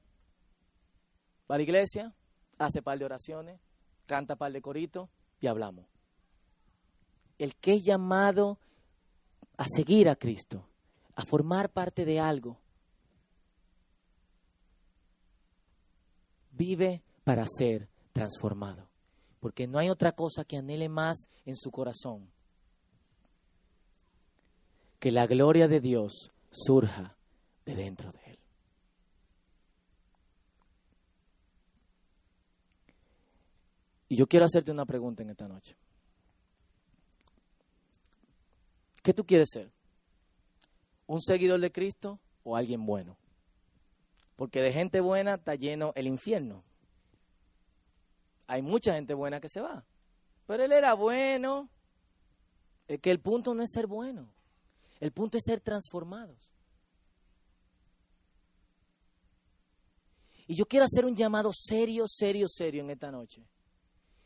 Va 1.50 1.56
a 1.56 1.58
la 1.58 1.64
iglesia, 1.64 2.14
hace 2.58 2.82
par 2.82 3.00
de 3.00 3.06
oraciones, 3.06 3.62
canta 4.06 4.36
par 4.36 4.52
de 4.52 4.62
coritos 4.62 5.08
y 5.40 5.48
hablamos. 5.48 5.86
El 7.38 7.56
que 7.56 7.76
es 7.76 7.86
llamado 7.86 8.60
a 9.56 9.68
seguir 9.74 10.10
a 10.10 10.18
Cristo, 10.18 10.68
a 11.16 11.24
formar 11.24 11.70
parte 11.70 12.04
de 12.04 12.20
algo, 12.20 12.60
vive 16.52 17.02
para 17.24 17.46
ser 17.48 17.88
transformado. 18.12 18.90
Porque 19.40 19.66
no 19.66 19.80
hay 19.80 19.90
otra 19.90 20.12
cosa 20.12 20.44
que 20.44 20.58
anhele 20.58 20.90
más 20.90 21.30
en 21.46 21.56
su 21.56 21.72
corazón 21.72 22.30
que 25.00 25.12
la 25.12 25.28
gloria 25.28 25.68
de 25.68 25.80
Dios 25.80 26.32
surja 26.52 27.16
de 27.66 27.76
dentro 27.76 28.12
de 28.12 28.20
él. 28.26 28.40
Y 34.10 34.16
yo 34.18 34.28
quiero 34.28 34.46
hacerte 34.46 34.72
una 34.72 34.86
pregunta 34.86 35.24
en 35.24 35.30
esta 35.30 35.48
noche. 35.48 35.76
¿Qué 39.04 39.14
tú 39.14 39.26
quieres 39.26 39.50
ser? 39.52 39.72
¿Un 41.08 41.22
seguidor 41.22 41.60
de 41.60 41.72
Cristo 41.72 42.20
o 42.44 42.56
alguien 42.56 42.86
bueno? 42.86 43.18
Porque 44.36 44.62
de 44.62 44.74
gente 44.74 45.00
buena 45.00 45.36
está 45.36 45.56
lleno 45.56 45.94
el 45.96 46.08
infierno. 46.08 46.64
Hay 48.48 48.62
mucha 48.62 48.96
gente 48.96 49.14
buena 49.14 49.40
que 49.40 49.48
se 49.48 49.62
va. 49.62 49.86
Pero 50.48 50.64
él 50.64 50.72
era 50.72 50.94
bueno. 50.94 51.70
Es 52.88 53.00
que 53.00 53.12
el 53.12 53.20
punto 53.20 53.54
no 53.54 53.62
es 53.62 53.70
ser 53.72 53.86
bueno. 53.86 54.28
El 55.00 55.12
punto 55.12 55.38
es 55.38 55.44
ser 55.46 55.62
transformados. 55.62 56.38
Y 60.48 60.56
yo 60.56 60.66
quiero 60.66 60.86
hacer 60.86 61.06
un 61.06 61.16
llamado 61.16 61.52
serio, 61.54 62.06
serio, 62.08 62.48
serio 62.48 62.82
en 62.82 62.90
esta 62.90 63.12
noche. 63.12 63.46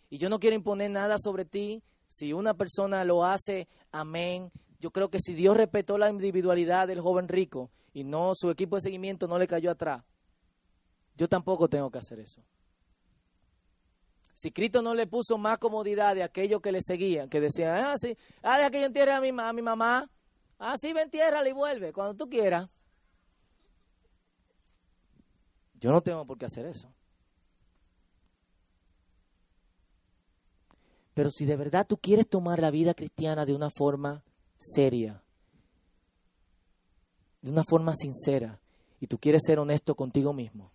Y 0.09 0.17
yo 0.17 0.29
no 0.29 0.39
quiero 0.39 0.55
imponer 0.55 0.89
nada 0.89 1.17
sobre 1.19 1.43
ti. 1.43 1.83
Si 2.07 2.31
una 2.31 2.53
persona 2.53 3.03
lo 3.03 3.25
hace, 3.25 3.67
amén. 3.91 4.51
Yo 4.79 4.91
creo 4.91 5.09
que 5.09 5.19
si 5.19 5.33
Dios 5.33 5.57
respetó 5.57 5.97
la 5.97 6.09
individualidad 6.09 6.87
del 6.87 7.01
joven 7.01 7.27
rico 7.27 7.71
y 7.93 8.03
no 8.03 8.33
su 8.35 8.49
equipo 8.49 8.77
de 8.77 8.83
seguimiento 8.83 9.27
no 9.27 9.37
le 9.37 9.47
cayó 9.47 9.71
atrás, 9.71 10.03
yo 11.15 11.27
tampoco 11.27 11.67
tengo 11.67 11.91
que 11.91 11.99
hacer 11.99 12.19
eso. 12.19 12.41
Si 14.33 14.51
Cristo 14.51 14.81
no 14.81 14.93
le 14.93 15.07
puso 15.07 15.37
más 15.37 15.57
comodidad 15.57 16.15
de 16.15 16.23
aquellos 16.23 16.61
que 16.61 16.71
le 16.71 16.81
seguían, 16.81 17.29
que 17.29 17.39
decían, 17.39 17.85
ah, 17.85 17.95
sí, 17.97 18.17
ah, 18.41 18.59
de 18.59 18.71
que 18.71 18.79
yo 18.79 18.85
entierre 18.85 19.11
a 19.11 19.21
mi, 19.21 19.29
a 19.29 19.53
mi 19.53 19.61
mamá, 19.61 20.09
Ah, 20.65 20.77
sí, 20.77 20.93
ven, 20.93 21.09
tierra 21.09 21.45
y 21.45 21.51
vuelve 21.51 21.91
cuando 21.91 22.15
tú 22.15 22.29
quieras. 22.29 22.69
Yo 25.73 25.91
no 25.91 26.01
tengo 26.01 26.25
por 26.25 26.37
qué 26.37 26.45
hacer 26.45 26.65
eso. 26.65 26.89
Pero 31.13 31.29
si 31.29 31.43
de 31.43 31.57
verdad 31.57 31.85
tú 31.85 31.97
quieres 31.97 32.29
tomar 32.29 32.59
la 32.59 32.71
vida 32.71 32.93
cristiana 32.93 33.45
de 33.45 33.53
una 33.53 33.69
forma 33.69 34.23
seria, 34.57 35.21
de 37.41 37.51
una 37.51 37.65
forma 37.65 37.93
sincera, 37.93 38.61
y 39.01 39.07
tú 39.07 39.17
quieres 39.17 39.41
ser 39.45 39.59
honesto 39.59 39.95
contigo 39.95 40.31
mismo, 40.31 40.71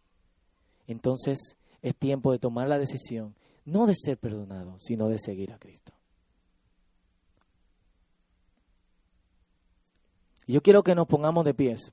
entonces 0.86 1.56
es 1.80 1.96
tiempo 1.96 2.30
de 2.30 2.38
tomar 2.38 2.68
la 2.68 2.78
decisión, 2.78 3.34
no 3.64 3.86
de 3.86 3.94
ser 3.94 4.18
perdonado, 4.18 4.78
sino 4.80 5.08
de 5.08 5.18
seguir 5.18 5.50
a 5.50 5.58
Cristo. 5.58 5.97
Yo 10.52 10.62
quiero 10.62 10.82
que 10.82 10.94
nos 10.94 11.06
pongamos 11.06 11.44
de 11.44 11.54
pies. 11.54 11.92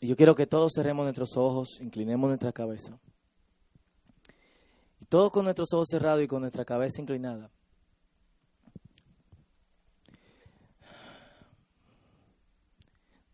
Y 0.00 0.08
yo 0.08 0.16
quiero 0.16 0.34
que 0.34 0.46
todos 0.46 0.72
cerremos 0.74 1.04
nuestros 1.04 1.36
ojos, 1.36 1.80
inclinemos 1.80 2.28
nuestra 2.28 2.52
cabeza. 2.52 2.98
Y 5.00 5.04
todos 5.06 5.30
con 5.32 5.44
nuestros 5.44 5.72
ojos 5.72 5.88
cerrados 5.90 6.22
y 6.22 6.28
con 6.28 6.42
nuestra 6.42 6.64
cabeza 6.64 7.00
inclinada. 7.00 7.50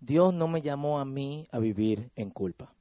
Dios 0.03 0.35
no 0.35 0.49
me 0.49 0.63
llamó 0.63 0.99
a 0.99 1.05
mí 1.05 1.47
a 1.53 1.61
vivir 1.61 2.11
en 2.17 2.31
culpa. 2.31 2.75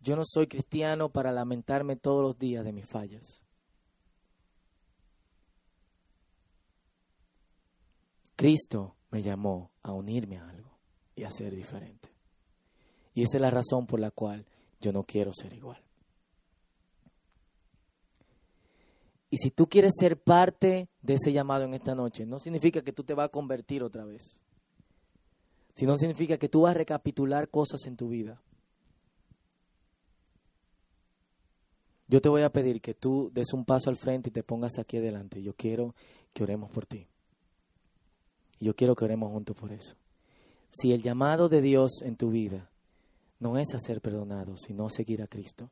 Yo 0.00 0.14
no 0.14 0.24
soy 0.26 0.46
cristiano 0.46 1.08
para 1.08 1.32
lamentarme 1.32 1.96
todos 1.96 2.22
los 2.22 2.38
días 2.38 2.66
de 2.66 2.72
mis 2.72 2.84
fallas. 2.84 3.42
Cristo 8.36 8.94
me 9.10 9.22
llamó 9.22 9.70
a 9.82 9.92
unirme 9.92 10.36
a 10.36 10.50
algo 10.50 10.76
y 11.16 11.22
a 11.24 11.30
ser 11.30 11.56
diferente. 11.56 12.10
Y 13.14 13.22
esa 13.22 13.38
es 13.38 13.40
la 13.40 13.50
razón 13.50 13.86
por 13.86 14.00
la 14.00 14.10
cual 14.10 14.44
yo 14.82 14.92
no 14.92 15.04
quiero 15.04 15.32
ser 15.32 15.54
igual. 15.54 15.82
Y 19.32 19.38
si 19.38 19.50
tú 19.50 19.66
quieres 19.66 19.94
ser 19.98 20.20
parte 20.20 20.90
de 21.00 21.14
ese 21.14 21.32
llamado 21.32 21.64
en 21.64 21.72
esta 21.72 21.96
noche, 21.96 22.26
no 22.26 22.38
significa 22.38 22.82
que 22.82 22.92
tú 22.92 23.02
te 23.02 23.14
vas 23.14 23.26
a 23.26 23.32
convertir 23.32 23.82
otra 23.82 24.04
vez, 24.04 24.42
sino 25.74 25.96
significa 25.96 26.36
que 26.36 26.48
tú 26.48 26.60
vas 26.60 26.72
a 26.72 26.78
recapitular 26.78 27.48
cosas 27.48 27.86
en 27.86 27.96
tu 27.96 28.08
vida. 28.08 28.40
yo 32.12 32.20
te 32.20 32.28
voy 32.28 32.42
a 32.42 32.52
pedir 32.52 32.82
que 32.82 32.92
tú 32.92 33.30
des 33.32 33.54
un 33.54 33.64
paso 33.64 33.88
al 33.88 33.96
frente 33.96 34.28
y 34.28 34.32
te 34.32 34.42
pongas 34.42 34.78
aquí 34.78 34.98
adelante. 34.98 35.42
Yo 35.42 35.54
quiero 35.54 35.94
que 36.34 36.42
oremos 36.42 36.70
por 36.70 36.84
ti. 36.84 37.06
Yo 38.60 38.76
quiero 38.76 38.94
que 38.94 39.06
oremos 39.06 39.32
juntos 39.32 39.56
por 39.56 39.72
eso. 39.72 39.94
Si 40.68 40.92
el 40.92 41.00
llamado 41.00 41.48
de 41.48 41.62
Dios 41.62 42.02
en 42.02 42.16
tu 42.16 42.30
vida 42.30 42.70
no 43.40 43.56
es 43.56 43.72
a 43.72 43.78
ser 43.78 44.02
perdonado, 44.02 44.58
sino 44.58 44.90
seguir 44.90 45.22
a 45.22 45.26
Cristo, 45.26 45.70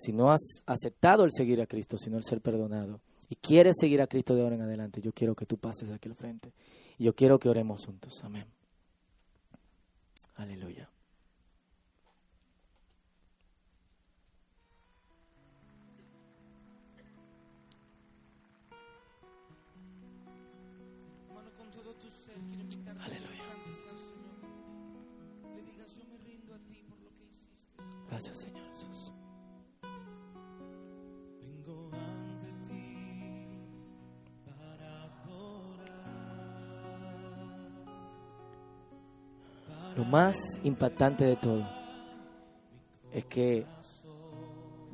si 0.00 0.12
no 0.14 0.32
has 0.32 0.62
aceptado 0.64 1.24
el 1.24 1.30
seguir 1.30 1.60
a 1.60 1.66
Cristo, 1.66 1.98
sino 1.98 2.16
el 2.16 2.24
ser 2.24 2.40
perdonado, 2.40 3.00
y 3.28 3.36
quieres 3.36 3.76
seguir 3.78 4.00
a 4.00 4.06
Cristo 4.06 4.34
de 4.34 4.42
ahora 4.42 4.54
en 4.54 4.62
adelante, 4.62 5.02
yo 5.02 5.12
quiero 5.12 5.34
que 5.34 5.44
tú 5.44 5.58
pases 5.58 5.90
aquí 5.90 6.08
al 6.08 6.14
frente. 6.14 6.52
Y 6.98 7.04
yo 7.04 7.14
quiero 7.14 7.38
que 7.38 7.50
oremos 7.50 7.84
juntos. 7.84 8.18
Amén. 8.24 8.46
Aleluya. 10.36 10.88
Hermano, 21.28 21.50
con 21.56 21.70
todo 21.70 21.94
Lo 40.00 40.06
más 40.06 40.58
impactante 40.64 41.26
de 41.26 41.36
todo 41.36 41.62
es 43.12 43.26
que 43.26 43.66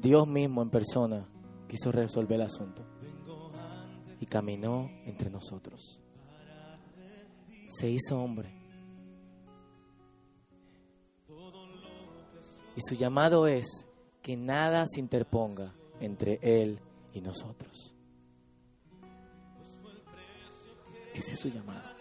Dios 0.00 0.26
mismo 0.26 0.62
en 0.62 0.68
persona 0.68 1.28
quiso 1.68 1.92
resolver 1.92 2.34
el 2.34 2.46
asunto 2.46 2.82
y 4.18 4.26
caminó 4.26 4.90
entre 5.04 5.30
nosotros. 5.30 6.02
Se 7.68 7.88
hizo 7.88 8.18
hombre. 8.18 8.50
Y 12.74 12.80
su 12.80 12.96
llamado 12.96 13.46
es 13.46 13.86
que 14.22 14.36
nada 14.36 14.86
se 14.92 14.98
interponga 14.98 15.72
entre 16.00 16.40
Él 16.42 16.80
y 17.12 17.20
nosotros. 17.20 17.94
Ese 21.14 21.34
es 21.34 21.38
su 21.38 21.48
llamado. 21.48 21.95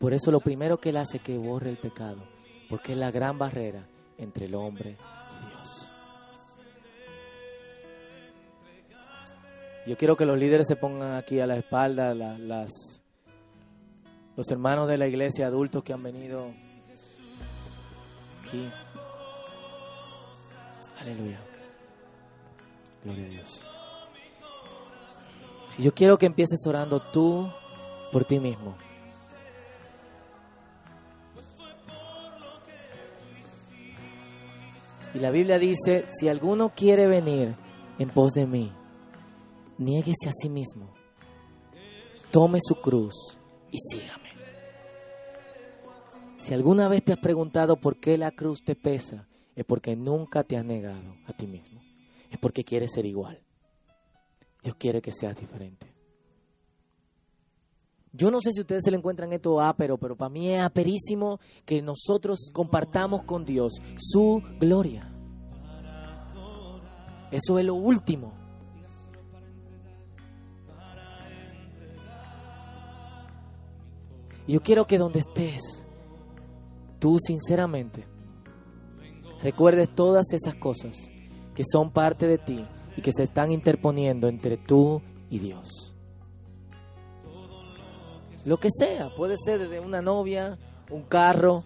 Por 0.00 0.12
eso 0.14 0.32
lo 0.32 0.40
primero 0.40 0.78
que 0.80 0.88
Él 0.88 0.96
hace 0.96 1.18
es 1.18 1.22
que 1.22 1.36
borre 1.38 1.70
el 1.70 1.76
pecado, 1.76 2.22
porque 2.68 2.92
es 2.92 2.98
la 2.98 3.10
gran 3.12 3.38
barrera 3.38 3.86
entre 4.18 4.46
el 4.46 4.54
hombre 4.56 4.96
y 4.96 5.46
Dios. 5.50 5.90
Yo 9.86 9.96
quiero 9.96 10.16
que 10.16 10.24
los 10.26 10.38
líderes 10.38 10.66
se 10.66 10.76
pongan 10.76 11.16
aquí 11.16 11.38
a 11.40 11.46
la 11.46 11.56
espalda, 11.56 12.14
la- 12.14 12.38
las, 12.38 12.70
los 14.36 14.48
hermanos 14.50 14.88
de 14.88 14.98
la 14.98 15.06
iglesia, 15.06 15.46
adultos 15.46 15.82
que 15.84 15.92
han 15.92 16.02
venido 16.02 16.46
aquí. 18.46 18.68
Aleluya. 21.00 21.40
Gloria 23.04 23.26
a 23.26 23.28
Dios. 23.28 23.64
Yo 25.78 25.94
quiero 25.94 26.18
que 26.18 26.26
empieces 26.26 26.60
orando 26.66 27.00
tú 27.00 27.50
por 28.12 28.24
ti 28.24 28.38
mismo. 28.38 28.76
Y 35.14 35.18
la 35.18 35.30
Biblia 35.30 35.58
dice, 35.58 36.06
si 36.10 36.28
alguno 36.28 36.72
quiere 36.74 37.06
venir 37.06 37.54
en 37.98 38.10
pos 38.10 38.32
de 38.32 38.46
mí, 38.46 38.72
niéguese 39.78 40.28
a 40.28 40.32
sí 40.32 40.48
mismo, 40.48 40.94
tome 42.30 42.58
su 42.62 42.76
cruz 42.76 43.38
y 43.72 43.78
sígame. 43.78 44.30
Si 46.38 46.54
alguna 46.54 46.88
vez 46.88 47.04
te 47.04 47.12
has 47.12 47.18
preguntado 47.18 47.76
por 47.76 47.96
qué 47.96 48.16
la 48.16 48.30
cruz 48.30 48.62
te 48.64 48.74
pesa, 48.74 49.26
es 49.56 49.64
porque 49.64 49.96
nunca 49.96 50.44
te 50.44 50.56
has 50.56 50.64
negado 50.64 51.14
a 51.26 51.32
ti 51.32 51.46
mismo. 51.46 51.80
Es 52.30 52.38
porque 52.38 52.64
quieres 52.64 52.92
ser 52.92 53.04
igual. 53.04 53.40
Dios 54.62 54.76
quiere 54.76 55.02
que 55.02 55.12
seas 55.12 55.36
diferente. 55.36 55.89
Yo 58.12 58.30
no 58.30 58.40
sé 58.40 58.50
si 58.52 58.60
ustedes 58.60 58.82
se 58.84 58.90
le 58.90 58.96
encuentran 58.96 59.32
esto 59.32 59.60
ápero, 59.60 59.96
pero 59.96 60.16
para 60.16 60.30
mí 60.30 60.50
es 60.50 60.60
aperísimo 60.60 61.38
que 61.64 61.80
nosotros 61.80 62.50
compartamos 62.52 63.22
con 63.22 63.44
Dios 63.44 63.74
su 63.98 64.42
gloria. 64.58 65.12
Eso 67.30 67.58
es 67.58 67.64
lo 67.64 67.74
último. 67.74 68.32
Yo 74.48 74.60
quiero 74.60 74.84
que 74.84 74.98
donde 74.98 75.20
estés, 75.20 75.86
tú 76.98 77.18
sinceramente, 77.24 78.08
recuerdes 79.44 79.94
todas 79.94 80.32
esas 80.32 80.56
cosas 80.56 80.96
que 81.54 81.62
son 81.70 81.92
parte 81.92 82.26
de 82.26 82.38
ti 82.38 82.64
y 82.96 83.02
que 83.02 83.12
se 83.12 83.22
están 83.22 83.52
interponiendo 83.52 84.26
entre 84.26 84.56
tú 84.56 85.00
y 85.30 85.38
Dios. 85.38 85.89
Lo 88.44 88.58
que 88.58 88.68
sea, 88.70 89.10
puede 89.14 89.36
ser 89.36 89.60
desde 89.60 89.80
una 89.80 90.00
novia, 90.00 90.58
un 90.90 91.02
carro, 91.02 91.64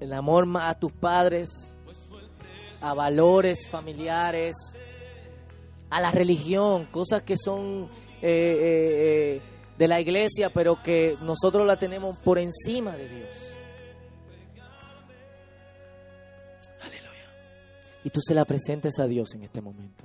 el 0.00 0.12
amor 0.12 0.46
a 0.56 0.78
tus 0.78 0.92
padres, 0.92 1.74
a 2.80 2.94
valores 2.94 3.68
familiares, 3.68 4.54
a 5.88 6.00
la 6.00 6.10
religión, 6.10 6.86
cosas 6.86 7.22
que 7.22 7.36
son 7.36 7.88
eh, 8.20 8.28
eh, 8.28 9.36
eh, 9.36 9.42
de 9.78 9.88
la 9.88 10.00
iglesia, 10.00 10.50
pero 10.50 10.82
que 10.82 11.16
nosotros 11.22 11.66
la 11.66 11.78
tenemos 11.78 12.18
por 12.18 12.38
encima 12.38 12.96
de 12.96 13.08
Dios. 13.08 13.56
Aleluya. 16.80 17.30
Y 18.04 18.10
tú 18.10 18.20
se 18.20 18.34
la 18.34 18.44
presentes 18.44 18.98
a 18.98 19.06
Dios 19.06 19.34
en 19.34 19.42
este 19.42 19.60
momento. 19.60 20.04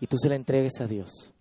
Y 0.00 0.06
tú 0.06 0.18
se 0.18 0.28
la 0.28 0.34
entregues 0.34 0.80
a 0.80 0.86
Dios. 0.86 1.33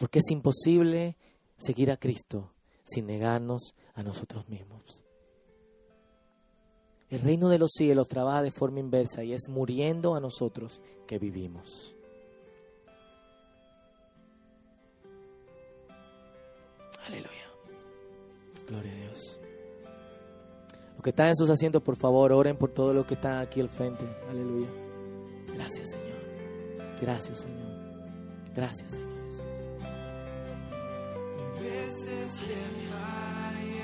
Porque 0.00 0.20
es 0.20 0.30
imposible 0.30 1.18
seguir 1.58 1.90
a 1.90 1.98
Cristo 1.98 2.54
sin 2.84 3.06
negarnos 3.06 3.74
a 3.92 4.02
nosotros 4.02 4.48
mismos. 4.48 5.04
El 7.10 7.20
reino 7.20 7.50
de 7.50 7.58
los 7.58 7.72
cielos 7.72 8.08
trabaja 8.08 8.40
de 8.40 8.50
forma 8.50 8.80
inversa 8.80 9.22
y 9.24 9.34
es 9.34 9.50
muriendo 9.50 10.14
a 10.14 10.20
nosotros 10.20 10.80
que 11.06 11.18
vivimos. 11.18 11.94
Aleluya. 17.06 17.50
Gloria 18.68 18.92
a 18.92 18.96
Dios. 18.96 19.38
Los 20.94 21.02
que 21.02 21.10
están 21.10 21.28
en 21.28 21.36
sus 21.36 21.50
asientos, 21.50 21.82
por 21.82 21.96
favor, 21.98 22.32
oren 22.32 22.56
por 22.56 22.72
todos 22.72 22.94
los 22.94 23.04
que 23.04 23.14
están 23.14 23.38
aquí 23.42 23.60
al 23.60 23.68
frente. 23.68 24.04
Aleluya. 24.30 24.68
Gracias, 25.52 25.90
Señor. 25.90 26.98
Gracias, 27.02 27.40
Señor. 27.40 27.68
Gracias, 28.54 28.92
Señor. 28.92 29.09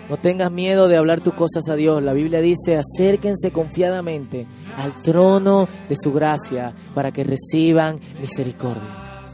No 0.09 0.17
tengas 0.19 0.53
miedo 0.53 0.87
de 0.87 0.97
hablar 0.97 1.21
tus 1.21 1.35
cosas 1.35 1.69
a 1.69 1.75
Dios. 1.75 2.01
La 2.03 2.13
Biblia 2.13 2.41
dice, 2.41 2.77
acérquense 2.77 3.51
confiadamente 3.51 4.47
al 4.77 4.93
trono 5.03 5.69
de 5.89 5.97
su 5.97 6.13
gracia 6.13 6.73
para 6.95 7.11
que 7.11 7.25
reciban 7.25 7.99
misericordia. 8.21 8.83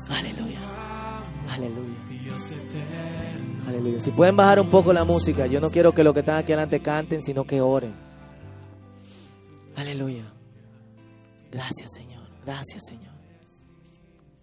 Aleluya. 0.08 0.58
Aleluya. 1.50 1.92
Aleluya. 3.68 4.00
Si 4.00 4.10
pueden 4.12 4.36
bajar 4.36 4.60
un 4.60 4.70
poco 4.70 4.92
la 4.92 5.04
música, 5.04 5.46
yo 5.46 5.60
no 5.60 5.70
quiero 5.70 5.92
que 5.92 6.02
los 6.02 6.14
que 6.14 6.20
están 6.20 6.38
aquí 6.38 6.52
adelante 6.52 6.80
canten, 6.80 7.22
sino 7.22 7.44
que 7.44 7.60
oren. 7.60 7.94
Aleluya. 9.76 10.32
Gracias, 11.50 11.90
Señor. 11.94 12.22
Gracias, 12.46 12.82
Señor. 12.86 13.12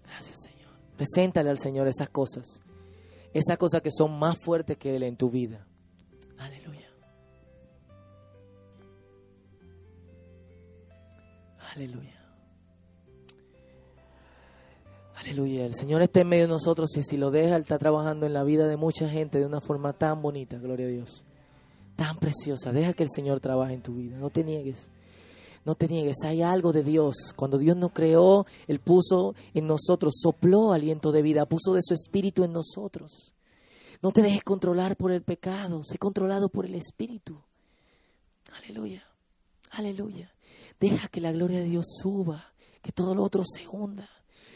Gracias, 0.06 0.42
Señor. 0.44 0.74
Preséntale 0.96 1.50
al 1.50 1.58
Señor 1.58 1.88
esas 1.88 2.10
cosas. 2.10 2.62
Esas 3.34 3.58
cosas 3.58 3.82
que 3.82 3.92
son 3.92 4.18
más 4.18 4.38
fuertes 4.38 4.78
que 4.78 4.96
Él 4.96 5.04
en 5.04 5.16
tu 5.16 5.30
vida. 5.30 5.66
Aleluya. 6.38 6.90
Aleluya. 11.76 12.20
Aleluya. 15.16 15.66
El 15.66 15.76
Señor 15.76 16.02
está 16.02 16.22
en 16.22 16.30
medio 16.30 16.44
de 16.44 16.54
nosotros 16.54 16.96
y 16.96 17.04
si 17.04 17.18
lo 17.18 17.30
deja, 17.30 17.56
Él 17.56 17.64
está 17.64 17.78
trabajando 17.78 18.26
en 18.26 18.34
la 18.34 18.44
vida 18.44 18.68
de 18.68 18.78
mucha 18.78 19.10
gente 19.10 19.38
de 19.38 19.46
una 19.46 19.60
forma 19.60 19.94
tan 19.94 20.22
bonita, 20.22 20.58
gloria 20.58 20.88
a 20.88 20.90
Dios. 20.90 21.26
Tan 21.96 22.18
preciosa. 22.18 22.72
Deja 22.72 22.94
que 22.94 23.04
el 23.04 23.10
Señor 23.14 23.42
trabaje 23.42 23.74
en 23.74 23.82
tu 23.82 23.96
vida. 23.96 24.18
No 24.18 24.30
te 24.30 24.44
niegues. 24.44 24.90
No 25.70 25.76
te 25.76 25.88
niegues. 25.88 26.24
Hay 26.24 26.42
algo 26.42 26.74
de 26.74 26.84
Dios. 26.84 27.32
Cuando 27.36 27.60
Dios 27.60 27.78
nos 27.78 27.92
creó, 27.92 28.48
Él 28.66 28.80
puso 28.80 29.36
en 29.54 29.68
nosotros, 29.68 30.16
sopló 30.20 30.74
aliento 30.74 31.12
de 31.12 31.22
vida, 31.22 31.46
puso 31.46 31.74
de 31.74 31.82
su 31.84 31.94
espíritu 31.94 32.44
en 32.44 32.54
nosotros. 32.54 33.36
No 34.02 34.10
te 34.12 34.24
dejes 34.24 34.44
controlar 34.44 34.98
por 34.98 35.12
el 35.12 35.22
pecado, 35.22 35.84
sé 35.84 36.00
controlado 36.00 36.50
por 36.50 36.66
el 36.66 36.74
Espíritu. 36.74 37.40
Aleluya, 38.52 39.04
aleluya. 39.70 40.34
Deja 40.80 41.08
que 41.08 41.22
la 41.22 41.32
gloria 41.34 41.60
de 41.60 41.66
Dios 41.66 41.86
suba, 42.02 42.52
que 42.82 42.92
todo 42.92 43.14
lo 43.14 43.22
otro 43.22 43.44
se 43.46 43.68
hunda, 43.68 44.10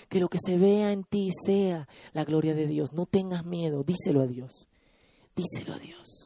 que 0.10 0.20
lo 0.20 0.30
que 0.30 0.40
se 0.44 0.58
vea 0.58 0.94
en 0.94 1.04
ti 1.04 1.30
sea 1.46 1.88
la 2.14 2.24
gloria 2.24 2.56
de 2.56 2.66
Dios. 2.66 2.92
No 2.92 3.06
tengas 3.06 3.46
miedo, 3.46 3.84
díselo 3.84 4.22
a 4.22 4.26
Dios, 4.26 4.68
díselo 5.36 5.76
a 5.76 5.78
Dios. 5.78 6.23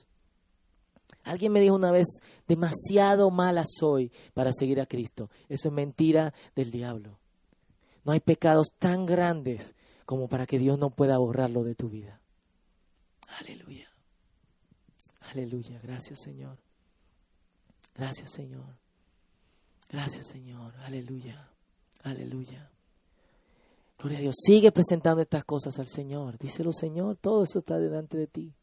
Alguien 1.28 1.52
me 1.52 1.60
dijo 1.60 1.76
una 1.76 1.92
vez, 1.92 2.08
demasiado 2.48 3.30
mala 3.32 3.66
soy 3.68 4.12
para 4.34 4.54
seguir 4.54 4.80
a 4.80 4.86
Cristo. 4.86 5.30
Eso 5.50 5.68
es 5.68 5.74
mentira 5.74 6.34
del 6.56 6.72
diablo. 6.72 7.20
No 8.06 8.14
hay 8.14 8.22
pecados 8.22 8.70
tan 8.80 9.06
grandes 9.06 9.76
como 10.06 10.30
para 10.30 10.46
que 10.46 10.58
Dios 10.58 10.80
no 10.80 10.90
pueda 10.90 11.18
borrarlo 11.18 11.64
de 11.64 11.76
tu 11.76 11.90
vida. 11.90 12.22
Aleluya. 13.40 13.90
Aleluya. 15.32 15.80
Gracias 15.84 16.22
Señor. 16.22 16.58
Gracias 17.94 18.32
Señor. 18.32 18.78
Gracias 19.90 20.28
Señor. 20.28 20.74
Aleluya. 20.86 21.50
Aleluya. 22.04 22.72
Gloria 24.00 24.20
a 24.20 24.22
Dios. 24.22 24.36
Sigue 24.46 24.72
presentando 24.72 25.22
estas 25.22 25.44
cosas 25.44 25.78
al 25.78 25.88
Señor. 25.88 26.38
Díselo 26.38 26.72
Señor, 26.72 27.18
todo 27.18 27.44
eso 27.44 27.60
está 27.60 27.78
delante 27.78 28.16
de 28.16 28.28
ti. 28.28 28.54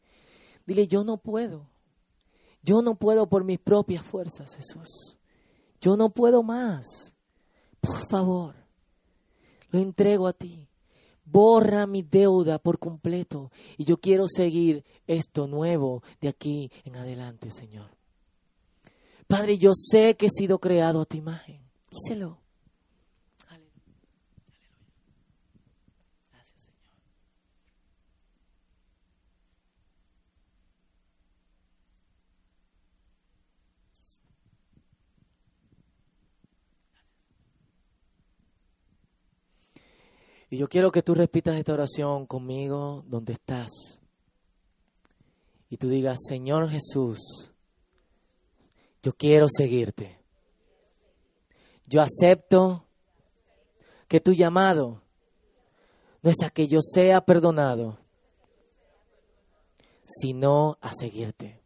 Dile, 0.65 0.87
yo 0.87 1.03
no 1.03 1.17
puedo. 1.17 1.67
Yo 2.65 2.81
no 2.81 2.95
puedo 2.95 3.29
por 3.29 3.43
mis 3.43 3.59
propias 3.59 4.03
fuerzas, 4.03 4.55
Jesús. 4.55 5.17
Yo 5.79 5.95
no 5.95 6.09
puedo 6.09 6.41
más. 6.41 7.13
Por 7.79 8.09
favor, 8.09 8.55
lo 9.69 9.79
entrego 9.79 10.25
a 10.25 10.33
ti. 10.33 10.67
Borra 11.23 11.85
mi 11.85 12.01
deuda 12.01 12.57
por 12.57 12.79
completo. 12.79 13.51
Y 13.77 13.83
yo 13.83 13.97
quiero 13.97 14.25
seguir 14.27 14.83
esto 15.05 15.47
nuevo 15.47 16.01
de 16.19 16.29
aquí 16.29 16.71
en 16.83 16.95
adelante, 16.95 17.51
Señor. 17.51 17.91
Padre, 19.27 19.59
yo 19.59 19.73
sé 19.73 20.15
que 20.17 20.25
he 20.25 20.29
sido 20.29 20.59
creado 20.59 21.01
a 21.01 21.05
tu 21.05 21.17
imagen. 21.17 21.61
Díselo. 21.91 22.39
Aleluya. 23.47 23.71
Gracias, 26.31 26.63
Señor. 26.63 26.95
Y 40.55 40.57
yo 40.57 40.69
quiero 40.69 40.89
que 40.89 41.03
tú 41.03 41.13
repitas 41.13 41.57
esta 41.57 41.73
oración 41.73 42.25
conmigo 42.25 43.03
donde 43.07 43.33
estás. 43.33 43.99
Y 45.69 45.75
tú 45.75 45.89
digas, 45.89 46.17
Señor 46.29 46.69
Jesús, 46.69 47.51
yo 49.03 49.11
quiero 49.11 49.47
seguirte. 49.49 50.17
Yo 51.87 52.01
acepto 52.01 52.85
que 54.07 54.21
tu 54.21 54.31
llamado 54.31 55.01
no 56.21 56.29
es 56.29 56.37
a 56.41 56.49
que 56.49 56.69
yo 56.69 56.79
sea 56.81 57.19
perdonado, 57.19 57.97
sino 60.05 60.77
a 60.79 60.93
seguirte, 60.93 61.59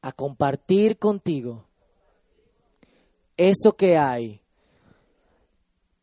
a 0.00 0.10
compartir 0.10 0.98
contigo 0.98 1.66
eso 3.36 3.76
que 3.76 3.96
hay 3.96 4.42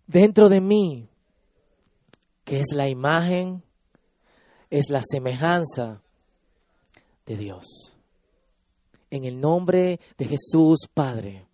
dentro 0.07 0.47
de 0.47 0.61
mí, 0.61 1.08
que 2.49 2.59
es 2.59 2.73
la 2.73 2.89
imagen, 2.89 3.61
es 4.71 4.89
la 4.89 5.03
semejanza 5.07 6.01
de 7.27 7.37
Dios. 7.37 7.95
En 9.11 9.23
el 9.23 9.39
nombre 9.39 9.99
de 10.17 10.25
Jesús, 10.25 10.79
Padre, 10.91 11.45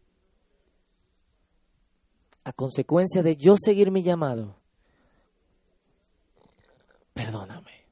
a 2.45 2.53
consecuencia 2.53 3.21
de 3.23 3.35
yo 3.35 3.55
seguir 3.57 3.91
mi 3.91 4.03
llamado, 4.03 4.55
perdóname. 7.13 7.83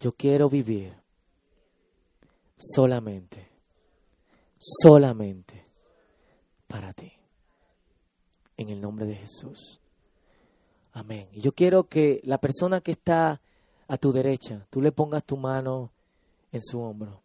Yo 0.00 0.10
quiero 0.10 0.48
vivir 0.48 0.92
solamente, 2.56 3.48
solamente 4.58 5.64
para 6.66 6.92
ti 6.92 7.12
en 8.56 8.70
el 8.70 8.80
nombre 8.80 9.06
de 9.06 9.14
Jesús. 9.14 9.80
Amén. 10.98 11.28
Y 11.30 11.40
yo 11.42 11.52
quiero 11.52 11.84
que 11.84 12.20
la 12.24 12.38
persona 12.38 12.80
que 12.80 12.90
está 12.90 13.40
a 13.86 13.98
tu 13.98 14.12
derecha, 14.12 14.66
tú 14.68 14.82
le 14.82 14.90
pongas 14.90 15.22
tu 15.22 15.36
mano 15.36 15.92
en 16.50 16.60
su 16.60 16.80
hombro. 16.80 17.22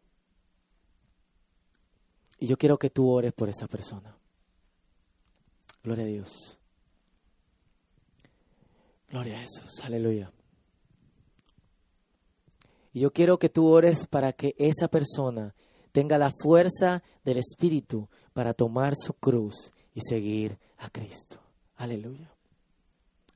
Y 2.38 2.45
yo 2.45 2.55
quiero 2.55 2.78
que 2.78 2.91
tú 2.91 3.09
ores 3.09 3.34
por 3.34 3.49
esa 3.49 3.67
persona. 3.67 4.15
Gloria 5.84 6.03
a 6.03 6.07
Dios. 6.07 6.59
Gloria 9.09 9.38
a 9.38 9.41
Jesús. 9.41 9.80
Aleluya. 9.82 10.32
Y 12.93 12.99
yo 12.99 13.11
quiero 13.11 13.39
que 13.39 13.49
tú 13.49 13.65
ores 13.65 14.05
para 14.05 14.34
que 14.34 14.53
esa 14.59 14.88
persona 14.88 15.55
tenga 15.91 16.19
la 16.19 16.32
fuerza 16.43 17.01
del 17.24 17.38
Espíritu 17.38 18.07
para 18.34 18.53
tomar 18.53 18.93
su 18.95 19.13
cruz 19.13 19.71
y 19.95 20.01
seguir 20.07 20.59
a 20.78 20.91
Cristo. 20.91 21.39
Aleluya. 21.76 22.32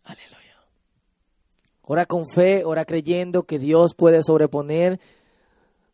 Aleluya. 0.08 0.56
Ora 1.84 2.06
con 2.06 2.30
fe, 2.30 2.64
ora 2.64 2.86
creyendo 2.86 3.44
que 3.44 3.60
Dios 3.60 3.94
puede 3.94 4.24
sobreponer 4.24 5.00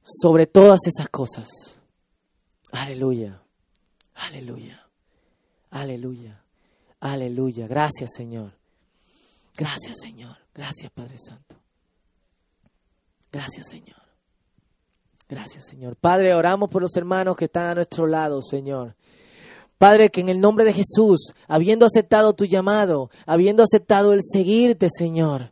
sobre 0.03 0.45
todas 0.45 0.81
esas 0.85 1.09
cosas. 1.09 1.49
Aleluya. 2.71 3.41
Aleluya. 4.13 4.85
Aleluya. 5.71 6.41
Aleluya. 6.99 7.67
Gracias, 7.67 8.11
Señor. 8.15 8.53
Gracias, 9.55 9.97
Señor. 10.01 10.37
Gracias, 10.53 10.91
Padre 10.91 11.17
Santo. 11.17 11.55
Gracias, 13.31 13.67
Señor. 13.67 14.01
Gracias, 15.27 15.65
Señor. 15.67 15.95
Padre, 15.95 16.35
oramos 16.35 16.69
por 16.69 16.83
los 16.83 16.95
hermanos 16.95 17.35
que 17.35 17.45
están 17.45 17.69
a 17.69 17.75
nuestro 17.75 18.05
lado, 18.05 18.41
Señor. 18.43 18.95
Padre, 19.77 20.09
que 20.09 20.21
en 20.21 20.29
el 20.29 20.39
nombre 20.39 20.65
de 20.65 20.73
Jesús, 20.73 21.33
habiendo 21.47 21.85
aceptado 21.85 22.33
tu 22.33 22.45
llamado, 22.45 23.09
habiendo 23.25 23.63
aceptado 23.63 24.13
el 24.13 24.21
seguirte, 24.21 24.87
Señor, 24.89 25.51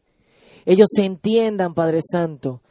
ellos 0.66 0.88
se 0.90 1.06
entiendan, 1.06 1.74
Padre 1.74 2.00
Santo, 2.02 2.62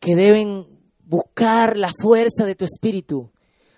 que 0.00 0.16
deben 0.16 0.66
buscar 1.04 1.76
la 1.76 1.92
fuerza 2.00 2.44
de 2.44 2.54
tu 2.54 2.64
Espíritu, 2.64 3.30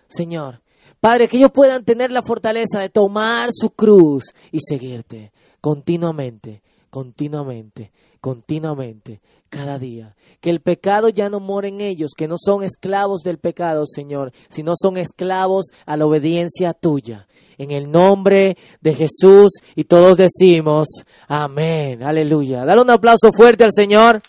Señor. 0.08 0.62
Padre, 1.00 1.28
que 1.28 1.38
ellos 1.38 1.52
puedan 1.52 1.84
tener 1.84 2.10
la 2.10 2.22
fortaleza 2.22 2.80
de 2.80 2.90
tomar 2.90 3.50
su 3.52 3.70
cruz 3.70 4.24
y 4.52 4.58
seguirte 4.60 5.32
continuamente, 5.60 6.62
continuamente, 6.90 7.92
continuamente, 8.20 9.20
cada 9.50 9.78
día. 9.78 10.14
Que 10.40 10.48
el 10.48 10.60
pecado 10.60 11.10
ya 11.10 11.28
no 11.28 11.40
mora 11.40 11.68
en 11.68 11.82
ellos, 11.82 12.12
que 12.16 12.28
no 12.28 12.36
son 12.38 12.62
esclavos 12.62 13.20
del 13.22 13.38
pecado, 13.38 13.84
Señor, 13.86 14.32
sino 14.48 14.72
son 14.80 14.96
esclavos 14.96 15.66
a 15.84 15.96
la 15.96 16.06
obediencia 16.06 16.72
tuya. 16.72 17.26
En 17.58 17.72
el 17.72 17.90
nombre 17.90 18.56
de 18.80 18.94
Jesús 18.94 19.52
y 19.74 19.84
todos 19.84 20.16
decimos, 20.16 20.88
amén, 21.28 22.02
aleluya. 22.02 22.64
Dale 22.64 22.80
un 22.80 22.88
aplauso 22.88 23.30
fuerte 23.36 23.64
al 23.64 23.72
Señor. 23.74 24.22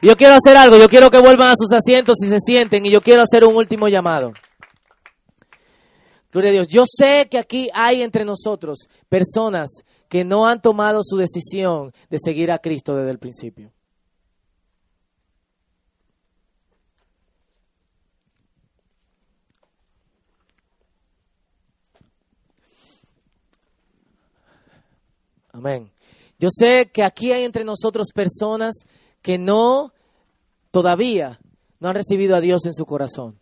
Yo 0.00 0.16
quiero 0.16 0.34
hacer 0.34 0.56
algo, 0.56 0.78
yo 0.78 0.88
quiero 0.88 1.10
que 1.10 1.18
vuelvan 1.18 1.48
a 1.48 1.54
sus 1.56 1.72
asientos 1.72 2.16
y 2.22 2.28
se 2.28 2.38
sienten 2.38 2.86
y 2.86 2.90
yo 2.90 3.00
quiero 3.00 3.22
hacer 3.22 3.44
un 3.44 3.56
último 3.56 3.88
llamado. 3.88 4.32
Gloria 6.30 6.50
a 6.50 6.52
Dios. 6.52 6.68
Yo 6.68 6.84
sé 6.86 7.28
que 7.30 7.38
aquí 7.38 7.70
hay 7.72 8.02
entre 8.02 8.24
nosotros 8.24 8.88
personas 9.08 9.70
que 10.08 10.24
no 10.24 10.46
han 10.46 10.62
tomado 10.62 11.00
su 11.02 11.16
decisión 11.16 11.92
de 12.10 12.18
seguir 12.22 12.50
a 12.50 12.58
Cristo 12.58 12.94
desde 12.94 13.10
el 13.10 13.18
principio. 13.18 13.72
Amén. 25.52 25.90
Yo 26.38 26.48
sé 26.50 26.90
que 26.92 27.02
aquí 27.02 27.32
hay 27.32 27.44
entre 27.44 27.64
nosotros 27.64 28.08
personas 28.14 28.84
que 29.22 29.38
no 29.38 29.94
todavía 30.70 31.40
no 31.80 31.88
han 31.88 31.94
recibido 31.94 32.36
a 32.36 32.40
Dios 32.40 32.66
en 32.66 32.74
su 32.74 32.84
corazón. 32.84 33.38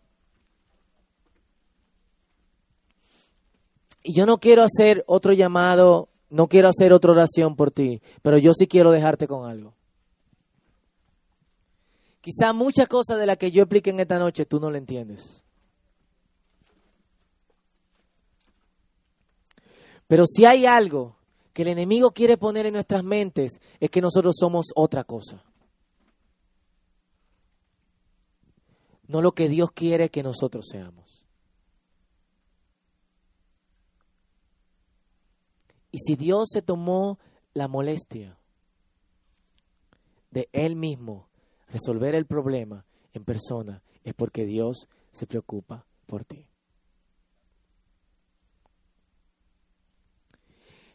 Y 4.05 4.12
yo 4.12 4.27
no 4.27 4.39
quiero 4.39 4.62
hacer 4.62 5.03
otro 5.09 5.33
llamado, 5.33 6.09
no 6.35 6.49
quiero 6.49 6.68
hacer 6.68 6.93
otra 6.93 7.12
oración 7.12 7.55
por 7.55 7.70
ti, 7.70 8.03
pero 8.20 8.39
yo 8.39 8.55
sí 8.55 8.66
quiero 8.66 8.91
dejarte 8.91 9.28
con 9.28 9.49
algo. 9.49 9.72
Quizá 12.20 12.53
muchas 12.53 12.89
cosas 12.89 13.20
de 13.20 13.26
las 13.26 13.37
que 13.37 13.53
yo 13.53 13.62
expliqué 13.62 13.91
en 13.91 14.01
esta 14.01 14.18
noche 14.18 14.45
tú 14.45 14.59
no 14.59 14.68
lo 14.68 14.76
entiendes. 14.76 15.45
Pero 20.09 20.26
si 20.26 20.45
hay 20.45 20.66
algo 20.66 21.14
que 21.53 21.62
el 21.62 21.68
enemigo 21.68 22.11
quiere 22.11 22.37
poner 22.37 22.66
en 22.66 22.72
nuestras 22.72 23.05
mentes, 23.05 23.61
es 23.78 23.89
que 23.89 24.01
nosotros 24.01 24.35
somos 24.37 24.66
otra 24.74 25.05
cosa. 25.05 25.45
No 29.07 29.22
lo 29.22 29.32
que 29.32 29.49
Dios 29.49 29.70
quiere 29.70 30.11
que 30.11 30.24
nosotros 30.24 30.66
seamos. 30.68 31.24
Y 35.95 35.99
si 35.99 36.17
Dios 36.17 36.49
se 36.51 36.61
tomó 36.61 37.21
la 37.53 37.69
molestia 37.69 38.37
de 40.33 40.49
Él 40.53 40.75
mismo 40.75 41.29
resolver 41.69 42.17
el 42.17 42.27
problema 42.27 42.85
en 43.13 43.25
persona, 43.25 43.81
es 44.03 44.13
porque 44.13 44.45
Dios 44.45 44.89
se 45.13 45.29
preocupa 45.29 45.87
por 46.07 46.25
ti. 46.25 46.49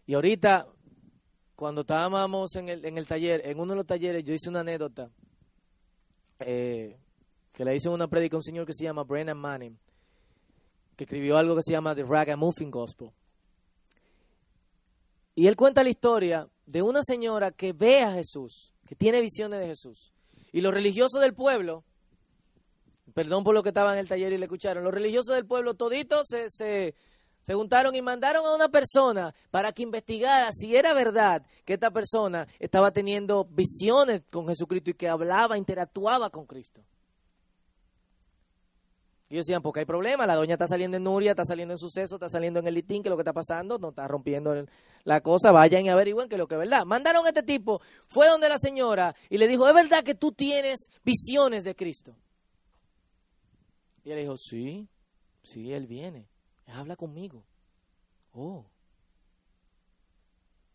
Y 0.05 0.15
ahorita, 0.15 0.67
cuando 1.55 1.81
estábamos 1.81 2.53
en 2.57 2.67
el, 2.67 2.83
en 2.83 2.97
el 2.97 3.07
taller, 3.07 3.41
en 3.45 3.57
uno 3.57 3.71
de 3.71 3.77
los 3.77 3.85
talleres, 3.85 4.25
yo 4.25 4.33
hice 4.33 4.49
una 4.49 4.59
anécdota 4.59 5.09
eh, 6.39 6.99
que 7.53 7.63
le 7.63 7.73
hice 7.73 7.87
una 7.87 8.09
predica 8.09 8.35
a 8.35 8.39
un 8.39 8.43
señor 8.43 8.65
que 8.65 8.73
se 8.73 8.83
llama 8.83 9.05
Brennan 9.05 9.37
Manning, 9.37 9.79
que 10.97 11.05
escribió 11.05 11.37
algo 11.37 11.55
que 11.55 11.63
se 11.63 11.71
llama 11.71 11.95
The 11.95 12.03
Ragamuffin 12.03 12.69
Gospel. 12.69 13.13
Y 15.39 15.47
él 15.47 15.55
cuenta 15.55 15.83
la 15.83 15.89
historia 15.89 16.49
de 16.65 16.81
una 16.81 17.01
señora 17.01 17.51
que 17.51 17.71
ve 17.71 18.01
a 18.01 18.11
Jesús, 18.11 18.73
que 18.85 18.93
tiene 18.93 19.21
visiones 19.21 19.61
de 19.61 19.67
Jesús. 19.67 20.11
Y 20.51 20.59
los 20.59 20.73
religiosos 20.73 21.21
del 21.21 21.33
pueblo, 21.33 21.85
perdón 23.13 23.45
por 23.45 23.53
lo 23.55 23.63
que 23.63 23.69
estaban 23.69 23.93
en 23.93 23.99
el 23.99 24.09
taller 24.09 24.33
y 24.33 24.37
le 24.37 24.43
escucharon, 24.47 24.83
los 24.83 24.93
religiosos 24.93 25.33
del 25.33 25.45
pueblo 25.45 25.75
toditos 25.75 26.27
se, 26.27 26.49
se, 26.49 26.93
se 27.41 27.53
juntaron 27.53 27.95
y 27.95 28.01
mandaron 28.01 28.45
a 28.45 28.53
una 28.53 28.67
persona 28.67 29.33
para 29.49 29.71
que 29.71 29.83
investigara 29.83 30.51
si 30.51 30.75
era 30.75 30.91
verdad 30.93 31.45
que 31.63 31.75
esta 31.75 31.89
persona 31.89 32.45
estaba 32.59 32.91
teniendo 32.91 33.45
visiones 33.45 34.23
con 34.29 34.45
Jesucristo 34.45 34.89
y 34.89 34.95
que 34.95 35.07
hablaba, 35.07 35.57
interactuaba 35.57 36.29
con 36.31 36.45
Cristo. 36.47 36.83
Y 39.31 39.35
decían, 39.35 39.61
porque 39.61 39.81
hay 39.81 39.85
problema, 39.85 40.25
la 40.25 40.35
doña 40.35 40.55
está 40.55 40.67
saliendo 40.67 40.97
en 40.97 41.03
Nuria, 41.03 41.31
está 41.31 41.45
saliendo 41.45 41.75
en 41.75 41.77
Suceso, 41.77 42.15
está 42.15 42.27
saliendo 42.29 42.59
en 42.59 42.67
el 42.67 42.73
Litín, 42.73 43.03
que 43.03 43.09
es 43.09 43.11
lo 43.11 43.15
que 43.15 43.21
está 43.21 43.31
pasando, 43.31 43.77
no 43.77 43.89
está 43.89 44.07
rompiendo 44.07 44.53
el- 44.53 44.67
la 45.09 45.21
cosa, 45.21 45.51
vayan 45.51 45.83
y 45.83 45.89
averigüen 45.89 46.29
que 46.29 46.37
lo 46.37 46.47
que 46.47 46.53
es 46.53 46.59
verdad. 46.59 46.85
Mandaron 46.85 47.25
a 47.25 47.29
este 47.29 47.41
tipo, 47.41 47.81
fue 48.09 48.27
donde 48.27 48.47
la 48.47 48.59
señora 48.59 49.15
y 49.27 49.39
le 49.39 49.47
dijo, 49.47 49.67
¿es 49.67 49.73
verdad 49.73 50.03
que 50.03 50.13
tú 50.13 50.33
tienes 50.33 50.91
visiones 51.03 51.63
de 51.63 51.75
Cristo? 51.75 52.15
Y 54.03 54.11
él 54.11 54.19
dijo, 54.19 54.37
sí, 54.37 54.87
sí, 55.41 55.73
él 55.73 55.87
viene, 55.87 56.29
habla 56.67 56.95
conmigo. 56.95 57.43
Oh. 58.33 58.67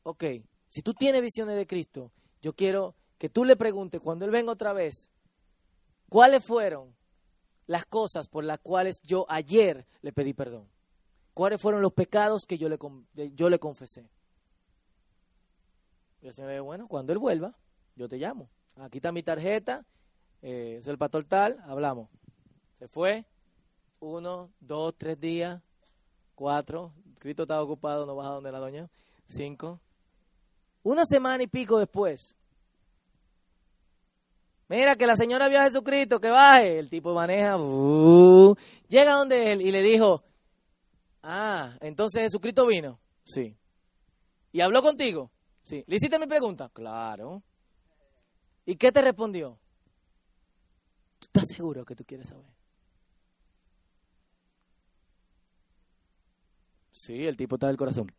Ok, 0.02 0.24
si 0.66 0.82
tú 0.82 0.94
tienes 0.94 1.22
visiones 1.22 1.54
de 1.54 1.68
Cristo, 1.68 2.10
yo 2.42 2.56
quiero 2.56 2.96
que 3.18 3.28
tú 3.28 3.44
le 3.44 3.54
preguntes 3.54 4.00
cuando 4.00 4.24
él 4.24 4.32
venga 4.32 4.50
otra 4.50 4.72
vez, 4.72 5.12
¿cuáles 6.08 6.44
fueron 6.44 6.92
las 7.68 7.86
cosas 7.86 8.26
por 8.26 8.42
las 8.42 8.58
cuales 8.58 9.00
yo 9.04 9.26
ayer 9.28 9.86
le 10.02 10.12
pedí 10.12 10.34
perdón? 10.34 10.68
¿Cuáles 11.34 11.60
fueron 11.60 11.82
los 11.82 11.92
pecados 11.92 12.46
que 12.46 12.58
yo 12.58 12.68
le, 12.68 12.80
yo 13.36 13.48
le 13.48 13.60
confesé? 13.60 14.10
Y 16.24 16.28
el 16.28 16.32
Señor 16.32 16.48
le 16.48 16.54
dijo, 16.54 16.64
bueno, 16.64 16.88
cuando 16.88 17.12
Él 17.12 17.18
vuelva, 17.18 17.54
yo 17.96 18.08
te 18.08 18.16
llamo. 18.16 18.48
Aquí 18.76 18.96
está 18.96 19.12
mi 19.12 19.22
tarjeta, 19.22 19.84
eh, 20.40 20.78
es 20.80 20.86
el 20.86 20.96
pastor 20.96 21.24
tal, 21.24 21.62
hablamos. 21.66 22.08
Se 22.78 22.88
fue, 22.88 23.26
uno, 24.00 24.50
dos, 24.58 24.94
tres 24.96 25.20
días, 25.20 25.60
cuatro, 26.34 26.94
Cristo 27.18 27.42
estaba 27.42 27.62
ocupado, 27.62 28.06
no 28.06 28.16
baja 28.16 28.30
donde 28.30 28.50
la 28.50 28.58
doña, 28.58 28.88
cinco. 29.26 29.82
Una 30.82 31.04
semana 31.04 31.42
y 31.42 31.46
pico 31.46 31.78
después, 31.78 32.34
Mira 34.66 34.96
que 34.96 35.06
la 35.06 35.14
señora 35.14 35.48
vio 35.48 35.60
a 35.60 35.64
Jesucristo, 35.64 36.20
que 36.22 36.30
baje. 36.30 36.78
El 36.78 36.88
tipo 36.88 37.12
maneja, 37.12 37.58
uh, 37.58 38.56
llega 38.88 39.12
donde 39.12 39.52
él 39.52 39.60
y 39.60 39.70
le 39.70 39.82
dijo, 39.82 40.24
ah, 41.22 41.76
entonces 41.82 42.22
Jesucristo 42.22 42.66
vino. 42.66 42.98
Sí. 43.24 43.58
¿Y 44.52 44.62
habló 44.62 44.80
contigo? 44.80 45.30
Sí. 45.64 45.82
¿Le 45.86 45.96
hiciste 45.96 46.18
mi 46.18 46.26
pregunta? 46.26 46.68
Claro. 46.68 47.42
¿Y 48.66 48.76
qué 48.76 48.92
te 48.92 49.00
respondió? 49.00 49.58
¿Tú 51.18 51.26
estás 51.26 51.48
seguro 51.48 51.84
que 51.86 51.96
tú 51.96 52.04
quieres 52.04 52.28
saber? 52.28 52.44
Sí, 56.90 57.26
el 57.26 57.36
tipo 57.36 57.56
está 57.56 57.68
del 57.68 57.78
corazón. 57.78 58.12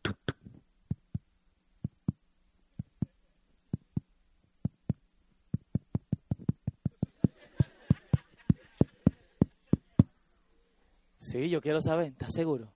Sí, 11.20 11.50
yo 11.50 11.62
quiero 11.62 11.82
saber, 11.82 12.08
¿estás 12.12 12.34
seguro? 12.34 12.74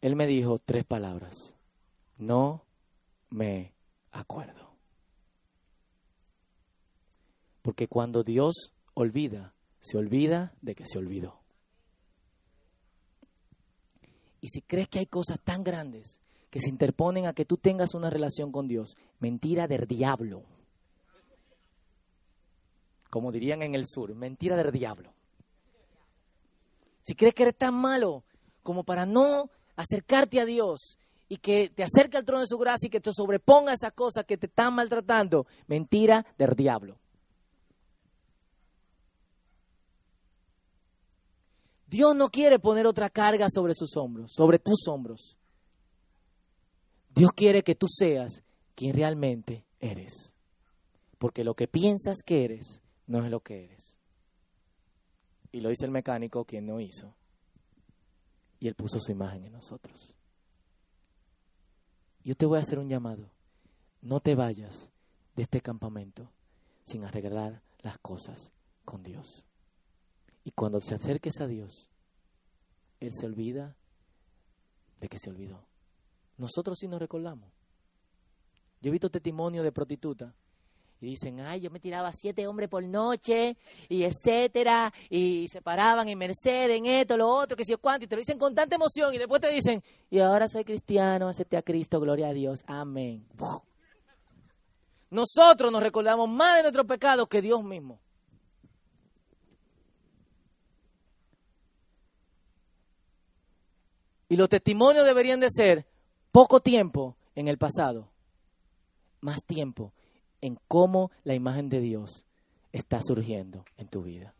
Él 0.00 0.14
me 0.14 0.26
dijo 0.26 0.58
tres 0.58 0.84
palabras. 0.84 1.54
No 2.16 2.69
me 3.30 3.72
acuerdo. 4.12 4.76
Porque 7.62 7.88
cuando 7.88 8.22
Dios 8.22 8.72
olvida, 8.94 9.54
se 9.80 9.96
olvida 9.96 10.54
de 10.60 10.74
que 10.74 10.84
se 10.84 10.98
olvidó. 10.98 11.40
Y 14.40 14.48
si 14.48 14.62
crees 14.62 14.88
que 14.88 15.00
hay 15.00 15.06
cosas 15.06 15.38
tan 15.40 15.62
grandes 15.62 16.20
que 16.50 16.60
se 16.60 16.70
interponen 16.70 17.26
a 17.26 17.34
que 17.34 17.44
tú 17.44 17.56
tengas 17.56 17.94
una 17.94 18.10
relación 18.10 18.50
con 18.50 18.66
Dios, 18.66 18.96
mentira 19.20 19.68
del 19.68 19.86
diablo. 19.86 20.44
Como 23.10 23.30
dirían 23.30 23.62
en 23.62 23.74
el 23.74 23.86
sur, 23.86 24.14
mentira 24.14 24.56
del 24.56 24.72
diablo. 24.72 25.12
Si 27.02 27.14
crees 27.14 27.34
que 27.34 27.42
eres 27.44 27.56
tan 27.56 27.74
malo 27.74 28.24
como 28.62 28.84
para 28.84 29.06
no 29.06 29.50
acercarte 29.76 30.40
a 30.40 30.44
Dios 30.44 30.98
y 31.30 31.36
que 31.36 31.70
te 31.70 31.84
acerque 31.84 32.16
al 32.16 32.24
trono 32.24 32.40
de 32.40 32.48
su 32.48 32.58
gracia 32.58 32.88
y 32.88 32.90
que 32.90 33.00
te 33.00 33.12
sobreponga 33.14 33.72
esas 33.72 33.92
cosas 33.92 34.24
que 34.24 34.36
te 34.36 34.46
están 34.46 34.74
maltratando, 34.74 35.46
mentira 35.68 36.26
del 36.36 36.56
diablo. 36.56 36.98
Dios 41.86 42.16
no 42.16 42.30
quiere 42.30 42.58
poner 42.58 42.84
otra 42.84 43.10
carga 43.10 43.46
sobre 43.48 43.74
sus 43.74 43.96
hombros, 43.96 44.32
sobre 44.32 44.58
tus 44.58 44.88
hombros. 44.88 45.38
Dios 47.14 47.30
quiere 47.32 47.62
que 47.62 47.76
tú 47.76 47.86
seas 47.88 48.42
quien 48.74 48.96
realmente 48.96 49.64
eres. 49.78 50.34
Porque 51.18 51.44
lo 51.44 51.54
que 51.54 51.68
piensas 51.68 52.22
que 52.24 52.44
eres 52.44 52.82
no 53.06 53.24
es 53.24 53.30
lo 53.30 53.38
que 53.38 53.66
eres. 53.66 53.98
Y 55.52 55.60
lo 55.60 55.68
dice 55.68 55.84
el 55.84 55.92
mecánico 55.92 56.44
quien 56.44 56.66
no 56.66 56.80
hizo. 56.80 57.14
Y 58.58 58.66
él 58.66 58.74
puso 58.74 58.98
su 58.98 59.12
imagen 59.12 59.44
en 59.44 59.52
nosotros. 59.52 60.16
Yo 62.24 62.34
te 62.34 62.46
voy 62.46 62.58
a 62.58 62.62
hacer 62.62 62.78
un 62.78 62.88
llamado. 62.88 63.30
No 64.02 64.20
te 64.20 64.34
vayas 64.34 64.90
de 65.36 65.42
este 65.42 65.60
campamento 65.60 66.30
sin 66.82 67.04
arreglar 67.04 67.62
las 67.80 67.98
cosas 67.98 68.52
con 68.84 69.02
Dios. 69.02 69.46
Y 70.44 70.52
cuando 70.52 70.80
te 70.80 70.94
acerques 70.94 71.40
a 71.40 71.46
Dios, 71.46 71.90
Él 73.00 73.12
se 73.12 73.26
olvida 73.26 73.76
de 75.00 75.08
que 75.08 75.18
se 75.18 75.30
olvidó. 75.30 75.64
Nosotros 76.36 76.78
sí 76.78 76.88
nos 76.88 77.00
recordamos. 77.00 77.50
Yo 78.80 78.88
he 78.88 78.92
visto 78.92 79.10
testimonio 79.10 79.62
de 79.62 79.72
prostituta 79.72 80.34
y 81.00 81.06
dicen, 81.06 81.40
ay, 81.40 81.60
yo 81.60 81.70
me 81.70 81.80
tiraba 81.80 82.12
siete 82.12 82.46
hombres 82.46 82.68
por 82.68 82.84
noche 82.84 83.56
y 83.88 84.02
etcétera, 84.02 84.92
y 85.08 85.46
se 85.48 85.62
paraban 85.62 86.08
en 86.08 86.18
Mercedes, 86.18 86.76
en 86.76 86.84
esto, 86.84 87.16
lo 87.16 87.28
otro, 87.28 87.56
que 87.56 87.64
si 87.64 87.70
yo 87.70 87.78
cuánto, 87.78 88.04
y 88.04 88.08
te 88.08 88.16
lo 88.16 88.20
dicen 88.20 88.38
con 88.38 88.54
tanta 88.54 88.76
emoción 88.76 89.14
y 89.14 89.18
después 89.18 89.40
te 89.40 89.50
dicen, 89.50 89.82
y 90.10 90.18
ahora 90.18 90.46
soy 90.46 90.64
cristiano, 90.64 91.28
acepté 91.28 91.56
a 91.56 91.62
Cristo, 91.62 92.00
gloria 92.00 92.28
a 92.28 92.32
Dios, 92.34 92.62
amén. 92.66 93.26
Nosotros 95.08 95.72
nos 95.72 95.82
recordamos 95.82 96.28
más 96.28 96.56
de 96.56 96.62
nuestros 96.62 96.86
pecados 96.86 97.26
que 97.28 97.40
Dios 97.40 97.64
mismo. 97.64 97.98
Y 104.28 104.36
los 104.36 104.48
testimonios 104.48 105.04
deberían 105.06 105.40
de 105.40 105.50
ser 105.50 105.86
poco 106.30 106.60
tiempo 106.60 107.16
en 107.34 107.48
el 107.48 107.58
pasado, 107.58 108.10
más 109.20 109.42
tiempo 109.44 109.92
en 110.40 110.58
cómo 110.68 111.10
la 111.24 111.34
imagen 111.34 111.68
de 111.68 111.80
Dios 111.80 112.24
está 112.72 113.00
surgiendo 113.02 113.64
en 113.76 113.88
tu 113.88 114.02
vida. 114.02 114.34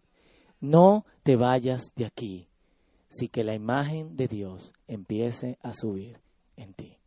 No 0.60 1.04
te 1.22 1.36
vayas 1.36 1.92
de 1.96 2.06
aquí 2.06 2.48
si 3.08 3.28
que 3.28 3.44
la 3.44 3.54
imagen 3.54 4.16
de 4.16 4.28
Dios 4.28 4.72
empiece 4.86 5.58
a 5.62 5.74
subir 5.74 6.20
en 6.56 6.74
ti. 6.74 6.98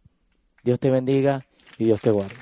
Dios 0.63 0.79
te 0.79 0.89
bendiga 0.89 1.45
y 1.77 1.85
Dios 1.85 2.01
te 2.01 2.11
guarde. 2.11 2.35